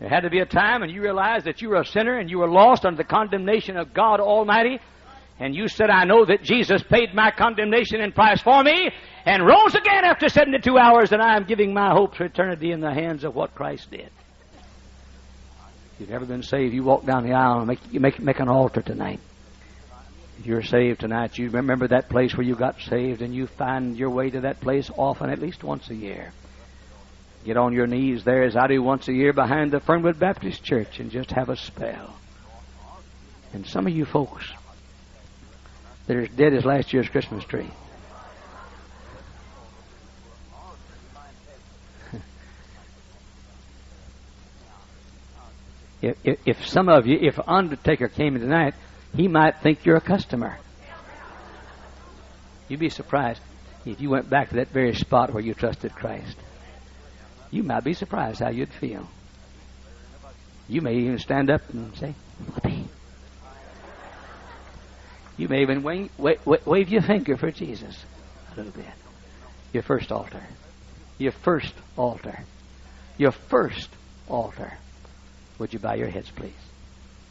There 0.00 0.08
had 0.08 0.20
to 0.20 0.30
be 0.30 0.40
a 0.40 0.46
time 0.46 0.82
and 0.82 0.92
you 0.92 1.02
realized 1.02 1.46
that 1.46 1.62
you 1.62 1.70
were 1.70 1.80
a 1.80 1.86
sinner 1.86 2.18
and 2.18 2.30
you 2.30 2.38
were 2.38 2.48
lost 2.48 2.84
under 2.84 2.96
the 2.96 3.08
condemnation 3.08 3.76
of 3.76 3.94
God 3.94 4.20
Almighty. 4.20 4.80
And 5.40 5.54
you 5.54 5.68
said, 5.68 5.88
I 5.90 6.04
know 6.04 6.24
that 6.24 6.42
Jesus 6.42 6.82
paid 6.82 7.14
my 7.14 7.30
condemnation 7.30 8.00
and 8.00 8.14
price 8.14 8.40
for 8.40 8.62
me 8.62 8.90
and 9.24 9.46
rose 9.46 9.74
again 9.74 10.04
after 10.04 10.28
72 10.28 10.76
hours 10.76 11.12
and 11.12 11.22
I 11.22 11.36
am 11.36 11.44
giving 11.44 11.72
my 11.72 11.92
hopes 11.92 12.16
for 12.16 12.24
eternity 12.24 12.72
in 12.72 12.80
the 12.80 12.92
hands 12.92 13.22
of 13.22 13.36
what 13.36 13.54
Christ 13.54 13.90
did. 13.90 14.10
If 15.94 16.00
you've 16.00 16.10
never 16.10 16.26
been 16.26 16.42
saved, 16.42 16.74
you 16.74 16.82
walk 16.82 17.04
down 17.04 17.24
the 17.24 17.34
aisle 17.34 17.58
and 17.58 17.68
make, 17.68 17.92
make, 17.92 18.20
make 18.20 18.40
an 18.40 18.48
altar 18.48 18.82
tonight. 18.82 19.20
If 20.40 20.46
you're 20.46 20.62
saved 20.62 21.00
tonight, 21.00 21.38
you 21.38 21.50
remember 21.50 21.88
that 21.88 22.08
place 22.08 22.36
where 22.36 22.46
you 22.46 22.54
got 22.54 22.80
saved 22.80 23.22
and 23.22 23.34
you 23.34 23.46
find 23.46 23.96
your 23.96 24.10
way 24.10 24.30
to 24.30 24.42
that 24.42 24.60
place 24.60 24.90
often, 24.96 25.30
at 25.30 25.40
least 25.40 25.64
once 25.64 25.90
a 25.90 25.94
year. 25.94 26.32
Get 27.44 27.56
on 27.56 27.72
your 27.72 27.86
knees 27.86 28.24
there 28.24 28.42
as 28.42 28.56
I 28.56 28.66
do 28.66 28.82
once 28.82 29.08
a 29.08 29.12
year 29.12 29.32
behind 29.32 29.70
the 29.70 29.80
Fernwood 29.80 30.18
Baptist 30.18 30.62
Church 30.64 30.98
and 31.00 31.10
just 31.10 31.30
have 31.30 31.48
a 31.48 31.56
spell. 31.56 32.14
And 33.52 33.66
some 33.66 33.86
of 33.86 33.92
you 33.92 34.04
folks 34.04 34.44
that 36.08 36.16
are 36.16 36.22
as 36.22 36.30
dead 36.30 36.54
as 36.54 36.64
last 36.64 36.92
year's 36.92 37.08
Christmas 37.08 37.44
tree. 37.44 37.70
If, 46.00 46.16
if, 46.22 46.38
if 46.46 46.68
some 46.68 46.88
of 46.88 47.08
you, 47.08 47.18
if 47.20 47.40
Undertaker 47.44 48.06
came 48.06 48.36
in 48.36 48.40
tonight, 48.40 48.74
he 49.16 49.26
might 49.26 49.60
think 49.62 49.84
you're 49.84 49.96
a 49.96 50.00
customer. 50.00 50.56
You'd 52.68 52.78
be 52.78 52.88
surprised 52.88 53.40
if 53.84 54.00
you 54.00 54.08
went 54.08 54.30
back 54.30 54.50
to 54.50 54.56
that 54.56 54.68
very 54.68 54.94
spot 54.94 55.34
where 55.34 55.42
you 55.42 55.54
trusted 55.54 55.92
Christ. 55.96 56.36
You 57.50 57.64
might 57.64 57.82
be 57.82 57.94
surprised 57.94 58.38
how 58.38 58.50
you'd 58.50 58.72
feel. 58.72 59.08
You 60.68 60.82
may 60.82 60.94
even 60.98 61.18
stand 61.18 61.50
up 61.50 61.68
and 61.70 61.96
say, 61.96 62.14
Whoopee. 62.46 62.84
You 65.38 65.48
may 65.48 65.62
even 65.62 65.82
wave, 65.82 66.10
wave, 66.18 66.40
wave 66.66 66.88
your 66.88 67.02
finger 67.02 67.36
for 67.36 67.50
Jesus 67.50 68.04
a 68.52 68.56
little 68.56 68.72
bit. 68.72 68.92
Your 69.72 69.84
first 69.84 70.10
altar. 70.10 70.42
Your 71.16 71.32
first 71.32 71.74
altar. 71.96 72.40
Your 73.16 73.32
first 73.32 73.88
altar. 74.28 74.74
Would 75.58 75.72
you 75.72 75.78
bow 75.78 75.94
your 75.94 76.08
heads, 76.08 76.30
please? 76.30 76.52